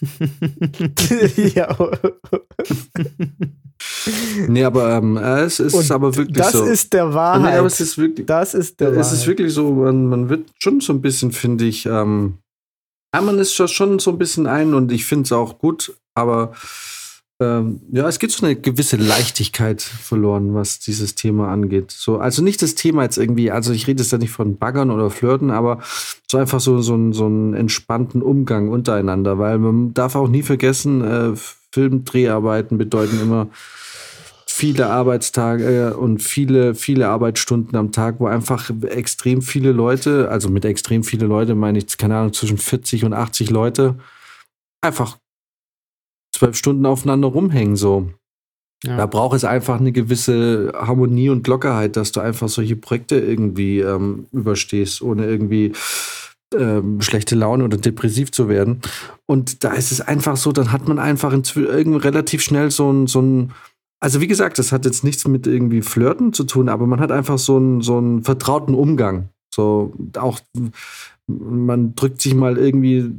ja. 1.36 1.76
Nee, 4.48 4.64
aber 4.64 4.96
ähm, 4.96 5.16
äh, 5.16 5.40
es 5.42 5.60
ist 5.60 5.74
Und 5.74 5.90
aber 5.90 6.16
wirklich 6.16 6.36
Das 6.36 6.52
so. 6.52 6.64
ist 6.64 6.92
der 6.92 7.06
nee, 7.08 7.14
Wahrheit. 7.14 7.58
aber 7.58 7.66
es 7.66 7.80
ist 7.80 7.98
wirklich. 7.98 8.26
das 8.26 8.54
ist 8.54 8.80
der 8.80 8.88
es 8.92 9.08
ist 9.08 9.12
Wahrheit. 9.12 9.26
wirklich 9.26 9.52
so, 9.52 9.70
man, 9.70 10.06
man 10.06 10.28
wird 10.28 10.48
schon 10.58 10.80
so 10.80 10.92
ein 10.92 11.02
bisschen, 11.02 11.32
finde 11.32 11.64
ich, 11.66 11.86
ähm, 11.86 12.38
ja, 13.14 13.20
man 13.20 13.38
ist 13.38 13.54
schon- 13.54 13.98
so 13.98 14.10
ein 14.10 14.18
bisschen 14.18 14.46
ein 14.46 14.74
und 14.74 14.92
ich 14.92 15.04
finde 15.04 15.24
es 15.24 15.32
auch 15.32 15.58
gut, 15.58 15.96
aber 16.14 16.52
ähm, 17.38 17.82
ja, 17.92 18.08
es 18.08 18.18
geht 18.18 18.30
so 18.30 18.46
eine 18.46 18.56
gewisse 18.56 18.96
Leichtigkeit 18.96 19.82
verloren, 19.82 20.54
was 20.54 20.78
dieses 20.78 21.14
Thema 21.16 21.48
angeht. 21.48 21.90
So, 21.90 22.16
also 22.16 22.42
nicht 22.42 22.62
das 22.62 22.74
Thema 22.76 23.02
jetzt 23.02 23.18
irgendwie, 23.18 23.50
also 23.50 23.74
ich 23.74 23.86
rede 23.86 24.02
jetzt 24.02 24.10
da 24.12 24.16
nicht 24.16 24.30
von 24.30 24.56
Baggern 24.56 24.90
oder 24.90 25.10
Flirten, 25.10 25.50
aber 25.50 25.80
so 26.30 26.38
einfach 26.38 26.60
so, 26.60 26.80
so, 26.80 27.12
so 27.12 27.26
einen 27.26 27.52
entspannten 27.52 28.22
Umgang 28.22 28.70
untereinander, 28.70 29.38
weil 29.38 29.58
man 29.58 29.92
darf 29.92 30.16
auch 30.16 30.28
nie 30.28 30.42
vergessen, 30.42 31.04
äh, 31.04 31.32
Filmdreharbeiten 31.72 32.78
bedeuten 32.78 33.20
immer 33.20 33.48
viele 34.56 34.86
Arbeitstage 34.86 35.90
äh, 35.90 35.92
und 35.92 36.22
viele, 36.22 36.74
viele 36.74 37.08
Arbeitsstunden 37.08 37.76
am 37.76 37.92
Tag, 37.92 38.20
wo 38.20 38.26
einfach 38.26 38.70
extrem 38.86 39.42
viele 39.42 39.72
Leute, 39.72 40.30
also 40.30 40.48
mit 40.48 40.64
extrem 40.64 41.04
viele 41.04 41.26
Leute 41.26 41.54
meine 41.54 41.78
ich, 41.78 41.98
keine 41.98 42.16
Ahnung, 42.16 42.32
zwischen 42.32 42.56
40 42.56 43.04
und 43.04 43.12
80 43.12 43.50
Leute, 43.50 43.98
einfach 44.80 45.18
zwölf 46.34 46.56
Stunden 46.56 46.86
aufeinander 46.86 47.28
rumhängen, 47.28 47.76
so. 47.76 48.08
Ja. 48.82 48.96
Da 48.96 49.06
braucht 49.06 49.36
es 49.36 49.44
einfach 49.44 49.78
eine 49.78 49.92
gewisse 49.92 50.72
Harmonie 50.74 51.28
und 51.28 51.46
Lockerheit, 51.46 51.96
dass 51.96 52.12
du 52.12 52.20
einfach 52.20 52.48
solche 52.48 52.76
Projekte 52.76 53.18
irgendwie 53.18 53.80
ähm, 53.80 54.26
überstehst, 54.32 55.02
ohne 55.02 55.26
irgendwie 55.26 55.72
ähm, 56.54 57.02
schlechte 57.02 57.34
Laune 57.34 57.64
oder 57.64 57.76
depressiv 57.76 58.32
zu 58.32 58.48
werden. 58.48 58.80
Und 59.26 59.64
da 59.64 59.72
ist 59.72 59.92
es 59.92 60.00
einfach 60.00 60.36
so, 60.36 60.52
dann 60.52 60.72
hat 60.72 60.88
man 60.88 60.98
einfach 60.98 61.32
irgend 61.56 62.04
relativ 62.04 62.42
schnell 62.42 62.70
so 62.70 62.90
ein, 62.90 63.06
so 63.06 63.20
ein, 63.20 63.52
also 64.06 64.20
wie 64.20 64.28
gesagt, 64.28 64.60
das 64.60 64.70
hat 64.70 64.84
jetzt 64.84 65.02
nichts 65.02 65.26
mit 65.26 65.48
irgendwie 65.48 65.82
Flirten 65.82 66.32
zu 66.32 66.44
tun, 66.44 66.68
aber 66.68 66.86
man 66.86 67.00
hat 67.00 67.10
einfach 67.10 67.38
so 67.38 67.56
einen, 67.56 67.80
so 67.80 67.98
einen 67.98 68.22
vertrauten 68.22 68.72
Umgang. 68.72 69.30
So 69.52 69.94
auch, 70.16 70.38
man 71.26 71.96
drückt 71.96 72.20
sich 72.20 72.32
mal 72.32 72.56
irgendwie 72.56 73.10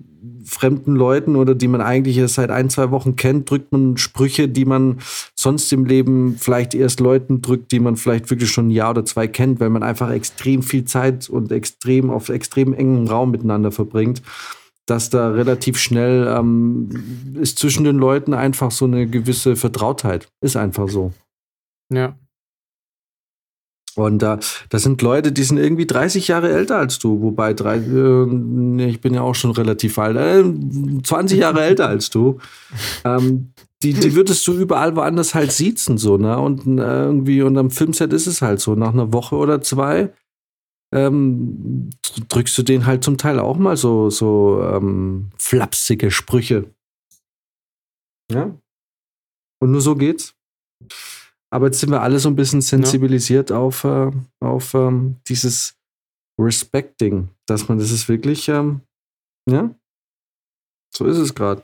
fremden 0.46 0.96
Leuten 0.96 1.36
oder 1.36 1.56
die 1.56 1.68
man 1.68 1.82
eigentlich 1.82 2.18
erst 2.18 2.36
seit 2.36 2.52
ein, 2.52 2.70
zwei 2.70 2.90
Wochen 2.90 3.18
kennt, 3.18 3.50
drückt 3.50 3.74
man 3.74 3.98
Sprüche, 3.98 4.48
die 4.48 4.64
man 4.64 5.00
sonst 5.36 5.74
im 5.74 5.84
Leben 5.84 6.38
vielleicht 6.40 6.74
erst 6.74 7.02
Leuten 7.02 7.42
drückt, 7.42 7.74
die 7.74 7.82
man 7.82 7.98
vielleicht 7.98 8.30
wirklich 8.30 8.50
schon 8.50 8.68
ein 8.68 8.72
Jahr 8.72 8.92
oder 8.92 9.04
zwei 9.04 9.28
kennt, 9.28 9.60
weil 9.60 9.70
man 9.70 9.84
einfach 9.84 10.10
extrem 10.10 10.64
viel 10.64 10.86
Zeit 10.86 11.30
und 11.30 11.52
extrem 11.52 12.10
auf 12.10 12.30
extrem 12.30 12.74
engem 12.74 13.08
Raum 13.08 13.32
miteinander 13.32 13.74
verbringt, 13.74 14.22
dass 14.88 15.10
da 15.10 15.30
relativ 15.30 15.78
schnell 15.78 16.28
ähm, 16.28 17.36
ist 17.40 17.60
zwischen 17.60 17.84
den 17.84 17.98
Leuten 17.98 18.34
einfach 18.34 18.72
so 18.72 18.86
eine 18.86 19.06
gewisse 19.06 19.56
Vertrautheit. 19.56 20.28
Ist 20.42 20.56
einfach 20.58 20.90
so. 20.90 21.14
ja. 21.94 22.16
Und 23.96 24.22
da, 24.22 24.40
das 24.70 24.84
sind 24.84 25.02
Leute, 25.02 25.32
die 25.32 25.42
sind 25.44 25.58
irgendwie 25.58 25.88
30 25.88 26.28
Jahre 26.28 26.52
älter 26.52 26.78
als 26.78 27.00
du, 27.00 27.20
wobei 27.20 27.56
drei, 27.56 27.78
äh, 27.78 28.26
nee, 28.28 28.90
ich 28.90 29.02
bin 29.02 29.16
ja 29.16 29.22
auch 29.22 29.34
schon 29.34 29.50
relativ 29.50 29.98
alt, 29.98 30.18
äh, 30.18 30.44
20 31.02 31.40
Jahre 31.40 31.64
älter 31.64 31.88
als 31.88 32.10
du. 32.10 32.38
Ähm, 33.04 33.54
die, 33.84 33.94
die 33.94 34.16
würdest 34.16 34.48
du 34.48 34.54
überall 34.54 34.96
woanders 34.96 35.36
halt 35.36 35.52
siezen, 35.52 35.98
so, 35.98 36.18
ne? 36.18 36.38
Und 36.38 36.66
äh, 36.80 37.04
irgendwie, 37.06 37.42
und 37.42 37.58
am 37.58 37.70
Filmset 37.70 38.12
ist 38.12 38.28
es 38.28 38.42
halt 38.42 38.60
so, 38.60 38.76
nach 38.76 38.94
einer 38.94 39.14
Woche 39.14 39.36
oder 39.36 39.62
zwei 39.62 40.12
ähm, 40.94 41.90
drückst 42.30 42.58
du 42.58 42.64
den 42.64 42.86
halt 42.86 43.04
zum 43.04 43.18
Teil 43.18 43.40
auch 43.40 43.58
mal 43.58 43.78
so, 43.78 44.10
so 44.10 44.62
ähm, 44.64 45.30
flapsige 45.38 46.12
Sprüche. 46.12 46.74
Ja. 48.32 48.58
Und 49.60 49.72
nur 49.72 49.82
so 49.82 49.96
geht's. 49.96 50.36
Aber 51.50 51.68
jetzt 51.68 51.80
sind 51.80 51.92
wir 51.92 52.02
alle 52.02 52.20
so 52.20 52.30
ein 52.30 52.36
bisschen 52.36 52.62
sensibilisiert 52.62 53.50
ja. 53.50 53.58
auf, 53.58 53.84
äh, 53.84 54.12
auf 54.42 54.74
ähm, 54.74 55.18
dieses 55.28 55.78
Respecting, 56.40 57.30
dass 57.46 57.68
man 57.68 57.80
das 57.80 57.92
ist 57.92 58.10
wirklich, 58.10 58.48
ähm, 58.50 58.82
ja, 59.50 59.74
so 60.94 61.06
ist 61.06 61.18
es 61.18 61.34
gerade. 61.34 61.64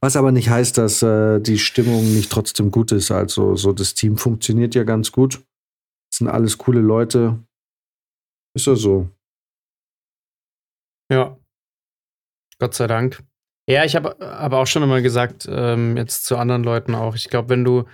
Was 0.00 0.16
aber 0.16 0.30
nicht 0.30 0.50
heißt, 0.50 0.78
dass 0.78 1.02
äh, 1.02 1.40
die 1.40 1.58
Stimmung 1.58 2.02
nicht 2.14 2.30
trotzdem 2.30 2.70
gut 2.70 2.92
ist. 2.92 3.10
Also 3.10 3.56
so 3.56 3.72
das 3.72 3.94
Team 3.94 4.18
funktioniert 4.18 4.74
ja 4.74 4.84
ganz 4.84 5.10
gut. 5.10 5.42
Sind 6.20 6.28
alles 6.28 6.58
coole 6.58 6.80
Leute. 6.80 7.42
Ist 8.54 8.66
ja 8.66 8.76
so. 8.76 9.08
Ja. 11.10 11.38
Gott 12.58 12.74
sei 12.74 12.86
Dank. 12.86 13.24
Ja, 13.66 13.86
ich 13.86 13.96
habe 13.96 14.20
aber 14.20 14.58
auch 14.58 14.66
schon 14.66 14.82
immer 14.82 15.00
gesagt, 15.00 15.48
ähm, 15.50 15.96
jetzt 15.96 16.26
zu 16.26 16.36
anderen 16.36 16.62
Leuten 16.62 16.94
auch. 16.94 17.14
Ich 17.14 17.30
glaube, 17.30 17.48
wenn 17.48 17.64
du, 17.64 17.84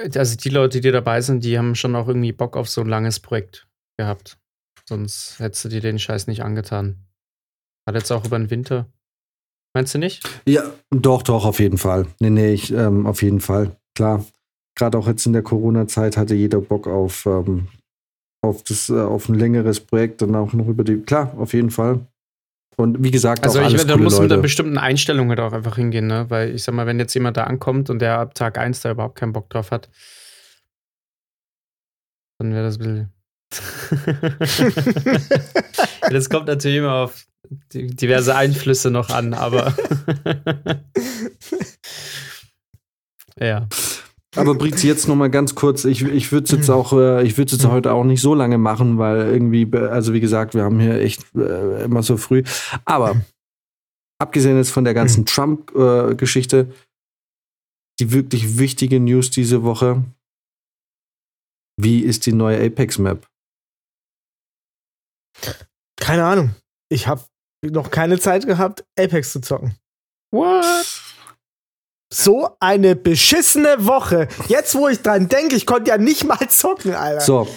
also 0.00 0.36
die 0.36 0.48
Leute, 0.48 0.80
die 0.80 0.90
dabei 0.90 1.20
sind, 1.20 1.44
die 1.44 1.56
haben 1.56 1.76
schon 1.76 1.94
auch 1.94 2.08
irgendwie 2.08 2.32
Bock 2.32 2.56
auf 2.56 2.68
so 2.68 2.80
ein 2.80 2.88
langes 2.88 3.20
Projekt 3.20 3.68
gehabt. 3.96 4.36
Sonst 4.88 5.38
hättest 5.38 5.64
du 5.64 5.68
dir 5.68 5.80
den 5.80 6.00
Scheiß 6.00 6.26
nicht 6.26 6.42
angetan. 6.42 7.06
Hat 7.86 7.94
jetzt 7.94 8.10
auch 8.10 8.24
über 8.24 8.36
den 8.36 8.50
Winter. 8.50 8.92
Meinst 9.74 9.94
du 9.94 9.98
nicht? 9.98 10.28
Ja, 10.44 10.72
doch, 10.90 11.22
doch, 11.22 11.44
auf 11.44 11.60
jeden 11.60 11.78
Fall. 11.78 12.08
Nee, 12.18 12.30
nee, 12.30 12.52
ich, 12.52 12.72
ähm, 12.72 13.06
auf 13.06 13.22
jeden 13.22 13.40
Fall. 13.40 13.76
Klar. 13.94 14.24
Gerade 14.78 14.96
auch 14.96 15.08
jetzt 15.08 15.26
in 15.26 15.32
der 15.32 15.42
Corona-Zeit 15.42 16.16
hatte 16.16 16.36
jeder 16.36 16.60
Bock 16.60 16.86
auf, 16.86 17.26
ähm, 17.26 17.66
auf, 18.42 18.62
das, 18.62 18.88
äh, 18.88 19.00
auf 19.00 19.28
ein 19.28 19.34
längeres 19.34 19.80
Projekt 19.80 20.22
und 20.22 20.36
auch 20.36 20.52
noch 20.52 20.68
über 20.68 20.84
die. 20.84 20.98
Klar, 20.98 21.34
auf 21.36 21.52
jeden 21.52 21.70
Fall. 21.70 22.06
Und 22.76 23.02
wie 23.02 23.10
gesagt, 23.10 23.44
also 23.44 23.58
auch 23.58 23.64
alles 23.64 23.82
ich, 23.82 23.88
da 23.88 23.94
coole 23.94 24.04
muss 24.04 24.12
Leute. 24.12 24.22
mit 24.22 24.32
einer 24.34 24.42
bestimmten 24.42 24.78
Einstellung 24.78 25.30
halt 25.30 25.40
auch 25.40 25.52
einfach 25.52 25.74
hingehen, 25.74 26.06
ne? 26.06 26.26
Weil 26.28 26.54
ich 26.54 26.62
sag 26.62 26.76
mal, 26.76 26.86
wenn 26.86 27.00
jetzt 27.00 27.12
jemand 27.12 27.36
da 27.36 27.42
ankommt 27.44 27.90
und 27.90 27.98
der 27.98 28.20
ab 28.20 28.34
Tag 28.34 28.56
1 28.56 28.82
da 28.82 28.92
überhaupt 28.92 29.16
keinen 29.16 29.32
Bock 29.32 29.50
drauf 29.50 29.72
hat, 29.72 29.88
dann 32.38 32.54
wäre 32.54 32.62
das 32.62 32.78
ein 32.78 32.78
bisschen. 32.78 33.12
das 36.10 36.30
kommt 36.30 36.46
natürlich 36.46 36.78
immer 36.78 36.94
auf 36.94 37.26
diverse 37.72 38.36
Einflüsse 38.36 38.92
noch 38.92 39.10
an, 39.10 39.34
aber. 39.34 39.74
ja. 43.40 43.66
Aber 44.38 44.54
Brizi, 44.54 44.86
jetzt 44.86 45.08
noch 45.08 45.16
mal 45.16 45.30
ganz 45.30 45.54
kurz. 45.54 45.84
Ich, 45.84 46.02
ich 46.02 46.32
würde 46.32 46.44
es 46.44 46.50
jetzt 46.50 46.70
auch, 46.70 46.92
äh, 46.92 47.22
ich 47.26 47.36
würde 47.36 47.52
jetzt 47.52 47.64
Mhm. 47.64 47.70
heute 47.70 47.92
auch 47.92 48.04
nicht 48.04 48.20
so 48.20 48.34
lange 48.34 48.58
machen, 48.58 48.98
weil 48.98 49.26
irgendwie, 49.32 49.68
also 49.76 50.12
wie 50.14 50.20
gesagt, 50.20 50.54
wir 50.54 50.62
haben 50.64 50.80
hier 50.80 51.00
echt 51.00 51.24
äh, 51.34 51.84
immer 51.84 52.02
so 52.02 52.16
früh. 52.16 52.42
Aber 52.84 53.20
abgesehen 54.18 54.56
jetzt 54.56 54.70
von 54.70 54.84
der 54.84 54.94
ganzen 54.94 55.26
Trump-Geschichte, 55.26 56.72
die 58.00 58.12
wirklich 58.12 58.58
wichtige 58.58 59.00
News 59.00 59.30
diese 59.30 59.62
Woche: 59.64 60.04
Wie 61.80 62.00
ist 62.00 62.26
die 62.26 62.32
neue 62.32 62.64
Apex-Map? 62.64 63.26
Keine 65.96 66.24
Ahnung. 66.24 66.54
Ich 66.90 67.06
habe 67.06 67.22
noch 67.62 67.90
keine 67.90 68.18
Zeit 68.18 68.46
gehabt, 68.46 68.84
Apex 68.98 69.32
zu 69.32 69.40
zocken. 69.40 69.74
What? 70.30 70.64
So 72.12 72.50
eine 72.60 72.96
beschissene 72.96 73.84
Woche. 73.86 74.28
Jetzt, 74.48 74.74
wo 74.74 74.88
ich 74.88 75.02
dran 75.02 75.28
denke, 75.28 75.56
ich 75.56 75.66
konnte 75.66 75.90
ja 75.90 75.98
nicht 75.98 76.24
mal 76.24 76.48
zocken, 76.48 76.94
Alter. 76.94 77.20
So, 77.20 77.48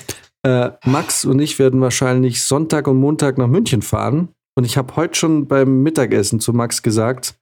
äh, 0.43 0.72
Max 0.86 1.24
und 1.24 1.39
ich 1.39 1.58
werden 1.60 1.80
wahrscheinlich 1.82 2.43
Sonntag 2.43 2.88
und 2.88 2.97
Montag 2.97 3.38
nach 3.38 3.47
München 3.47 3.82
fahren. 3.82 4.34
Und 4.58 4.66
ich 4.66 4.78
habe 4.78 4.95
heute 4.95 5.16
schon 5.16 5.47
beim 5.47 5.84
Mittagessen 5.84 6.39
zu 6.39 6.52
Max 6.52 6.84
gesagt, 6.84 7.39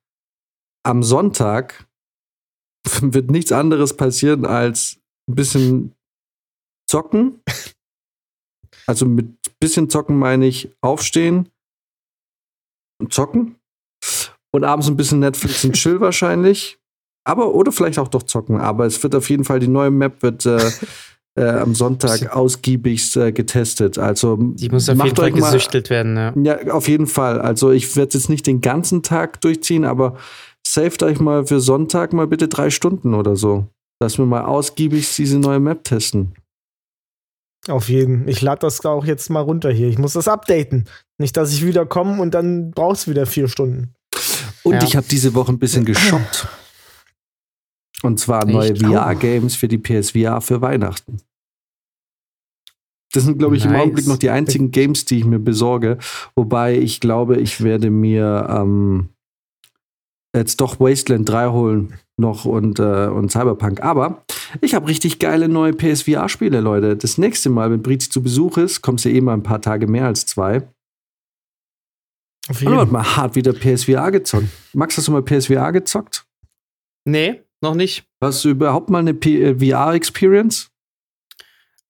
am 0.84 1.02
Sonntag 1.02 1.88
wird 3.02 3.32
nichts 3.32 3.52
anderes 3.52 3.98
passieren 3.98 4.46
als 4.46 5.00
ein 5.28 5.36
bisschen 5.36 5.96
zocken. 6.88 7.42
Also 8.86 9.06
mit 9.06 9.40
bisschen 9.60 9.90
zocken 9.90 10.18
meine 10.18 10.48
ich 10.48 10.76
aufstehen 10.82 11.50
und 13.00 13.14
zocken. 13.14 13.56
Und 14.52 14.64
abends 14.64 14.88
ein 14.88 14.98
bisschen 14.98 15.20
Netflix 15.20 15.64
und 15.64 15.74
Chill 15.74 16.02
wahrscheinlich. 16.02 16.79
Aber, 17.26 17.54
oder 17.54 17.72
vielleicht 17.72 18.00
auch 18.00 18.08
doch 18.08 18.24
zocken. 18.24 18.60
Aber 18.60 18.86
es 18.86 19.02
wird 19.04 19.14
auf 19.16 19.30
jeden 19.30 19.44
Fall, 19.44 19.60
die 19.60 19.68
neue 19.68 19.92
Map 19.92 20.22
wird 20.24 20.46
äh, 20.46 20.60
äh, 21.36 21.44
am 21.50 21.76
Sonntag 21.76 22.36
ausgiebigst 22.36 23.18
äh, 23.18 23.32
getestet. 23.32 23.98
Also 23.98 24.38
Die 24.38 24.70
muss 24.70 24.90
auf 24.90 25.04
jeden 25.04 25.16
Fall 25.16 25.32
mal- 25.32 25.40
gesüchtelt 25.42 25.90
werden, 25.90 26.18
ja. 26.18 26.34
Ja, 26.42 26.74
auf 26.74 26.88
jeden 26.88 27.08
Fall. 27.08 27.40
Also 27.42 27.72
ich 27.72 27.96
werde 27.96 28.18
jetzt 28.18 28.30
nicht 28.30 28.48
den 28.48 28.62
ganzen 28.62 29.04
Tag 29.04 29.42
durchziehen, 29.42 29.86
aber 29.86 30.18
saved 30.66 31.04
euch 31.04 31.20
mal 31.20 31.46
für 31.46 31.60
Sonntag 31.60 32.14
mal 32.14 32.28
bitte 32.28 32.48
drei 32.48 32.70
Stunden 32.70 33.14
oder 33.14 33.36
so. 33.36 33.68
Dass 34.02 34.18
wir 34.18 34.26
mal 34.26 34.46
ausgiebig 34.46 35.14
diese 35.16 35.40
neue 35.40 35.60
Map 35.60 35.84
testen. 35.84 36.34
Auf 37.68 37.90
jeden. 37.90 38.28
Ich 38.30 38.42
lade 38.42 38.60
das 38.62 38.84
auch 38.86 39.04
jetzt 39.06 39.30
mal 39.30 39.42
runter 39.42 39.70
hier. 39.72 39.90
Ich 39.90 39.98
muss 39.98 40.14
das 40.14 40.30
updaten. 40.30 40.86
Nicht, 41.18 41.36
dass 41.36 41.52
ich 41.54 41.66
wieder 41.66 41.86
komme 41.86 42.22
und 42.22 42.34
dann 42.34 42.72
brauchst 42.72 43.06
du 43.08 43.12
wieder 43.12 43.26
vier 43.26 43.50
Stunden. 43.50 43.94
Und 44.64 44.76
Ja. 44.76 44.84
ich 44.84 44.96
habe 44.96 45.06
diese 45.12 45.34
Woche 45.36 45.52
ein 45.52 45.60
bisschen 45.60 45.84
geshoppt. 45.86 46.48
Und 48.02 48.20
zwar 48.20 48.46
neue? 48.46 48.76
VR-Games 48.76 49.56
für 49.56 49.68
die 49.68 49.78
PSVR 49.78 50.42
für 50.42 50.62
Weihnachten. 50.62 51.18
Das 53.12 53.24
sind, 53.24 53.40
glaube 53.40 53.58
ich, 53.58 53.66
im 53.66 53.72
Nice. 53.72 53.82
Augenblick 53.82 54.08
noch 54.08 54.18
die 54.18 54.30
einzigen 54.30 54.72
Games, 54.72 55.06
die 55.06 55.20
ich 55.20 55.26
mir 55.26 55.40
besorge. 55.40 55.98
Wobei 56.36 56.78
ich 56.78 57.00
glaube, 57.00 57.38
ich 57.38 57.64
werde 57.64 57.90
mir 57.90 58.48
ähm, 58.50 59.10
jetzt 60.36 60.62
doch 60.62 60.80
Wasteland 60.80 61.28
3 61.28 61.50
holen 61.50 61.94
noch 62.18 62.46
und, 62.46 62.80
äh, 62.80 63.08
und 63.08 63.32
Cyberpunk. 63.32 63.82
Aber 63.82 64.24
ich 64.62 64.76
habe 64.76 64.88
richtig 64.88 65.20
geile 65.20 65.50
neue 65.50 65.74
PSVR-Spiele, 65.74 66.60
Leute. 66.60 66.96
Das 66.98 67.18
nächste 67.18 67.50
Mal, 67.50 67.72
wenn 67.72 67.82
Brizi 67.82 68.10
zu 68.10 68.22
Besuch 68.22 68.58
ist, 68.58 68.82
kommst 68.82 69.06
du 69.06 69.10
eh 69.10 69.22
mal 69.22 69.34
ein 69.34 69.44
paar 69.44 69.62
Tage 69.62 69.88
mehr 69.88 70.06
als 70.06 70.26
zwei. 70.26 70.68
Auf 72.48 72.62
Und 72.62 72.78
hat 72.78 72.92
mal 72.92 73.16
hart 73.16 73.36
wieder 73.36 73.54
PSVR 73.54 74.12
gezockt. 74.12 74.48
Max, 74.74 74.98
hast 74.98 75.08
du 75.08 75.12
mal 75.12 75.24
PSVR 75.24 75.72
gezockt? 75.72 76.26
Nee, 77.06 77.42
noch 77.62 77.76
nicht. 77.76 78.06
Hast 78.22 78.44
du 78.46 78.50
überhaupt 78.50 78.90
mal 78.90 79.00
eine 79.00 79.12
äh, 79.12 79.56
VR-Experience? 79.56 80.72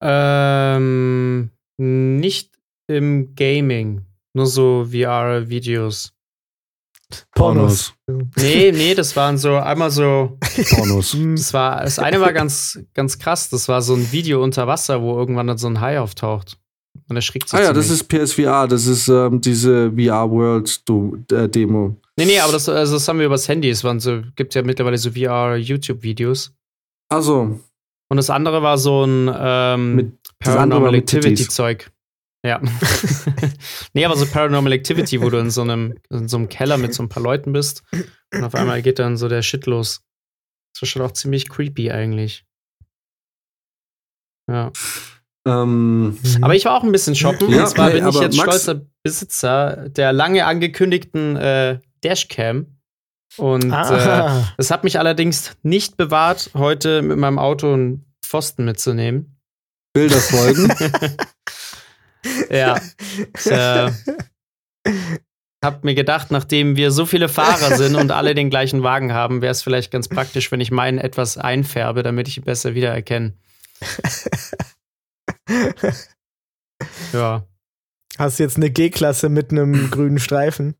Ähm, 0.01 1.51
nicht 1.78 2.51
im 2.88 3.36
Gaming. 3.36 4.05
Nur 4.34 4.47
so 4.47 4.86
VR-Videos. 4.91 6.13
Pornos. 7.34 7.95
Nee, 8.38 8.72
nee, 8.72 8.93
das 8.93 9.15
waren 9.15 9.38
so 9.38 9.55
einmal 9.55 9.89
so. 9.89 10.38
Pornos. 10.70 11.17
Das 11.36 11.53
war, 11.53 11.82
das 11.82 11.97
eine 11.97 12.22
war 12.22 12.34
ganz, 12.34 12.80
ganz 12.93 13.17
krass. 13.17 13.49
Das 13.49 13.67
war 13.67 13.82
so 13.82 13.95
ein 13.95 14.11
Video 14.11 14.43
unter 14.43 14.67
Wasser, 14.67 15.01
wo 15.01 15.17
irgendwann 15.17 15.47
dann 15.47 15.57
so 15.57 15.67
ein 15.67 15.82
Hai 15.82 15.99
auftaucht. 15.99 16.59
Und 17.10 17.16
erschrickt 17.16 17.49
sich 17.49 17.60
ah 17.60 17.64
ja, 17.64 17.74
das 17.74 17.89
ist 17.89 18.07
PSVR. 18.07 18.68
Das 18.68 18.86
ist 18.86 19.07
ähm, 19.07 19.41
diese 19.41 19.91
VR-World-Demo. 19.91 21.95
Nee, 22.18 22.26
nee, 22.26 22.39
aber 22.39 22.53
das, 22.53 22.70
also 22.70 22.93
das 22.93 23.07
haben 23.07 23.20
wir 23.20 23.26
übers 23.26 23.47
Handy. 23.47 23.70
Es 23.70 23.84
waren 23.84 23.99
so, 23.99 24.22
gibt 24.36 24.53
ja 24.53 24.62
mittlerweile 24.62 24.97
so 24.97 25.12
VR-YouTube-Videos. 25.12 26.53
Also, 27.12 27.60
Und 28.10 28.18
das 28.18 28.30
andere 28.30 28.62
war 28.62 28.78
so 28.78 29.05
ein 29.05 29.32
ähm, 29.36 29.95
Mit- 29.95 30.14
Paranormal. 30.38 30.93
Activity-Zeug. 30.95 31.91
Ja. 32.45 32.62
nee, 33.93 34.05
aber 34.05 34.16
so 34.16 34.26
Paranormal 34.26 34.72
Activity, 34.72 35.22
wo 35.22 35.30
du 35.30 35.39
in 35.39 35.49
so 35.49 35.62
einem, 35.62 35.95
in 36.10 36.30
so 36.30 36.38
einem 36.38 36.47
Keller 36.47 36.78
mit 36.78 36.93
so 36.93 37.03
ein 37.03 37.10
paar 37.10 37.24
Leuten 37.24 37.51
bist 37.51 37.84
und 38.34 38.43
auf 38.43 38.55
einmal 38.55 38.82
geht 38.82 38.99
dann 38.99 39.18
so 39.18 39.28
der 39.28 39.41
Shit 39.41 39.66
los. 39.66 40.01
Das 40.74 40.84
war 40.84 40.88
schon 40.88 41.01
auch 41.01 41.12
ziemlich 41.12 41.49
creepy 41.49 41.91
eigentlich. 41.91 42.45
Ja. 44.49 44.72
Ähm, 45.50 46.18
Aber 46.41 46.56
ich 46.56 46.66
war 46.66 46.76
auch 46.78 46.84
ein 46.84 46.91
bisschen 46.91 47.16
shoppen. 47.16 47.50
Ja, 47.50 47.62
und 47.64 47.70
zwar 47.70 47.89
bin 47.89 48.08
ich 48.08 48.20
jetzt 48.20 48.38
Max- 48.38 48.62
stolzer 48.64 48.82
Besitzer 49.04 49.89
der 49.89 50.14
lange 50.14 50.45
angekündigten 50.45 51.36
äh, 51.36 51.80
Dashcam. 52.04 52.78
Und 53.38 53.70
äh, 53.72 53.74
Ah, 53.74 54.54
das 54.58 54.72
hat 54.72 54.84
mich 54.84 55.00
allerdings 55.00 55.56
nicht 55.64 55.97
bewahrt, 55.97 56.52
heute 56.56 57.02
mit 57.02 57.18
meinem 57.18 57.39
Auto 57.39 57.74
einen 57.74 58.06
Pfosten 58.26 58.66
mitzunehmen. 58.66 59.39
Bilder 59.93 60.18
folgen. 60.18 60.72
Ja. 62.50 62.78
Ich, 63.38 63.50
äh, 63.50 63.91
hab 65.64 65.84
mir 65.86 65.95
gedacht, 65.95 66.32
nachdem 66.32 66.76
wir 66.76 66.91
so 66.91 67.06
viele 67.06 67.30
Fahrer 67.30 67.78
sind 67.78 67.95
und 67.95 68.12
alle 68.12 68.36
den 68.36 68.50
gleichen 68.50 68.84
Wagen 68.84 69.14
haben, 69.14 69.41
wäre 69.41 69.52
es 69.52 69.62
vielleicht 69.62 69.89
ganz 69.91 70.10
praktisch, 70.10 70.52
wenn 70.52 70.60
ich 70.60 70.70
meinen 70.72 70.97
etwas 70.97 71.38
einfärbe, 71.38 72.04
damit 72.04 72.28
ich 72.28 72.38
ihn 72.38 72.43
besser 72.43 72.76
wiedererkenne. 72.76 73.34
Ja, 77.14 77.45
hast 78.18 78.39
jetzt 78.39 78.58
eine 78.58 78.70
G-Klasse 78.72 79.30
mit 79.30 79.52
einem 79.52 79.89
grünen 79.91 80.20
Streifen. 80.20 80.76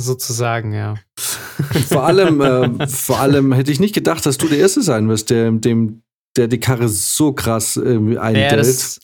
sozusagen, 0.00 0.72
ja. 0.72 0.94
vor 1.88 2.04
allem, 2.04 2.40
äh, 2.40 2.88
vor 2.88 3.20
allem 3.20 3.52
hätte 3.52 3.70
ich 3.72 3.80
nicht 3.80 3.94
gedacht, 3.94 4.24
dass 4.26 4.38
du 4.38 4.48
der 4.48 4.58
Erste 4.58 4.82
sein 4.82 5.08
wirst, 5.08 5.30
der 5.30 5.50
dem 5.50 6.02
der 6.38 6.48
die 6.48 6.58
Karre 6.60 6.88
so 6.88 7.34
krass 7.34 7.74
Ja, 7.74 7.82
eindellt. 8.22 8.52
das, 8.58 9.00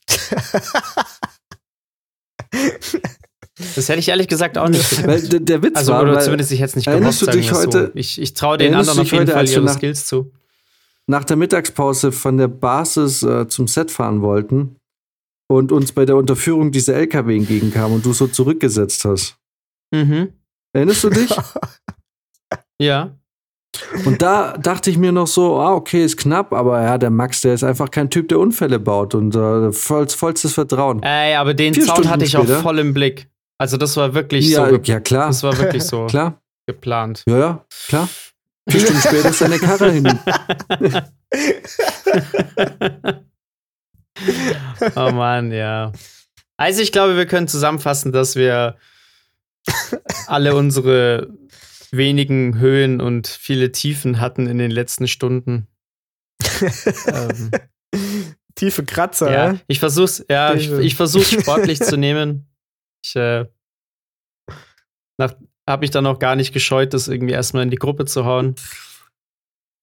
das 3.75 3.89
hätte 3.89 3.99
ich 3.99 4.09
ehrlich 4.09 4.29
gesagt 4.29 4.57
auch 4.57 4.69
nicht 4.69 4.89
gedacht. 4.89 5.07
weil 5.07 5.29
der, 5.29 5.41
der 5.41 5.63
Witz 5.63 5.77
Also, 5.77 5.93
war, 5.93 6.03
oder 6.05 6.15
weil 6.15 6.25
zumindest 6.25 6.53
ich 6.53 6.61
hätte 6.61 6.71
es 6.71 6.77
nicht 6.77 6.87
erinnerst 6.87 7.21
gehofft, 7.21 7.35
du 7.35 7.39
dich 7.39 7.53
heute- 7.53 7.87
so. 7.93 7.99
Ich, 7.99 8.19
ich 8.19 8.33
traue 8.33 8.57
den 8.57 8.75
anderen 8.75 8.99
auf 9.01 9.13
jeden 9.13 9.25
heute, 9.25 9.33
Fall 9.33 9.47
ihre 9.49 9.61
nach- 9.63 9.75
Skills 9.77 10.07
zu. 10.07 10.33
Nach 11.09 11.25
der 11.25 11.37
Mittagspause 11.37 12.13
von 12.13 12.37
der 12.37 12.49
Basis 12.49 13.23
äh, 13.23 13.49
zum 13.49 13.67
Set 13.67 13.91
fahren 13.91 14.21
wollten 14.23 14.77
und 15.51 15.73
uns 15.73 15.93
bei 15.93 16.05
der 16.05 16.17
Unterführung 16.17 16.71
diese 16.71 16.95
LKW 16.95 17.37
entgegenkam 17.37 17.93
und 17.93 18.05
du 18.05 18.13
so 18.13 18.27
zurückgesetzt 18.27 19.05
hast. 19.05 19.37
Mhm. 19.95 20.33
Erinnerst 20.75 21.05
du 21.05 21.11
dich? 21.11 21.31
Ja. 22.81 23.19
Und 24.05 24.23
da 24.23 24.57
dachte 24.57 24.89
ich 24.89 24.99
mir 24.99 25.11
noch 25.11 25.27
so, 25.27 25.57
ah, 25.61 25.75
okay, 25.75 26.05
ist 26.05 26.17
knapp, 26.17 26.53
aber 26.53 26.81
ja, 26.81 26.97
der 26.97 27.11
Max, 27.11 27.41
der 27.41 27.55
ist 27.55 27.65
einfach 27.65 27.91
kein 27.91 28.09
Typ, 28.09 28.29
der 28.29 28.39
Unfälle 28.39 28.79
baut 28.79 29.17
und 29.17 29.35
äh, 29.35 29.73
voll, 29.73 30.09
vollstes 30.09 30.55
Vertrauen. 30.55 31.03
Ey, 31.03 31.35
aber 31.35 31.55
den 31.55 31.75
Vier 31.75 31.83
Sound 31.83 31.97
Stunden 31.99 32.11
hatte 32.11 32.25
ich 32.25 32.31
später. 32.31 32.59
auch 32.59 32.63
voll 32.63 32.79
im 32.79 32.95
Blick. 32.95 33.29
Also 33.59 33.77
das 33.77 33.97
war 33.97 34.15
wirklich 34.15 34.49
ja, 34.49 34.69
so. 34.69 34.77
ja, 34.77 35.01
klar. 35.01 35.27
Das 35.27 35.43
war 35.43 35.59
wirklich 35.59 35.83
so 35.83 36.07
Klar. 36.11 36.41
geplant. 36.67 37.25
Ja, 37.27 37.39
ja, 37.39 37.65
klar. 37.89 38.09
Vier 38.71 38.81
Stunden 38.81 39.01
später 39.01 39.31
ist 39.31 39.39
seine 39.39 39.59
Karre 39.59 39.93
hin. 39.93 40.07
oh 44.97 45.11
Mann, 45.13 45.53
ja. 45.53 45.93
Also 46.57 46.83
ich 46.83 46.93
glaube, 46.93 47.17
wir 47.17 47.27
können 47.27 47.49
zusammenfassen, 47.49 48.13
dass 48.13 48.37
wir 48.37 48.77
alle 50.27 50.55
unsere 50.55 51.29
wenigen 51.91 52.59
Höhen 52.59 53.01
und 53.01 53.27
viele 53.27 53.73
Tiefen 53.73 54.21
hatten 54.21 54.47
in 54.47 54.59
den 54.59 54.71
letzten 54.71 55.09
Stunden. 55.09 55.67
ähm, 57.07 57.51
Tiefe 58.55 58.85
Kratzer, 58.85 59.33
ja, 59.33 59.59
ich 59.67 59.79
versuch's, 59.79 60.25
ja, 60.29 60.55
ich, 60.55 60.71
ich 60.71 60.95
versuch's 60.95 61.31
sportlich 61.31 61.79
zu 61.81 61.97
nehmen. 61.97 62.51
Ich 63.05 63.17
äh, 63.17 63.47
habe 65.69 65.81
mich 65.81 65.91
dann 65.91 66.07
auch 66.07 66.19
gar 66.19 66.37
nicht 66.37 66.53
gescheut, 66.53 66.95
das 66.95 67.09
irgendwie 67.09 67.35
erstmal 67.35 67.63
in 67.63 67.71
die 67.71 67.77
Gruppe 67.77 68.07
zu 68.07 68.25
hauen. 68.25 68.55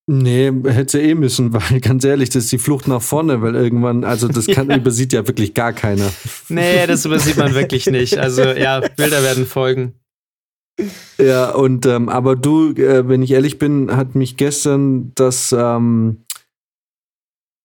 Nee, 0.07 0.51
hätte 0.65 1.01
eh 1.01 1.15
müssen, 1.15 1.53
weil 1.53 1.79
ganz 1.79 2.03
ehrlich, 2.03 2.29
das 2.29 2.45
ist 2.45 2.51
die 2.51 2.57
Flucht 2.57 2.87
nach 2.87 3.01
vorne, 3.01 3.41
weil 3.41 3.55
irgendwann, 3.55 4.03
also 4.03 4.27
das 4.27 4.47
kann, 4.47 4.69
übersieht 4.75 5.13
ja 5.13 5.27
wirklich 5.27 5.53
gar 5.53 5.73
keiner. 5.73 6.11
Nee, 6.49 6.85
das 6.87 7.05
übersieht 7.05 7.37
man 7.37 7.53
wirklich 7.55 7.87
nicht. 7.87 8.17
Also 8.17 8.43
ja, 8.43 8.81
Bilder 8.81 9.23
werden 9.23 9.45
folgen. 9.45 9.93
Ja, 11.17 11.51
und 11.51 11.85
ähm, 11.85 12.09
aber 12.09 12.35
du, 12.35 12.71
äh, 12.71 13.07
wenn 13.07 13.23
ich 13.23 13.31
ehrlich 13.31 13.59
bin, 13.59 13.95
hat 13.95 14.13
mich 14.13 14.35
gestern 14.35 15.13
das 15.15 15.55
ähm, 15.57 16.25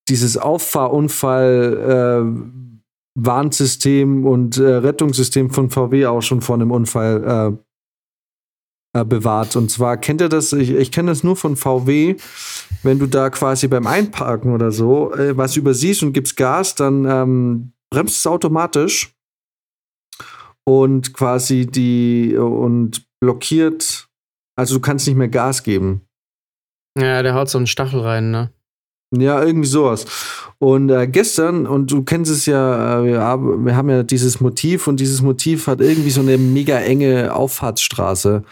dieses 0.09 0.37
Auffahrunfall 0.37 2.23
äh, 2.25 2.81
Warnsystem 3.17 4.25
und 4.25 4.59
äh, 4.59 4.77
Rettungssystem 4.77 5.51
von 5.51 5.71
VW 5.71 6.07
auch 6.07 6.23
schon 6.23 6.41
vor 6.41 6.55
einem 6.55 6.71
Unfall 6.71 7.59
äh, 8.93 9.05
bewahrt. 9.05 9.57
Und 9.57 9.71
zwar 9.71 9.97
kennt 9.97 10.21
ihr 10.21 10.29
das, 10.29 10.53
ich, 10.53 10.71
ich 10.71 10.91
kenne 10.91 11.11
das 11.11 11.23
nur 11.23 11.37
von 11.37 11.57
VW, 11.57 12.17
wenn 12.83 12.99
du 12.99 13.07
da 13.07 13.31
quasi 13.31 13.69
beim 13.69 13.87
Einparken 13.87 14.53
oder 14.53 14.73
so 14.73 15.13
äh, 15.15 15.37
was 15.37 15.57
übersiehst 15.57 16.03
und 16.03 16.13
gibst 16.13 16.37
Gas, 16.37 16.75
dann 16.75 17.05
ähm, 17.05 17.73
bremst 17.91 18.19
es 18.19 18.27
automatisch 18.27 19.15
und 20.65 21.15
quasi 21.15 21.67
die 21.67 22.37
und 22.37 23.05
blockiert, 23.21 24.09
also 24.57 24.77
du 24.77 24.81
kannst 24.81 25.07
nicht 25.07 25.17
mehr 25.17 25.29
Gas 25.29 25.63
geben. 25.63 26.07
Ja, 26.99 27.23
der 27.23 27.35
haut 27.35 27.49
so 27.49 27.59
einen 27.59 27.67
Stachel 27.67 28.01
rein, 28.01 28.31
ne? 28.31 28.53
Ja, 29.17 29.43
irgendwie 29.43 29.69
sowas. 29.69 30.07
Und 30.59 30.89
äh, 30.91 31.09
gestern, 31.09 31.67
und 31.67 31.91
du 31.91 32.05
kennst 32.05 32.31
es 32.31 32.47
ja, 32.47 33.01
äh, 33.01 33.05
wir, 33.05 33.21
haben, 33.21 33.91
ja 33.91 34.03
dieses 34.05 34.41
Motiv 34.41 34.87
und 34.87 35.01
dieses 35.01 35.21
Motiv 35.21 35.67
hat 35.67 35.81
irgendwie 35.81 36.11
so 36.11 36.21
eine 36.21 36.39
mega 36.39 36.79
enge 36.79 37.35
Auffahrtsstraße. 37.35 38.45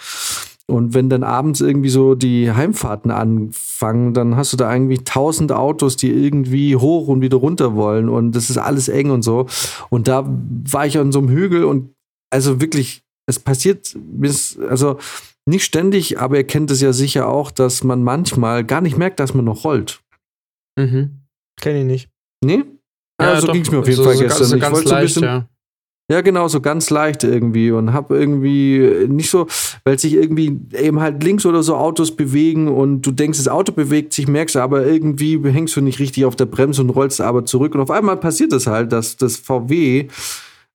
Und 0.66 0.94
wenn 0.94 1.08
dann 1.08 1.22
abends 1.22 1.60
irgendwie 1.60 1.88
so 1.88 2.14
die 2.14 2.52
Heimfahrten 2.52 3.10
anfangen, 3.10 4.14
dann 4.14 4.36
hast 4.36 4.52
du 4.52 4.56
da 4.56 4.72
irgendwie 4.72 4.98
tausend 4.98 5.52
Autos, 5.52 5.96
die 5.96 6.10
irgendwie 6.10 6.76
hoch 6.76 7.08
und 7.08 7.22
wieder 7.22 7.38
runter 7.38 7.74
wollen. 7.74 8.08
Und 8.08 8.32
das 8.32 8.50
ist 8.50 8.58
alles 8.58 8.88
eng 8.88 9.10
und 9.10 9.22
so. 9.22 9.46
Und 9.90 10.08
da 10.08 10.24
war 10.26 10.86
ich 10.86 10.98
an 10.98 11.12
so 11.12 11.20
einem 11.20 11.30
Hügel 11.30 11.64
und 11.64 11.94
also 12.30 12.60
wirklich, 12.60 13.02
es 13.26 13.38
passiert, 13.38 13.96
also 14.68 14.98
nicht 15.46 15.64
ständig, 15.64 16.20
aber 16.20 16.36
ihr 16.36 16.44
kennt 16.44 16.70
es 16.70 16.80
ja 16.80 16.92
sicher 16.92 17.28
auch, 17.28 17.50
dass 17.50 17.84
man 17.84 18.02
manchmal 18.02 18.64
gar 18.64 18.80
nicht 18.80 18.98
merkt, 18.98 19.20
dass 19.20 19.32
man 19.32 19.46
noch 19.46 19.64
rollt. 19.64 20.00
Mhm. 20.78 21.22
Kenn 21.60 21.76
ich 21.76 21.84
nicht. 21.84 22.08
Nee? 22.44 22.64
Ja, 23.20 23.34
Ja, 23.34 23.40
so 23.40 23.48
doch. 23.48 23.52
ging 23.52 23.62
es 23.62 23.70
mir 23.70 23.78
auf 23.80 23.86
jeden 23.86 23.96
so, 23.96 24.04
Fall 24.04 24.14
so, 24.16 24.22
gestern. 24.22 24.46
So 24.46 24.56
ich 24.56 24.62
ganz 24.62 24.74
wollte 24.76 24.88
so 24.88 24.94
ein 24.94 25.00
leicht, 25.00 25.14
bisschen, 25.14 25.22
ja. 25.24 25.48
ja, 26.10 26.20
genau, 26.20 26.46
so 26.48 26.60
ganz 26.60 26.90
leicht 26.90 27.24
irgendwie 27.24 27.72
und 27.72 27.92
hab 27.92 28.10
irgendwie 28.12 29.06
nicht 29.08 29.28
so, 29.28 29.48
weil 29.84 29.98
sich 29.98 30.14
irgendwie 30.14 30.56
eben 30.76 31.00
halt 31.00 31.22
links 31.24 31.44
oder 31.44 31.62
so 31.64 31.74
Autos 31.76 32.14
bewegen 32.14 32.68
und 32.68 33.02
du 33.02 33.10
denkst, 33.10 33.38
das 33.38 33.48
Auto 33.48 33.72
bewegt 33.72 34.12
sich, 34.12 34.28
merkst 34.28 34.54
du, 34.54 34.60
aber 34.60 34.86
irgendwie 34.86 35.40
hängst 35.50 35.74
du 35.74 35.80
nicht 35.80 35.98
richtig 35.98 36.24
auf 36.24 36.36
der 36.36 36.46
Bremse 36.46 36.82
und 36.82 36.90
rollst 36.90 37.20
aber 37.20 37.44
zurück 37.44 37.74
und 37.74 37.80
auf 37.80 37.90
einmal 37.90 38.16
passiert 38.16 38.52
es 38.52 38.68
halt, 38.68 38.92
dass 38.92 39.16
das 39.16 39.36
VW 39.36 40.06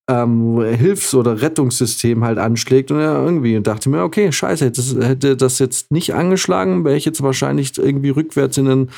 ähm, 0.10 0.62
Hilfs- 0.62 1.14
oder 1.16 1.41
Rettungssystem 1.41 2.24
halt 2.26 2.38
anschlägt 2.38 2.91
und 2.91 2.99
ja, 2.99 3.24
irgendwie 3.24 3.56
und 3.56 3.66
dachte 3.68 3.89
mir, 3.89 4.04
okay, 4.04 4.32
scheiße, 4.32 4.66
hätte 4.66 4.82
das, 4.82 5.08
hätte 5.08 5.38
das 5.38 5.60
jetzt 5.60 5.91
nicht 5.91 6.14
angeschlagen, 6.14 6.84
wäre 6.84 6.97
ich 6.97 7.06
jetzt 7.06 7.24
wahrscheinlich 7.24 7.78
irgendwie 7.78 8.10
rückwärts 8.10 8.58
in 8.58 8.68
ein 8.68 8.89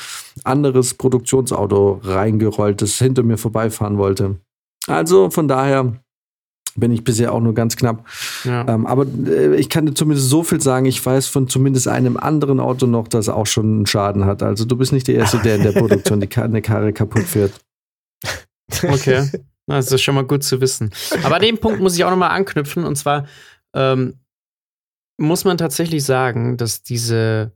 anderes 0.42 0.94
Produktionsauto 0.94 2.00
reingerollt, 2.02 2.82
das 2.82 2.98
hinter 2.98 3.22
mir 3.22 3.38
vorbeifahren 3.38 3.98
wollte. 3.98 4.36
Also 4.88 5.30
von 5.30 5.46
daher 5.46 5.92
bin 6.78 6.92
ich 6.92 7.04
bisher 7.04 7.32
auch 7.32 7.40
nur 7.40 7.54
ganz 7.54 7.76
knapp. 7.76 8.04
ja. 8.44 8.66
Ähm, 8.68 8.84
aber 8.86 9.06
äh, 9.26 9.54
ich 9.56 9.68
kann 9.70 9.86
dir 9.86 9.94
zumindest 9.94 10.28
so 10.28 10.42
viel 10.42 10.60
sagen, 10.60 10.86
ich 10.86 11.04
weiß 11.06 11.28
von 11.28 11.48
zumindest 11.48 11.88
einem 11.88 12.16
anderen 12.16 12.60
Auto 12.60 12.86
noch, 12.86 13.08
das 13.08 13.28
auch 13.28 13.46
schon 13.46 13.64
einen 13.76 13.86
Schaden 13.86 14.24
hat. 14.26 14.42
Also 14.42 14.64
du 14.64 14.76
bist 14.76 14.92
nicht 14.92 15.06
der 15.08 15.14
Erste, 15.14 15.38
der 15.38 15.56
in 15.56 15.62
der 15.62 15.72
Produktion 15.72 16.20
die 16.20 16.26
Ka- 16.26 16.42
eine 16.42 16.60
Karre 16.62 16.92
kaputt 16.92 17.22
fährt. 17.22 17.52
Okay. 18.82 19.30
Das 19.66 19.90
ist 19.90 20.02
schon 20.02 20.14
mal 20.14 20.24
gut 20.26 20.44
zu 20.44 20.60
wissen. 20.60 20.92
Aber 21.24 21.36
an 21.36 21.42
dem 21.42 21.58
Punkt 21.58 21.80
muss 21.80 21.96
ich 21.96 22.04
auch 22.04 22.10
nochmal 22.10 22.30
anknüpfen. 22.30 22.84
Und 22.84 22.96
zwar 22.96 23.26
ähm, 23.74 24.20
muss 25.18 25.44
man 25.44 25.58
tatsächlich 25.58 26.04
sagen, 26.04 26.56
dass 26.56 26.82
diese, 26.82 27.52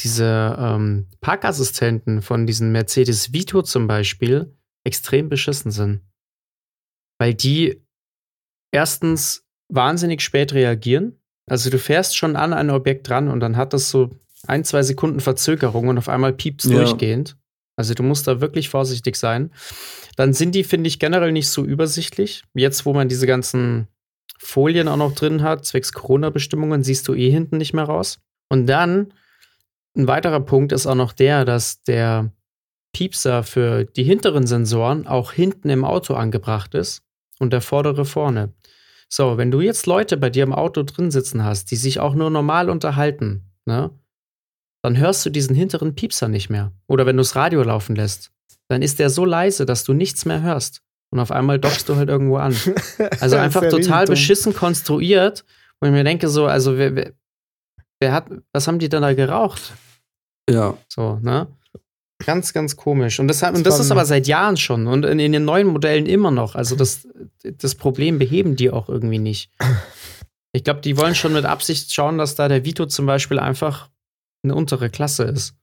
diese 0.00 0.56
ähm, 0.58 1.06
Parkassistenten 1.20 2.20
von 2.20 2.46
diesen 2.46 2.72
Mercedes 2.72 3.32
Vito 3.32 3.62
zum 3.62 3.86
Beispiel 3.86 4.54
extrem 4.84 5.28
beschissen 5.28 5.70
sind. 5.70 6.02
Weil 7.18 7.34
die 7.34 7.82
erstens 8.72 9.44
wahnsinnig 9.72 10.20
spät 10.20 10.52
reagieren. 10.52 11.18
Also 11.48 11.70
du 11.70 11.78
fährst 11.78 12.16
schon 12.16 12.36
an 12.36 12.52
ein 12.52 12.70
Objekt 12.70 13.08
dran 13.08 13.28
und 13.28 13.40
dann 13.40 13.56
hat 13.56 13.72
das 13.72 13.90
so 13.90 14.10
ein, 14.46 14.64
zwei 14.64 14.82
Sekunden 14.82 15.20
Verzögerung 15.20 15.88
und 15.88 15.98
auf 15.98 16.08
einmal 16.08 16.32
piepst 16.32 16.68
Ja. 16.68 16.76
durchgehend. 16.78 17.38
Also 17.76 17.94
du 17.94 18.02
musst 18.02 18.26
da 18.26 18.40
wirklich 18.40 18.68
vorsichtig 18.68 19.16
sein. 19.16 19.50
Dann 20.16 20.32
sind 20.32 20.54
die, 20.54 20.64
finde 20.64 20.88
ich, 20.88 20.98
generell 20.98 21.32
nicht 21.32 21.48
so 21.48 21.64
übersichtlich. 21.64 22.42
Jetzt, 22.54 22.86
wo 22.86 22.94
man 22.94 23.08
diese 23.08 23.26
ganzen 23.26 23.88
Folien 24.38 24.88
auch 24.88 24.96
noch 24.96 25.14
drin 25.14 25.42
hat, 25.42 25.64
zwecks 25.64 25.92
Corona-Bestimmungen, 25.92 26.82
siehst 26.82 27.06
du 27.08 27.14
eh 27.14 27.30
hinten 27.30 27.58
nicht 27.58 27.74
mehr 27.74 27.84
raus. 27.84 28.18
Und 28.48 28.66
dann, 28.66 29.12
ein 29.96 30.08
weiterer 30.08 30.40
Punkt 30.40 30.72
ist 30.72 30.86
auch 30.86 30.94
noch 30.94 31.12
der, 31.12 31.44
dass 31.44 31.82
der 31.82 32.32
Piepser 32.92 33.42
für 33.42 33.84
die 33.84 34.04
hinteren 34.04 34.46
Sensoren 34.46 35.06
auch 35.06 35.32
hinten 35.32 35.68
im 35.68 35.84
Auto 35.84 36.14
angebracht 36.14 36.74
ist 36.74 37.02
und 37.38 37.52
der 37.52 37.60
vordere 37.60 38.06
vorne. 38.06 38.54
So, 39.08 39.36
wenn 39.36 39.50
du 39.50 39.60
jetzt 39.60 39.86
Leute 39.86 40.16
bei 40.16 40.30
dir 40.30 40.42
im 40.42 40.52
Auto 40.52 40.82
drin 40.82 41.10
sitzen 41.10 41.44
hast, 41.44 41.70
die 41.70 41.76
sich 41.76 42.00
auch 42.00 42.14
nur 42.14 42.30
normal 42.30 42.70
unterhalten, 42.70 43.52
ne, 43.66 43.90
dann 44.82 44.96
hörst 44.96 45.24
du 45.26 45.30
diesen 45.30 45.54
hinteren 45.56 45.94
Piepser 45.94 46.28
nicht 46.28 46.48
mehr. 46.50 46.72
Oder 46.86 47.06
wenn 47.06 47.16
du 47.16 47.22
das 47.22 47.34
Radio 47.36 47.62
laufen 47.62 47.96
lässt, 47.96 48.30
dann 48.68 48.82
ist 48.82 48.98
der 48.98 49.10
so 49.10 49.24
leise, 49.24 49.66
dass 49.66 49.84
du 49.84 49.92
nichts 49.92 50.24
mehr 50.24 50.42
hörst. 50.42 50.82
Und 51.10 51.20
auf 51.20 51.30
einmal 51.30 51.58
dockst 51.58 51.88
du 51.88 51.96
halt 51.96 52.08
irgendwo 52.08 52.36
an. 52.36 52.54
Also 53.20 53.36
einfach 53.36 53.68
total 53.68 54.06
beschissen 54.06 54.54
konstruiert, 54.54 55.44
wo 55.80 55.86
ich 55.86 55.92
mir 55.92 56.04
denke, 56.04 56.28
so, 56.28 56.46
also 56.46 56.76
wer, 56.78 56.94
wer, 56.96 57.12
wer 58.00 58.12
hat, 58.12 58.26
was 58.52 58.66
haben 58.66 58.78
die 58.78 58.88
denn 58.88 59.02
da 59.02 59.14
geraucht? 59.14 59.72
Ja. 60.50 60.76
So, 60.88 61.18
ne? 61.22 61.46
Ganz, 62.24 62.52
ganz 62.52 62.76
komisch. 62.76 63.20
Und 63.20 63.28
das, 63.28 63.42
hat- 63.42 63.54
und 63.54 63.64
Das 63.66 63.74
das 63.74 63.78
war 63.78 63.84
ist 63.84 63.90
aber 63.92 64.04
seit 64.06 64.26
Jahren 64.26 64.56
schon 64.56 64.86
und 64.86 65.04
in, 65.04 65.18
in 65.18 65.32
den 65.32 65.44
neuen 65.44 65.66
Modellen 65.66 66.06
immer 66.06 66.30
noch. 66.30 66.54
Also 66.54 66.74
das, 66.74 67.06
das 67.42 67.74
Problem 67.74 68.18
beheben 68.18 68.56
die 68.56 68.70
auch 68.70 68.88
irgendwie 68.88 69.18
nicht. 69.18 69.50
Ich 70.52 70.64
glaube, 70.64 70.80
die 70.80 70.96
wollen 70.96 71.14
schon 71.14 71.34
mit 71.34 71.44
Absicht 71.44 71.92
schauen, 71.92 72.16
dass 72.16 72.34
da 72.34 72.48
der 72.48 72.64
Vito 72.64 72.86
zum 72.86 73.04
Beispiel 73.04 73.38
einfach 73.38 73.90
eine 74.42 74.54
untere 74.54 74.90
Klasse 74.90 75.24
ist. 75.24 75.54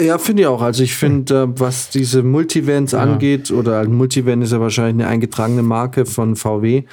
Ja, 0.00 0.18
finde 0.18 0.42
ich 0.42 0.46
auch. 0.48 0.60
Also 0.62 0.82
ich 0.82 0.94
finde, 0.94 1.42
äh, 1.42 1.60
was 1.60 1.90
diese 1.90 2.22
Multivans 2.22 2.92
Ja. 2.92 2.98
angeht, 3.00 3.50
oder 3.50 3.80
ein 3.80 3.94
Multivan 3.94 4.42
ist 4.42 4.52
ja 4.52 4.60
wahrscheinlich 4.60 5.04
eine 5.04 5.12
eingetragene 5.12 5.62
Marke 5.62 6.04
von 6.06 6.36
VW. 6.36 6.84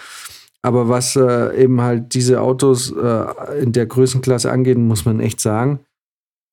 Aber 0.61 0.89
was 0.89 1.15
äh, 1.15 1.63
eben 1.63 1.81
halt 1.81 2.13
diese 2.13 2.41
Autos 2.41 2.91
äh, 2.91 3.61
in 3.61 3.71
der 3.73 3.85
Größenklasse 3.85 4.51
angeht, 4.51 4.77
muss 4.77 5.05
man 5.05 5.19
echt 5.19 5.39
sagen, 5.39 5.79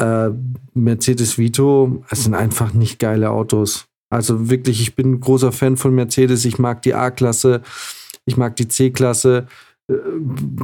äh, 0.00 0.30
Mercedes 0.74 1.38
Vito, 1.38 2.04
es 2.10 2.24
sind 2.24 2.34
einfach 2.34 2.74
nicht 2.74 2.98
geile 2.98 3.30
Autos. 3.30 3.86
Also 4.10 4.50
wirklich, 4.50 4.80
ich 4.80 4.94
bin 4.94 5.12
ein 5.12 5.20
großer 5.20 5.52
Fan 5.52 5.76
von 5.76 5.94
Mercedes. 5.94 6.44
Ich 6.44 6.58
mag 6.58 6.82
die 6.82 6.94
A-Klasse, 6.94 7.62
ich 8.24 8.36
mag 8.36 8.56
die 8.56 8.68
C-Klasse. 8.68 9.46
Äh, 9.90 9.94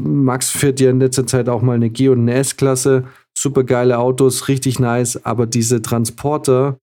Max 0.00 0.50
fährt 0.50 0.80
ja 0.80 0.90
in 0.90 1.00
letzter 1.00 1.26
Zeit 1.26 1.48
auch 1.48 1.62
mal 1.62 1.74
eine 1.74 1.90
G- 1.90 2.08
und 2.08 2.20
eine 2.20 2.34
S-Klasse. 2.34 3.04
Super 3.40 3.64
geile 3.64 3.98
Autos, 3.98 4.48
richtig 4.48 4.78
nice. 4.78 5.24
Aber 5.24 5.46
diese 5.46 5.80
Transporter, 5.80 6.78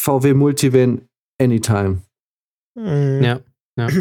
VW 0.00 0.32
Multivan, 0.32 1.02
anytime. 1.38 2.02
Mhm. 2.74 3.22
Ja. 3.22 3.40
ja. 3.78 3.88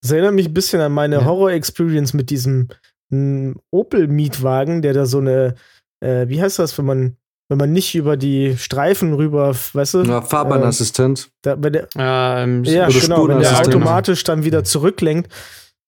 Das 0.00 0.12
erinnert 0.12 0.34
mich 0.34 0.46
ein 0.46 0.54
bisschen 0.54 0.80
an 0.80 0.92
meine 0.92 1.16
Ja. 1.16 1.24
Horror-Experience 1.24 2.14
mit 2.14 2.30
diesem 2.30 2.68
mm, 3.10 3.54
Opel-Mietwagen, 3.72 4.80
der 4.80 4.92
da 4.92 5.06
so 5.06 5.18
eine, 5.18 5.56
äh, 5.98 6.28
wie 6.28 6.40
heißt 6.40 6.60
das, 6.60 6.78
wenn 6.78 6.84
man, 6.84 7.16
wenn 7.48 7.58
man 7.58 7.72
nicht 7.72 7.96
über 7.96 8.16
die 8.16 8.56
Streifen 8.56 9.12
rüber, 9.12 9.56
weißt 9.72 9.94
du? 9.94 10.02
Ja, 10.02 10.22
Fahrbahnassistent. 10.22 11.32
Da, 11.42 11.60
wenn 11.60 11.72
der, 11.72 11.88
Ähm, 11.96 12.62
ja, 12.62 12.86
genau, 12.86 13.26
wenn 13.26 13.40
der 13.40 13.58
automatisch 13.58 14.22
dann 14.22 14.44
wieder 14.44 14.62
zurücklenkt. 14.62 15.32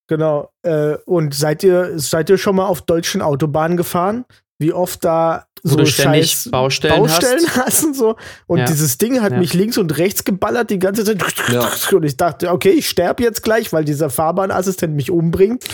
Genau. 0.09 0.51
Äh, 0.63 0.97
und 1.07 1.33
seid 1.33 1.63
ihr, 1.63 1.97
seid 2.01 2.31
ihr 2.31 2.39
schon 2.39 2.57
mal 2.57 2.67
auf 2.67 2.83
deutschen 2.83 3.23
Autobahnen 3.23 3.77
gefahren? 3.77 4.25
Wie 4.61 4.73
oft 4.73 5.03
da 5.05 5.47
so 5.63 5.77
du 5.77 5.87
ständig 5.87 6.31
scheiß 6.31 6.51
Baustellen 6.51 6.97
Baustellen 7.03 7.47
hast. 7.49 7.57
hast 7.67 7.85
und 7.85 7.97
so. 7.97 8.17
Und 8.47 8.59
Ja. 8.59 8.65
dieses 8.67 8.99
Ding 8.99 9.21
hat 9.23 9.33
Ja. 9.33 9.39
mich 9.39 9.55
links 9.55 9.77
und 9.79 9.97
rechts 9.99 10.25
geballert 10.25 10.71
die 10.71 10.79
ganze 10.79 11.03
Zeit. 11.05 11.19
Ja. 11.51 11.69
Und 11.93 12.05
ich 12.05 12.17
dachte, 12.17 12.51
okay, 12.53 12.71
ich 12.71 12.89
sterbe 12.89 13.23
jetzt 13.23 13.43
gleich, 13.43 13.73
weil 13.73 13.85
dieser 13.85 14.11
Fahrbahnassistent 14.11 14.95
mich 14.95 15.11
umbringt. 15.11 15.65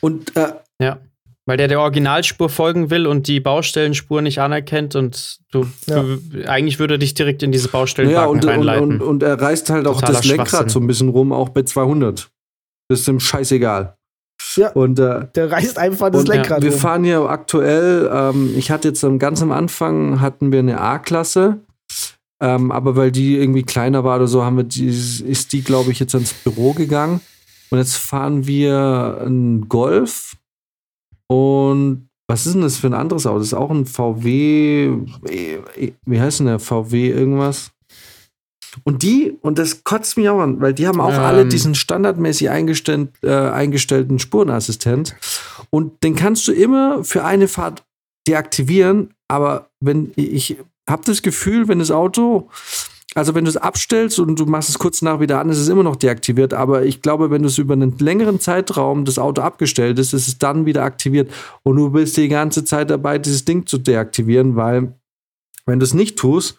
Und 0.00 0.36
äh, 0.36 0.52
Ja. 0.80 0.98
Weil 1.46 1.58
der 1.58 1.68
der 1.68 1.78
Originalspur 1.80 2.48
folgen 2.48 2.88
will 2.90 3.06
und 3.06 3.26
die 3.28 3.38
Baustellenspur 3.38 4.22
nicht 4.22 4.40
anerkennt 4.40 4.96
und 4.96 5.38
du, 5.52 5.66
Ja. 5.86 6.02
du 6.02 6.18
eigentlich 6.48 6.78
würde 6.78 6.98
dich 6.98 7.14
direkt 7.14 7.42
in 7.42 7.52
diese 7.52 7.66
ja, 7.66 7.72
Baustellenbacken 7.72 8.30
und, 8.30 8.44
und, 8.44 8.50
reinleiten. 8.50 8.82
und, 8.84 9.02
und 9.02 9.22
er 9.22 9.40
reißt 9.40 9.68
halt 9.70 9.86
auch 9.86 9.96
Totaler 10.00 10.14
das 10.14 10.24
Lenkrad 10.24 10.70
so 10.70 10.80
ein 10.80 10.86
bisschen 10.86 11.10
rum, 11.10 11.32
auch 11.32 11.50
bei 11.50 11.62
200. 11.62 12.30
Das 12.88 13.00
ist 13.00 13.08
ihm 13.08 13.20
scheißegal. 13.20 13.94
Ja. 14.56 14.70
Und 14.72 14.98
äh, 14.98 15.26
Der 15.34 15.50
reißt 15.50 15.78
einfach 15.78 16.10
das 16.10 16.26
Lenkrad 16.26 16.62
wir 16.62 16.72
um. 16.72 16.78
fahren 16.78 17.04
hier 17.04 17.20
aktuell, 17.22 18.10
ähm, 18.12 18.54
ich 18.56 18.70
hatte 18.70 18.88
jetzt 18.88 19.04
ganz 19.18 19.42
am 19.42 19.52
Anfang 19.52 20.20
hatten 20.20 20.52
wir 20.52 20.58
eine 20.60 20.80
A-Klasse, 20.80 21.60
ähm, 22.40 22.72
aber 22.72 22.96
weil 22.96 23.12
die 23.12 23.36
irgendwie 23.36 23.62
kleiner 23.62 24.04
war 24.04 24.16
oder 24.16 24.26
so, 24.26 24.44
haben 24.44 24.56
wir 24.56 24.64
die, 24.64 24.88
ist 24.88 25.52
die, 25.52 25.62
glaube 25.62 25.92
ich, 25.92 26.00
jetzt 26.00 26.14
ins 26.14 26.34
Büro 26.34 26.72
gegangen. 26.72 27.20
Und 27.70 27.78
jetzt 27.78 27.96
fahren 27.96 28.46
wir 28.46 29.18
einen 29.24 29.68
Golf. 29.68 30.36
Und 31.26 32.08
was 32.28 32.46
ist 32.46 32.54
denn 32.54 32.62
das 32.62 32.76
für 32.76 32.86
ein 32.86 32.94
anderes 32.94 33.26
Auto? 33.26 33.38
Das 33.38 33.48
ist 33.48 33.54
auch 33.54 33.70
ein 33.70 33.86
VW, 33.86 34.90
äh, 35.28 35.92
wie 36.06 36.20
heißt 36.20 36.40
denn 36.40 36.46
der? 36.46 36.58
VW 36.58 37.10
irgendwas? 37.10 37.73
Und 38.82 39.02
die, 39.02 39.38
und 39.40 39.58
das 39.58 39.84
kotzt 39.84 40.16
mich 40.16 40.28
auch 40.28 40.40
an, 40.40 40.60
weil 40.60 40.74
die 40.74 40.86
haben 40.86 41.00
auch 41.00 41.12
Ähm. 41.12 41.20
alle 41.20 41.46
diesen 41.46 41.74
standardmäßig 41.74 42.50
eingestellt, 42.50 43.10
äh, 43.22 43.30
eingestellten 43.30 44.18
Spurenassistent. 44.18 45.14
Und 45.70 46.02
den 46.02 46.16
kannst 46.16 46.48
du 46.48 46.52
immer 46.52 47.04
für 47.04 47.24
eine 47.24 47.48
Fahrt 47.48 47.84
deaktivieren. 48.26 49.14
Aber 49.28 49.70
wenn 49.80 50.12
ich 50.16 50.56
habe 50.88 51.02
das 51.04 51.22
Gefühl, 51.22 51.68
wenn 51.68 51.78
das 51.78 51.90
Auto, 51.90 52.48
also 53.14 53.34
wenn 53.34 53.44
du 53.44 53.50
es 53.50 53.56
abstellst 53.56 54.18
und 54.18 54.38
du 54.38 54.46
machst 54.46 54.68
es 54.68 54.78
kurz 54.78 55.00
nach 55.02 55.20
wieder 55.20 55.40
an, 55.40 55.48
ist 55.48 55.58
es 55.58 55.68
immer 55.68 55.82
noch 55.82 55.96
deaktiviert. 55.96 56.52
Aber 56.52 56.84
ich 56.84 57.00
glaube, 57.00 57.30
wenn 57.30 57.42
du 57.42 57.48
es 57.48 57.58
über 57.58 57.74
einen 57.74 57.96
längeren 57.98 58.40
Zeitraum 58.40 59.04
das 59.04 59.18
Auto 59.18 59.42
abgestellt 59.42 59.98
ist, 59.98 60.12
ist 60.12 60.28
es 60.28 60.38
dann 60.38 60.66
wieder 60.66 60.82
aktiviert. 60.82 61.30
Und 61.62 61.76
du 61.76 61.90
bist 61.90 62.16
die 62.16 62.28
ganze 62.28 62.64
Zeit 62.64 62.90
dabei, 62.90 63.18
dieses 63.18 63.44
Ding 63.44 63.66
zu 63.66 63.78
deaktivieren, 63.78 64.56
weil 64.56 64.94
wenn 65.66 65.78
du 65.78 65.84
es 65.84 65.94
nicht 65.94 66.18
tust, 66.18 66.58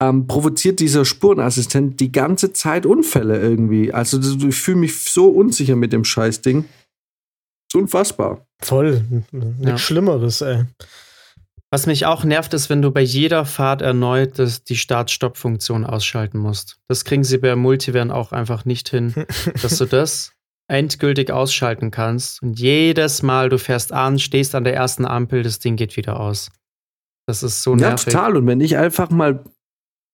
ähm, 0.00 0.26
provoziert 0.26 0.80
dieser 0.80 1.04
Spurenassistent 1.04 1.98
die 2.00 2.12
ganze 2.12 2.52
Zeit 2.52 2.86
Unfälle 2.86 3.40
irgendwie. 3.40 3.92
Also 3.92 4.18
das- 4.18 4.36
ich 4.42 4.54
fühle 4.56 4.78
mich 4.78 5.02
so 5.02 5.28
unsicher 5.28 5.76
mit 5.76 5.92
dem 5.92 6.04
Scheißding. 6.04 6.64
ist 7.70 7.74
unfassbar. 7.74 8.46
Voll. 8.62 9.02
Nichts 9.30 9.56
Ja. 9.60 9.76
Schlimmeres, 9.78 10.40
ey. 10.40 10.64
Was 11.70 11.86
mich 11.86 12.06
auch 12.06 12.24
nervt, 12.24 12.54
ist, 12.54 12.70
wenn 12.70 12.80
du 12.80 12.90
bei 12.90 13.02
jeder 13.02 13.44
Fahrt 13.44 13.82
erneut 13.82 14.38
das, 14.38 14.64
die 14.64 14.76
Start-Stopp-Funktion 14.76 15.84
ausschalten 15.84 16.38
musst. 16.38 16.78
Das 16.88 17.04
kriegen 17.04 17.24
sie 17.24 17.36
bei 17.36 17.54
Multivan 17.56 18.10
auch 18.10 18.32
einfach 18.32 18.64
nicht 18.64 18.88
hin, 18.88 19.12
dass 19.62 19.76
du 19.76 19.84
das 19.84 20.32
endgültig 20.70 21.30
ausschalten 21.30 21.90
kannst. 21.90 22.42
Und 22.42 22.58
jedes 22.58 23.22
Mal, 23.22 23.50
du 23.50 23.58
fährst 23.58 23.92
an, 23.92 24.18
stehst 24.18 24.54
an 24.54 24.64
der 24.64 24.74
ersten 24.74 25.04
Ampel, 25.04 25.42
das 25.42 25.58
Ding 25.58 25.76
geht 25.76 25.96
wieder 25.98 26.18
aus. 26.20 26.50
Das 27.26 27.42
ist 27.42 27.62
so 27.62 27.72
Ja, 27.72 27.90
nervig. 27.90 28.14
total. 28.14 28.36
Und 28.38 28.46
wenn 28.46 28.60
ich 28.62 28.78
einfach 28.78 29.10
mal 29.10 29.44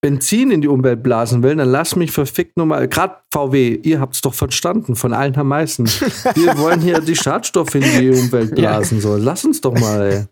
Benzin 0.05 0.51
in 0.51 0.61
die 0.61 0.69
Umwelt 0.69 1.03
blasen 1.03 1.43
will, 1.43 1.57
dann 1.57 1.71
lass 1.71 1.97
mich 1.97 2.11
verfickt 2.13 2.59
nur 2.59 2.67
mal, 2.67 2.87
gerade 2.89 3.17
VW, 3.33 3.75
ihr 3.83 4.01
habt's 4.01 4.21
doch 4.21 4.35
verstanden, 4.35 4.97
von 4.97 5.15
allen 5.15 5.35
am 5.37 5.49
meisten. 5.49 5.87
Wir 5.87 6.59
wollen 6.59 6.83
hier 6.83 7.01
die 7.01 7.17
Schadstoffe 7.17 7.75
in 7.75 7.81
die 7.83 8.11
Umwelt 8.11 8.51
Ja. 8.51 8.77
blasen. 8.77 9.01
So, 9.01 9.17
lass 9.17 9.47
uns 9.47 9.63
doch 9.63 9.73
mal, 9.73 10.03
ey. 10.13 10.25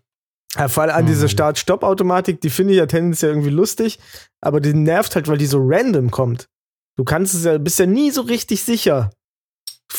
Ja, 0.59 0.69
vor 0.69 0.83
allem 0.83 0.95
an 0.95 1.05
Oh 1.05 1.07
diese 1.07 1.21
Mann. 1.23 1.29
Start-Stopp-Automatik, 1.31 2.43
die 2.43 2.51
finde 2.51 2.75
ich 2.75 2.79
ja 2.81 2.85
tendenziell 2.85 3.31
irgendwie 3.31 3.49
lustig, 3.49 3.99
aber 4.43 4.61
die 4.61 4.75
nervt 4.75 5.15
halt, 5.15 5.27
weil 5.27 5.39
die 5.39 5.47
so 5.47 5.59
random 5.63 6.11
kommt. 6.11 6.49
Du 6.99 7.05
kannst 7.05 7.33
es 7.35 7.45
ja, 7.45 7.57
bist 7.57 7.79
ja 7.79 7.87
nie 7.87 8.11
so 8.11 8.21
richtig 8.21 8.63
sicher. 8.63 9.11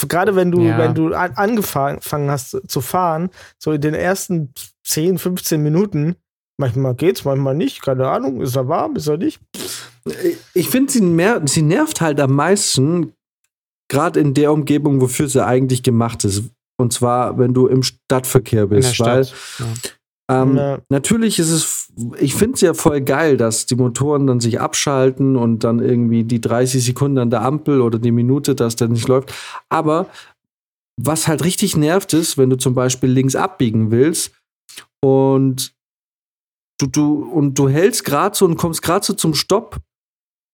Gerade 0.07 0.35
wenn 0.35 0.51
du, 0.51 0.61
Ja. 0.61 0.77
wenn 0.77 0.93
du 0.93 1.13
an, 1.15 1.31
angefangen 1.35 2.29
hast 2.29 2.51
zu- 2.51 2.61
zu 2.67 2.81
fahren, 2.81 3.29
so 3.57 3.71
in 3.71 3.81
den 3.81 3.95
ersten 3.95 4.53
10, 4.83 5.17
15 5.17 5.61
Minuten, 5.63 6.15
manchmal 6.57 6.95
geht's, 6.95 7.25
manchmal 7.25 7.55
nicht, 7.55 7.81
keine 7.81 8.07
Ahnung, 8.07 8.41
ist 8.41 8.55
er 8.55 8.67
warm, 8.67 8.95
ist 8.95 9.07
er 9.07 9.17
nicht? 9.17 9.39
Ich 10.53 10.69
finde, 10.69 10.91
sie, 10.91 11.41
sie 11.45 11.61
nervt 11.61 12.01
halt 12.01 12.19
am 12.19 12.35
meisten, 12.35 13.13
gerade 13.89 14.19
in 14.19 14.33
der 14.33 14.51
Umgebung, 14.51 15.01
wofür 15.01 15.27
sie 15.27 15.45
eigentlich 15.45 15.83
gemacht 15.83 16.23
ist. 16.25 16.43
Und 16.77 16.91
zwar, 16.91 17.37
wenn 17.37 17.53
du 17.53 17.67
im 17.67 17.83
Stadtverkehr 17.83 18.63
in 18.63 18.69
der 18.69 18.75
bist. 18.77 18.99
Weil 18.99 19.25
Stadt. 19.25 19.99
Ähm, 20.29 20.57
Ja. 20.57 20.79
Natürlich 20.89 21.39
ist 21.39 21.51
es, 21.51 21.93
ich 22.19 22.35
finde 22.35 22.55
es 22.55 22.61
ja 22.61 22.73
voll 22.73 23.01
geil, 23.01 23.37
dass 23.37 23.65
die 23.65 23.75
Motoren 23.75 24.27
dann 24.27 24.39
sich 24.39 24.59
abschalten 24.59 25.35
und 25.35 25.63
dann 25.63 25.79
irgendwie 25.79 26.23
die 26.23 26.41
30 26.41 26.83
Sekunden 26.83 27.17
an 27.17 27.29
der 27.29 27.41
Ampel 27.41 27.81
oder 27.81 27.99
die 27.99 28.11
Minute, 28.11 28.55
dass 28.55 28.75
der 28.75 28.87
nicht 28.87 29.07
läuft. 29.07 29.33
Aber 29.69 30.07
was 31.01 31.27
halt 31.27 31.43
richtig 31.43 31.75
nervt 31.75 32.13
ist, 32.13 32.37
wenn 32.37 32.49
du 32.49 32.57
zum 32.57 32.73
Beispiel 32.73 33.09
links 33.09 33.35
abbiegen 33.35 33.91
willst 33.91 34.33
und 35.01 35.73
du, 36.79 36.87
du, 36.87 37.23
und 37.23 37.57
du 37.57 37.69
hältst 37.69 38.03
gerade 38.05 38.35
so 38.35 38.45
und 38.45 38.57
kommst 38.57 38.81
gerade 38.81 39.05
so 39.05 39.13
zum 39.13 39.33
Stopp 39.33 39.77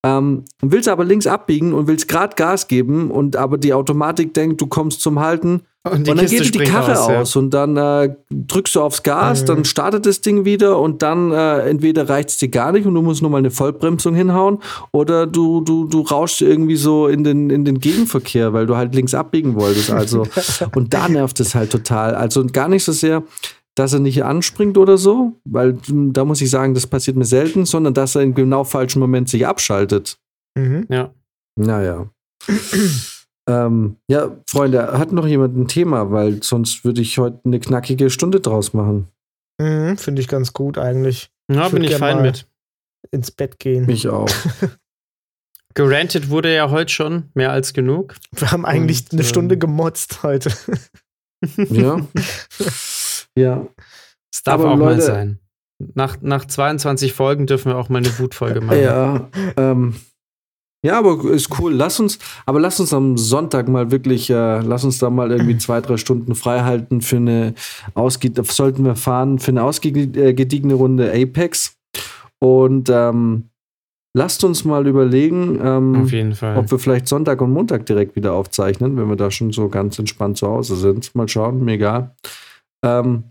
ähm, 0.05 0.45
und 0.61 0.71
willst 0.71 0.87
aber 0.87 1.03
links 1.03 1.27
abbiegen 1.27 1.73
und 1.73 1.87
willst 1.87 2.07
gerade 2.07 2.35
Gas 2.35 2.67
geben 2.67 3.11
und 3.11 3.35
aber 3.35 3.57
die 3.57 3.73
Automatik 3.73 4.33
denkt, 4.33 4.61
du 4.61 4.67
kommst 4.67 5.01
zum 5.01 5.19
Halten 5.19 5.63
Und 5.83 5.93
und 5.93 6.07
dann 6.07 6.19
Kiste 6.19 6.37
geht 6.51 6.55
die 6.55 6.63
Karre 6.71 6.97
aus, 6.97 7.09
ja. 7.09 7.19
aus 7.21 7.35
und 7.35 7.53
dann 7.53 7.75
äh, 7.75 8.15
drückst 8.29 8.75
du 8.75 8.81
aufs 8.81 9.03
Gas, 9.03 9.41
Mhm. 9.41 9.45
dann 9.47 9.65
startet 9.65 10.05
das 10.05 10.21
Ding 10.21 10.45
wieder 10.45 10.79
und 10.79 11.01
dann 11.01 11.31
äh, 11.33 11.69
entweder 11.69 12.07
reicht 12.07 12.29
es 12.29 12.37
dir 12.37 12.47
gar 12.47 12.71
nicht 12.71 12.85
und 12.85 12.93
du 12.93 13.01
musst 13.01 13.21
nur 13.21 13.29
mal 13.31 13.39
eine 13.39 13.51
Vollbremsung 13.51 14.15
hinhauen 14.15 14.59
oder 14.93 15.27
du, 15.27 15.59
du, 15.61 15.85
du 15.85 16.01
rauschst 16.01 16.41
irgendwie 16.43 16.77
so 16.77 17.07
in 17.09 17.25
den, 17.25 17.49
in 17.49 17.65
den 17.65 17.79
Gegenverkehr, 17.79 18.53
weil 18.53 18.67
du 18.67 18.77
halt 18.77 18.95
links 18.95 19.13
abbiegen 19.13 19.55
wolltest. 19.55 19.91
Also, 19.91 20.23
und 20.75 20.93
da 20.93 21.09
nervt 21.09 21.41
es 21.41 21.55
halt 21.55 21.71
total. 21.73 22.15
Also 22.15 22.45
gar 22.45 22.69
nicht 22.69 22.85
so 22.85 22.93
sehr, 22.93 23.23
dass 23.79 23.93
er 23.93 23.99
nicht 23.99 24.25
anspringt 24.25 24.77
oder 24.77 24.97
so, 24.97 25.39
weil 25.45 25.77
mh, 25.87 26.11
da 26.11 26.25
muss 26.25 26.41
ich 26.41 26.49
sagen, 26.49 26.73
das 26.73 26.85
passiert 26.85 27.15
mir 27.15 27.23
selten, 27.23 27.65
sondern 27.65 27.93
dass 27.93 28.13
er 28.13 28.23
im 28.23 28.35
genau 28.35 28.65
falschen 28.65 28.99
Moment 28.99 29.29
sich 29.29 29.47
abschaltet. 29.47 30.19
Mhm. 30.57 30.85
Ja. 30.89 31.13
Naja. 31.57 32.09
ähm, 33.49 33.95
ja, 34.09 34.35
Freunde, 34.49 34.97
hat 34.97 35.13
noch 35.13 35.25
jemand 35.25 35.55
ein 35.57 35.69
Thema, 35.69 36.11
weil 36.11 36.43
sonst 36.43 36.83
würde 36.83 37.01
ich 37.01 37.17
heute 37.19 37.39
eine 37.45 37.61
knackige 37.61 38.09
Stunde 38.09 38.41
draus 38.41 38.73
machen. 38.73 39.07
Mhm, 39.61 39.97
Finde 39.97 40.21
ich 40.21 40.27
ganz 40.27 40.51
gut 40.51 40.77
eigentlich. 40.77 41.31
Ja, 41.49 41.67
Ich 41.67 41.71
bin 41.71 41.83
ich 41.85 41.95
fein 41.95 42.21
mit. 42.21 42.47
Ins 43.11 43.31
Bett 43.31 43.59
gehen. 43.59 43.85
Mich 43.85 44.09
auch. 44.09 44.29
Gerantet 45.73 46.29
wurde 46.29 46.53
ja 46.53 46.69
heute 46.69 46.91
schon 46.91 47.29
mehr 47.33 47.53
als 47.53 47.71
genug. 47.71 48.15
Wir 48.35 48.51
haben 48.51 48.65
eigentlich 48.65 49.03
Und, 49.03 49.13
eine 49.13 49.21
ähm, 49.21 49.27
Stunde 49.27 49.57
gemotzt 49.57 50.21
heute. 50.23 50.51
ja. 51.69 52.05
ja. 53.39 53.67
Es 54.33 54.43
darf 54.43 54.55
Aber 54.61 54.71
auch 54.71 54.77
mal 54.77 54.91
Leute- 54.93 55.01
sein. 55.01 55.39
Nach, 55.95 56.17
nach 56.21 56.43
22 56.45 57.13
Folgen 57.13 57.47
dürfen 57.47 57.71
wir 57.71 57.77
auch 57.77 57.87
mal 57.87 57.99
eine 57.99 58.19
Wutfolge 58.19 58.59
machen. 58.65 58.81
Ja. 58.81 59.29
Ähm, 59.55 59.95
ja, 60.85 60.97
aber 60.99 61.23
ist 61.31 61.57
cool. 61.59 61.73
Lass 61.73 61.99
uns, 61.99 62.19
aber 62.45 62.59
lass 62.59 62.79
uns 62.79 62.93
am 62.93 63.17
Sonntag 63.17 63.67
mal 63.69 63.89
wirklich, 63.91 64.29
äh, 64.29 64.59
lass 64.59 64.83
uns 64.83 64.97
da 64.99 65.09
mal 65.09 65.31
irgendwie 65.31 65.57
zwei, 65.57 65.79
drei 65.81 65.97
Stunden 65.97 66.35
frei 66.35 66.61
halten 66.61 67.01
für 67.01 67.15
eine 67.17 67.53
ausge 67.95 68.31
sollten 68.43 68.83
wir 68.85 68.95
fahren 68.95 69.39
für 69.39 69.51
eine 69.51 69.63
ausgediegene 69.63 70.73
Runde 70.73 71.11
Apex. 71.13 71.75
Und 72.39 72.89
ähm, 72.89 73.49
lasst 74.13 74.43
uns 74.43 74.63
mal 74.65 74.85
überlegen, 74.87 75.59
ähm, 75.63 76.03
Auf 76.03 76.11
jeden 76.11 76.33
Fall. 76.35 76.57
ob 76.57 76.71
wir 76.71 76.79
vielleicht 76.79 77.07
Sonntag 77.07 77.41
und 77.41 77.51
Montag 77.51 77.85
direkt 77.85 78.15
wieder 78.15 78.33
aufzeichnen, 78.33 78.97
wenn 78.97 79.07
wir 79.09 79.15
da 79.17 79.31
schon 79.31 79.51
so 79.51 79.67
ganz 79.69 79.97
entspannt 79.99 80.37
zu 80.37 80.47
Hause 80.47 80.75
sind. 80.75 81.13
Mal 81.15 81.27
schauen, 81.27 81.63
mir 81.63 81.73
egal. 81.73 82.15
Ähm, 82.83 83.25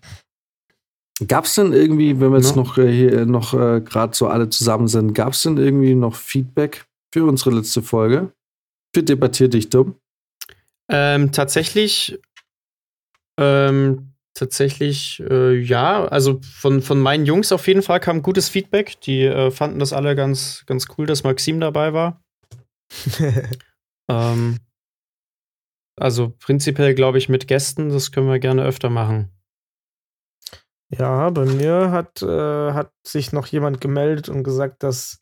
Gab 1.27 1.47
es 1.47 1.55
denn 1.57 1.73
irgendwie, 1.73 2.21
wenn 2.21 2.31
wir 2.31 2.39
jetzt 2.39 2.51
Ja. 2.51 2.57
noch 2.63 2.79
äh, 2.79 2.93
hier 2.93 3.27
noch 3.27 3.53
äh, 3.53 3.81
gerade 3.81 4.15
so 4.15 4.29
alle 4.29 4.51
zusammen 4.51 4.87
sind, 4.87 5.15
gab 5.15 5.33
es 5.33 5.43
denn 5.43 5.57
irgendwie 5.57 5.95
noch 5.97 6.15
Feedback 6.15 6.87
für 7.13 7.25
unsere 7.25 7.51
letzte 7.51 7.83
Folge? 7.83 8.33
Für 8.95 9.03
Debattier 9.03 9.49
dich 9.49 9.69
dumm? 9.69 9.97
Ähm, 10.89 11.33
tatsächlich, 11.33 12.21
ähm, 13.37 14.13
tatsächlich, 14.35 15.21
äh, 15.29 15.59
ja, 15.59 16.05
also 16.07 16.41
von, 16.43 16.83
von 16.83 17.01
meinen 17.01 17.27
Jungs 17.27 17.51
auf 17.51 17.67
jeden 17.67 17.83
Fall 17.83 17.99
kam 17.99 18.23
gutes 18.23 18.49
Feedback. 18.49 19.01
Die 19.01 19.23
äh, 19.25 19.51
fanden 19.51 19.81
das 19.81 19.93
alle 19.93 20.15
ganz, 20.15 20.63
ganz 20.67 20.87
cool, 20.97 21.07
dass 21.07 21.25
Maxim 21.25 21.61
dabei 21.61 21.93
war. 21.93 22.23
Ähm, 24.11 24.57
also 26.01 26.31
prinzipiell 26.39 26.95
glaube 26.95 27.19
ich 27.19 27.29
mit 27.29 27.47
Gästen, 27.47 27.91
das 27.91 28.11
können 28.11 28.27
wir 28.27 28.39
gerne 28.39 28.65
öfter 28.65 28.89
machen. 28.89 29.38
Ja, 30.91 31.29
bei 31.31 31.45
mir 31.45 31.91
hat, 31.91 32.23
äh, 32.23 32.73
hat 32.73 32.93
sich 33.07 33.33
noch 33.33 33.47
jemand 33.47 33.81
gemeldet 33.81 34.29
und 34.29 34.43
gesagt, 34.43 34.83
dass 34.83 35.21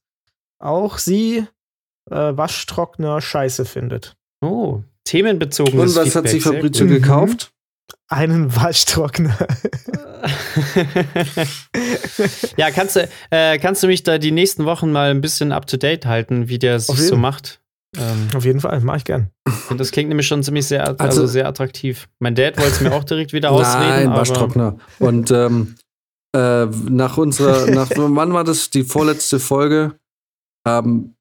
auch 0.58 0.98
sie 0.98 1.46
äh, 2.10 2.36
Waschtrockner 2.36 3.20
scheiße 3.20 3.64
findet. 3.64 4.16
Oh, 4.40 4.82
themenbezogenes 5.04 5.96
Und 5.96 6.02
was 6.02 6.14
hat 6.14 6.28
Feedback, 6.28 6.30
sich 6.30 6.42
sehr 6.44 6.52
Fabrizio 6.52 6.86
gekauft? 6.86 7.52
Einen 8.08 8.54
Waschtrockner. 8.54 9.36
ja, 12.56 12.70
kannst 12.70 12.96
du, 12.96 13.08
äh, 13.30 13.58
kannst 13.58 13.82
du 13.82 13.88
mich 13.88 14.04
da 14.04 14.18
die 14.18 14.30
nächsten 14.30 14.64
Wochen 14.64 14.92
mal 14.92 15.10
ein 15.10 15.20
bisschen 15.20 15.50
up 15.52 15.66
to 15.66 15.76
date 15.76 16.06
halten, 16.06 16.48
wie 16.48 16.58
der 16.58 16.78
sich 16.78 17.00
so 17.00 17.16
macht? 17.16 17.60
Ähm, 17.96 18.28
Auf 18.34 18.44
jeden 18.44 18.60
Fall, 18.60 18.80
mach 18.80 18.96
ich 18.96 19.04
gern. 19.04 19.30
und 19.70 19.78
das 19.78 19.90
klingt 19.90 20.08
nämlich 20.08 20.26
schon 20.26 20.42
ziemlich 20.42 20.66
sehr, 20.66 20.86
also, 20.86 21.02
Also- 21.02 21.26
sehr 21.26 21.46
attraktiv. 21.48 22.08
Mein 22.18 22.34
Dad 22.34 22.56
wollte 22.58 22.72
es 22.72 22.80
mir 22.80 22.92
auch 22.92 23.04
direkt 23.04 23.32
wieder 23.32 23.50
ausreden. 23.50 23.80
Nein, 23.88 24.08
aber 24.08 24.20
Waschtrockner. 24.20 24.76
Und 24.98 25.30
ähm, 25.30 25.76
äh, 26.34 26.66
nach 26.66 27.16
unserer, 27.16 27.70
nach 27.70 27.90
wann 27.96 28.32
war 28.32 28.44
das? 28.44 28.70
Die 28.70 28.84
vorletzte 28.84 29.38
Folge. 29.38 29.94
Ähm, 30.66 31.14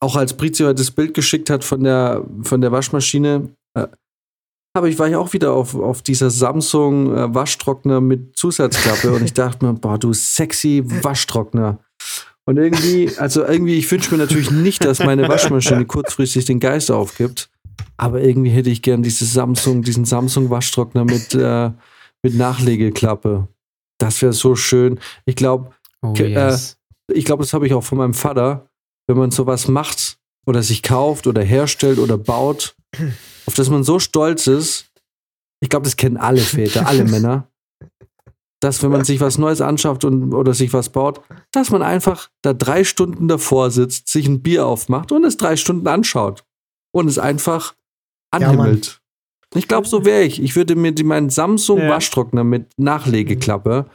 auch 0.00 0.16
als 0.16 0.34
Brizio 0.34 0.72
das 0.72 0.90
Bild 0.90 1.14
geschickt 1.14 1.50
hat 1.50 1.64
von 1.64 1.82
der, 1.82 2.24
von 2.42 2.60
der 2.60 2.70
Waschmaschine, 2.72 3.48
äh, 3.74 3.86
habe 4.76 4.88
ich, 4.90 4.98
war 4.98 5.08
ich 5.08 5.16
auch 5.16 5.32
wieder 5.32 5.52
auf, 5.52 5.74
auf 5.74 6.02
dieser 6.02 6.30
Samsung 6.30 7.14
äh, 7.16 7.34
Waschtrockner 7.34 8.00
mit 8.00 8.36
Zusatzklappe 8.36 9.10
und 9.12 9.24
ich 9.24 9.32
dachte 9.32 9.64
mir, 9.64 9.72
boah, 9.74 9.98
du 9.98 10.12
sexy 10.12 10.82
Waschtrockner. 10.84 11.78
Und 12.48 12.56
irgendwie, 12.58 13.10
also 13.18 13.44
irgendwie, 13.44 13.76
ich 13.76 13.90
wünsche 13.90 14.12
mir 14.12 14.18
natürlich 14.18 14.50
nicht, 14.50 14.84
dass 14.84 15.00
meine 15.00 15.28
Waschmaschine 15.28 15.84
kurzfristig 15.86 16.44
den 16.44 16.60
Geist 16.60 16.90
aufgibt. 16.90 17.50
Aber 17.96 18.20
irgendwie 18.22 18.50
hätte 18.50 18.70
ich 18.70 18.82
gern 18.82 19.02
dieses 19.02 19.32
Samsung, 19.32 19.82
diesen 19.82 20.04
Samsung-Waschtrockner 20.04 21.04
mit, 21.04 21.34
äh, 21.34 21.70
mit 22.22 22.34
Nachlegeklappe. 22.36 23.48
Das 23.98 24.22
wäre 24.22 24.32
so 24.32 24.54
schön. 24.56 24.98
Ich 25.24 25.36
glaube, 25.36 25.70
Oh, 26.02 26.12
Ke- 26.12 26.28
yes. 26.28 26.76
ich 27.12 27.24
glaube, 27.24 27.42
das 27.42 27.52
habe 27.52 27.66
ich 27.66 27.72
auch 27.74 27.82
von 27.82 27.98
meinem 27.98 28.14
Vater. 28.14 28.68
Wenn 29.08 29.16
man 29.16 29.30
sowas 29.30 29.66
macht 29.68 30.18
oder 30.46 30.62
sich 30.62 30.82
kauft 30.82 31.26
oder 31.26 31.42
herstellt 31.42 31.98
oder 31.98 32.18
baut, 32.18 32.76
auf 33.46 33.54
das 33.54 33.70
man 33.70 33.82
so 33.82 33.98
stolz 33.98 34.46
ist, 34.46 34.90
ich 35.60 35.70
glaube, 35.70 35.84
das 35.84 35.96
kennen 35.96 36.16
alle 36.18 36.40
Väter, 36.40 36.86
alle 36.86 37.04
Männer, 37.10 37.48
dass 38.66 38.82
wenn 38.82 38.90
man 38.90 39.04
sich 39.04 39.20
was 39.20 39.38
Neues 39.38 39.60
anschafft 39.60 40.04
und, 40.04 40.34
oder 40.34 40.52
sich 40.52 40.72
was 40.72 40.88
baut, 40.88 41.20
dass 41.52 41.70
man 41.70 41.82
einfach 41.82 42.30
da 42.42 42.52
drei 42.52 42.82
Stunden 42.82 43.28
davor 43.28 43.70
sitzt, 43.70 44.08
sich 44.08 44.26
ein 44.26 44.42
Bier 44.42 44.66
aufmacht 44.66 45.12
und 45.12 45.22
es 45.22 45.36
drei 45.36 45.54
Stunden 45.54 45.86
anschaut 45.86 46.42
und 46.92 47.06
es 47.06 47.16
einfach 47.16 47.76
Ja, 48.34 48.48
anhimmelt. 48.48 49.00
ich 49.54 49.68
glaube, 49.68 49.86
so 49.86 50.04
wäre 50.04 50.24
ich. 50.24 50.42
Ich 50.42 50.56
würde 50.56 50.74
mir 50.74 50.90
die, 50.90 51.04
meinen 51.04 51.30
Samsung 51.30 51.78
Ja. 51.78 51.90
Waschtrockner 51.90 52.42
mit 52.42 52.66
Nachlegeklappe 52.76 53.86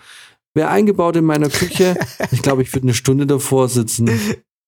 wäre 0.53 0.69
eingebaut 0.69 1.17
in 1.17 1.25
meiner 1.25 1.49
Küche. 1.49 1.97
Ich 2.31 2.41
glaube, 2.41 2.61
ich 2.61 2.73
würde 2.73 2.85
eine 2.85 2.93
Stunde 2.93 3.27
davor 3.27 3.67
sitzen 3.67 4.07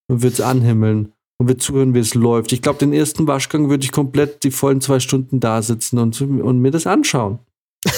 und 0.09 0.21
würde 0.21 0.33
es 0.33 0.41
anhimmeln 0.41 1.13
und 1.39 1.47
würde 1.47 1.59
zuhören, 1.61 1.93
wie 1.93 1.99
es 1.99 2.13
läuft. 2.13 2.51
Ich 2.51 2.61
glaube, 2.61 2.79
den 2.79 2.91
ersten 2.91 3.25
Waschgang 3.25 3.69
würde 3.69 3.85
ich 3.85 3.93
komplett 3.93 4.43
die 4.43 4.51
vollen 4.51 4.81
zwei 4.81 4.99
Stunden 4.99 5.39
da 5.39 5.61
sitzen 5.61 5.97
und, 5.97 6.19
und 6.19 6.59
mir 6.59 6.71
das 6.71 6.87
anschauen. 6.87 7.39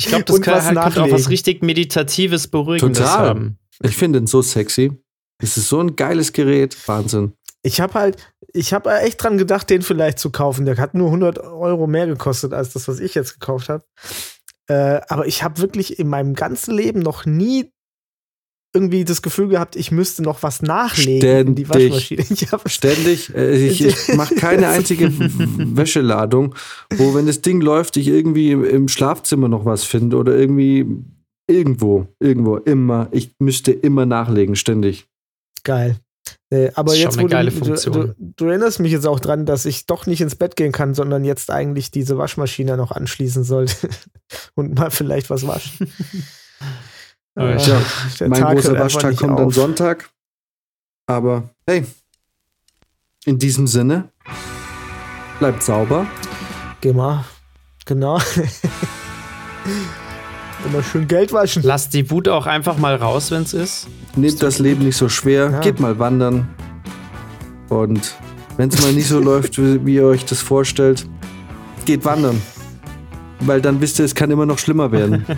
Ich 0.00 0.06
glaube, 0.06 0.24
das 0.24 0.40
kann, 0.40 0.64
halt, 0.64 0.78
könnte 0.94 1.02
auch 1.02 1.10
was 1.10 1.28
richtig 1.28 1.62
Meditatives, 1.62 2.48
Beruhigendes 2.48 2.98
Total. 2.98 3.28
haben. 3.28 3.58
Ich 3.82 3.96
finde 3.96 4.20
den 4.20 4.26
so 4.26 4.40
sexy. 4.40 4.92
Es 5.42 5.56
ist 5.56 5.68
so 5.68 5.80
ein 5.80 5.94
geiles 5.94 6.32
Gerät. 6.32 6.76
Wahnsinn. 6.88 7.34
Ich 7.62 7.80
habe 7.82 7.94
halt, 7.94 8.16
ich 8.54 8.72
habe 8.72 8.98
echt 9.00 9.22
dran 9.22 9.36
gedacht, 9.36 9.68
den 9.68 9.82
vielleicht 9.82 10.18
zu 10.18 10.30
kaufen. 10.30 10.64
Der 10.64 10.78
hat 10.78 10.94
nur 10.94 11.08
100 11.08 11.38
Euro 11.40 11.86
mehr 11.86 12.06
gekostet 12.06 12.54
als 12.54 12.72
das, 12.72 12.88
was 12.88 12.98
ich 12.98 13.14
jetzt 13.14 13.38
gekauft 13.38 13.68
habe. 13.68 13.84
Äh, 14.68 15.00
aber 15.08 15.26
ich 15.26 15.42
habe 15.42 15.60
wirklich 15.60 15.98
in 15.98 16.08
meinem 16.08 16.34
ganzen 16.34 16.74
Leben 16.74 17.00
noch 17.00 17.26
nie 17.26 17.70
irgendwie 18.72 19.04
das 19.04 19.20
Gefühl 19.22 19.48
gehabt, 19.48 19.74
ich 19.76 19.90
müsste 19.90 20.22
noch 20.22 20.42
was 20.42 20.62
nachlegen 20.62 21.48
in 21.48 21.54
die 21.56 21.64
Ständig. 21.64 21.90
Waschmaschine. 21.92 22.24
Ich 22.30 22.52
hab, 22.52 22.70
Ständig. 22.70 23.34
Äh, 23.34 23.56
ich 23.66 23.84
ich 23.84 24.14
mache 24.14 24.34
keine 24.36 24.68
einzige 24.68 25.10
Wäscheladung, 25.76 26.54
wo, 26.96 27.14
wenn 27.14 27.26
das 27.26 27.40
Ding 27.42 27.60
läuft, 27.60 27.96
ich 27.96 28.08
irgendwie 28.08 28.52
im- 28.52 28.64
im 28.64 28.88
Schlafzimmer 28.88 29.48
noch 29.48 29.64
was 29.64 29.84
finde 29.84 30.16
oder 30.16 30.36
irgendwie 30.36 30.86
irgendwo, 31.48 32.06
irgendwo, 32.20 32.56
immer. 32.58 33.08
Ich 33.10 33.32
müsste 33.40 33.72
immer 33.72 34.06
nachlegen, 34.06 34.54
ständig. 34.54 35.06
Geil. 35.64 35.96
Äh, 36.50 36.70
aber 36.74 36.92
Das 36.92 36.94
ist 36.94 37.00
schon 37.02 37.10
jetzt, 37.10 37.18
eine 37.18 37.24
wo 37.24 37.28
geile 37.28 37.50
du, 37.50 37.90
du, 37.90 38.14
du 38.36 38.44
erinnerst 38.46 38.78
mich 38.78 38.92
jetzt 38.92 39.06
auch 39.06 39.18
dran, 39.20 39.46
dass 39.46 39.64
ich 39.64 39.86
doch 39.86 40.06
nicht 40.06 40.20
ins 40.20 40.36
Bett 40.36 40.54
gehen 40.54 40.70
kann, 40.70 40.94
sondern 40.94 41.24
jetzt 41.24 41.50
eigentlich 41.50 41.90
diese 41.90 42.18
Waschmaschine 42.18 42.76
noch 42.76 42.92
anschließen 42.92 43.42
sollte 43.42 43.88
und 44.54 44.74
mal 44.78 44.90
vielleicht 44.90 45.28
was 45.30 45.46
waschen. 45.46 45.90
Äh, 47.36 47.56
der 48.18 48.28
mein 48.28 48.40
Tag 48.40 48.54
großer 48.54 48.78
Waschtag 48.78 49.16
kommt 49.16 49.38
am. 49.38 49.50
Sonntag. 49.50 50.10
Aber 51.06 51.50
hey, 51.66 51.84
in 53.24 53.38
diesem 53.38 53.66
Sinne, 53.66 54.10
bleibt 55.38 55.62
sauber. 55.62 56.06
Geh 56.80 56.92
mal. 56.92 57.24
Genau. 57.86 58.18
Immer 60.64 60.82
schön 60.82 61.08
Geld 61.08 61.32
waschen. 61.32 61.62
Lass 61.62 61.88
die 61.88 62.10
Wut 62.10 62.28
auch 62.28 62.46
einfach 62.46 62.76
mal 62.76 62.94
raus, 62.96 63.30
wenn 63.30 63.42
es 63.42 63.54
ist. 63.54 63.88
Nehmt 64.14 64.42
das 64.42 64.58
Leben 64.58 64.84
nicht 64.84 64.96
so 64.96 65.08
schwer. 65.08 65.50
Ja. 65.50 65.60
Geht 65.60 65.80
mal 65.80 65.98
wandern. 65.98 66.48
Und 67.68 68.14
wenn 68.56 68.68
es 68.68 68.80
mal 68.82 68.92
nicht 68.92 69.08
so 69.08 69.20
läuft, 69.22 69.58
wie, 69.58 69.84
wie 69.86 69.94
ihr 69.94 70.04
euch 70.04 70.24
das 70.24 70.42
vorstellt, 70.42 71.06
geht 71.86 72.04
wandern. 72.04 72.40
Weil 73.40 73.62
dann 73.62 73.80
wisst 73.80 73.98
ihr, 73.98 74.04
es 74.04 74.14
kann 74.14 74.30
immer 74.30 74.44
noch 74.44 74.58
schlimmer 74.58 74.92
werden. 74.92 75.24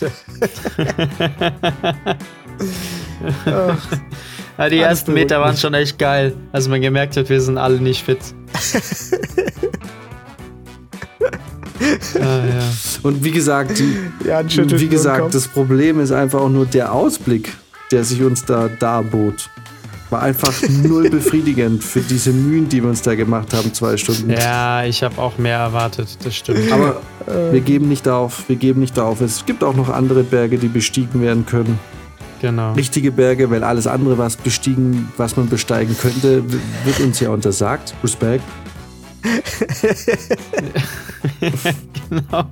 Ja, 4.56 4.68
die 4.68 4.78
ersten 4.78 5.14
Meter 5.14 5.40
waren 5.40 5.56
schon 5.56 5.74
echt 5.74 5.98
geil. 5.98 6.32
Also 6.52 6.70
man 6.70 6.80
gemerkt 6.80 7.16
hat, 7.16 7.28
wir 7.28 7.40
sind 7.40 7.58
alle 7.58 7.80
nicht 7.80 8.04
fit. 8.04 8.20
ah, 12.20 12.20
ja. 12.20 12.62
Und 13.02 13.24
wie 13.24 13.32
gesagt, 13.32 13.80
die, 13.80 13.96
ja, 14.24 14.44
wie 14.46 14.88
gesagt, 14.88 15.34
das 15.34 15.48
Problem 15.48 15.98
ist 15.98 16.12
einfach 16.12 16.40
auch 16.40 16.48
nur 16.48 16.66
der 16.66 16.92
Ausblick, 16.92 17.52
der 17.90 18.04
sich 18.04 18.22
uns 18.22 18.44
da 18.44 18.68
darbot. 18.68 19.50
War 20.14 20.22
einfach 20.22 20.52
null 20.84 21.10
befriedigend 21.10 21.82
für 21.82 21.98
diese 21.98 22.30
Mühen, 22.30 22.68
die 22.68 22.80
wir 22.80 22.88
uns 22.88 23.02
da 23.02 23.16
gemacht 23.16 23.52
haben, 23.52 23.74
zwei 23.74 23.96
Stunden. 23.96 24.30
ja, 24.30 24.84
ich 24.84 25.02
habe 25.02 25.20
auch 25.20 25.38
mehr 25.38 25.58
erwartet, 25.58 26.16
das 26.22 26.36
stimmt. 26.36 26.70
Aber 26.70 27.00
Äh, 27.26 27.54
wir 27.54 27.60
geben 27.60 27.88
nicht 27.88 28.06
auf, 28.06 28.48
wir 28.48 28.54
geben 28.54 28.78
nicht 28.80 28.96
auf. 28.96 29.20
Es 29.20 29.44
gibt 29.44 29.64
auch 29.64 29.74
noch 29.74 29.88
andere 29.88 30.22
Berge, 30.22 30.56
die 30.58 30.68
bestiegen 30.68 31.20
werden 31.20 31.44
können. 31.46 31.80
genau. 32.40 32.74
Richtige 32.74 33.10
Berge, 33.10 33.50
weil 33.50 33.64
alles 33.64 33.88
andere, 33.88 34.16
was 34.16 34.36
bestiegen, 34.36 35.08
was 35.16 35.36
man 35.36 35.48
besteigen 35.48 35.96
könnte, 35.98 36.44
wird 36.84 37.00
uns 37.00 37.18
ja 37.18 37.30
untersagt. 37.30 37.92
Respekt. 38.04 38.44
genau. 42.10 42.44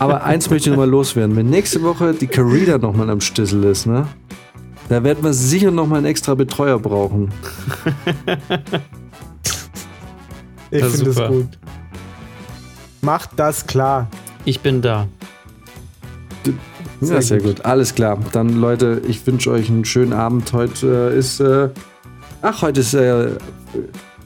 Aber 0.00 0.24
eins 0.24 0.50
möchte 0.50 0.70
ich 0.70 0.76
noch 0.76 0.82
mal 0.82 0.90
loswerden. 0.90 1.36
Wenn 1.36 1.50
nächste 1.50 1.82
Woche 1.82 2.14
die 2.14 2.26
Carida 2.26 2.78
noch 2.78 2.96
mal 2.96 3.08
am 3.10 3.20
Stissel 3.20 3.62
ist, 3.64 3.86
ne? 3.86 4.06
Da 4.88 5.02
werden 5.04 5.24
wir 5.24 5.32
sicher 5.32 5.70
noch 5.70 5.86
mal 5.86 5.96
einen 5.96 6.06
extra 6.06 6.34
Betreuer 6.34 6.78
brauchen. 6.78 7.32
ich 10.70 10.84
finde 10.84 11.10
es 11.10 11.16
gut. 11.16 11.48
Macht 13.00 13.30
das 13.36 13.66
klar. 13.66 14.08
Ich 14.44 14.60
bin 14.60 14.82
da. 14.82 15.06
Ja, 16.44 16.52
Sehr 17.00 17.22
sehr 17.22 17.38
gut. 17.38 17.56
gut. 17.56 17.64
Alles 17.64 17.94
klar. 17.94 18.18
Dann, 18.32 18.60
Leute, 18.60 19.02
ich 19.06 19.26
wünsche 19.26 19.50
euch 19.50 19.68
einen 19.68 19.84
schönen 19.84 20.12
Abend. 20.12 20.52
Heute 20.52 21.10
äh, 21.12 21.18
ist. 21.18 21.40
Äh, 21.40 21.68
ach, 22.42 22.62
heute 22.62 22.80
ist 22.80 22.94
äh, 22.94 23.30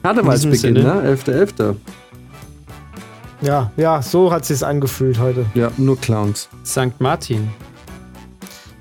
Karnevalsbeginn, 0.03 0.73
ne? 0.73 1.15
11.11. 1.17 1.75
Ja, 3.41 3.71
ja, 3.77 4.01
so 4.01 4.31
hat 4.31 4.45
sich's 4.45 4.63
angefühlt 4.63 5.19
heute. 5.19 5.45
Ja, 5.53 5.71
nur 5.77 5.99
Clowns. 5.99 6.49
St. 6.65 6.99
Martin. 6.99 7.49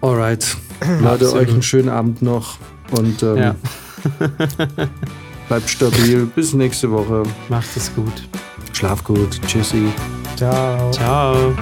Alright. 0.00 0.56
Leute, 1.02 1.32
euch 1.32 1.48
einen 1.48 1.62
schönen 1.62 1.88
Abend 1.88 2.22
noch. 2.22 2.58
Und 2.90 3.22
ähm, 3.22 3.36
Ja. 3.36 3.54
bleibt 5.48 5.68
stabil. 5.68 6.26
Bis 6.26 6.52
nächste 6.52 6.90
Woche. 6.90 7.22
Macht 7.48 7.76
es 7.76 7.94
gut. 7.94 8.28
Schlaf 8.72 9.02
gut. 9.04 9.40
Tschüssi. 9.46 9.86
Ciao. 10.36 10.90
Ciao. 10.90 11.54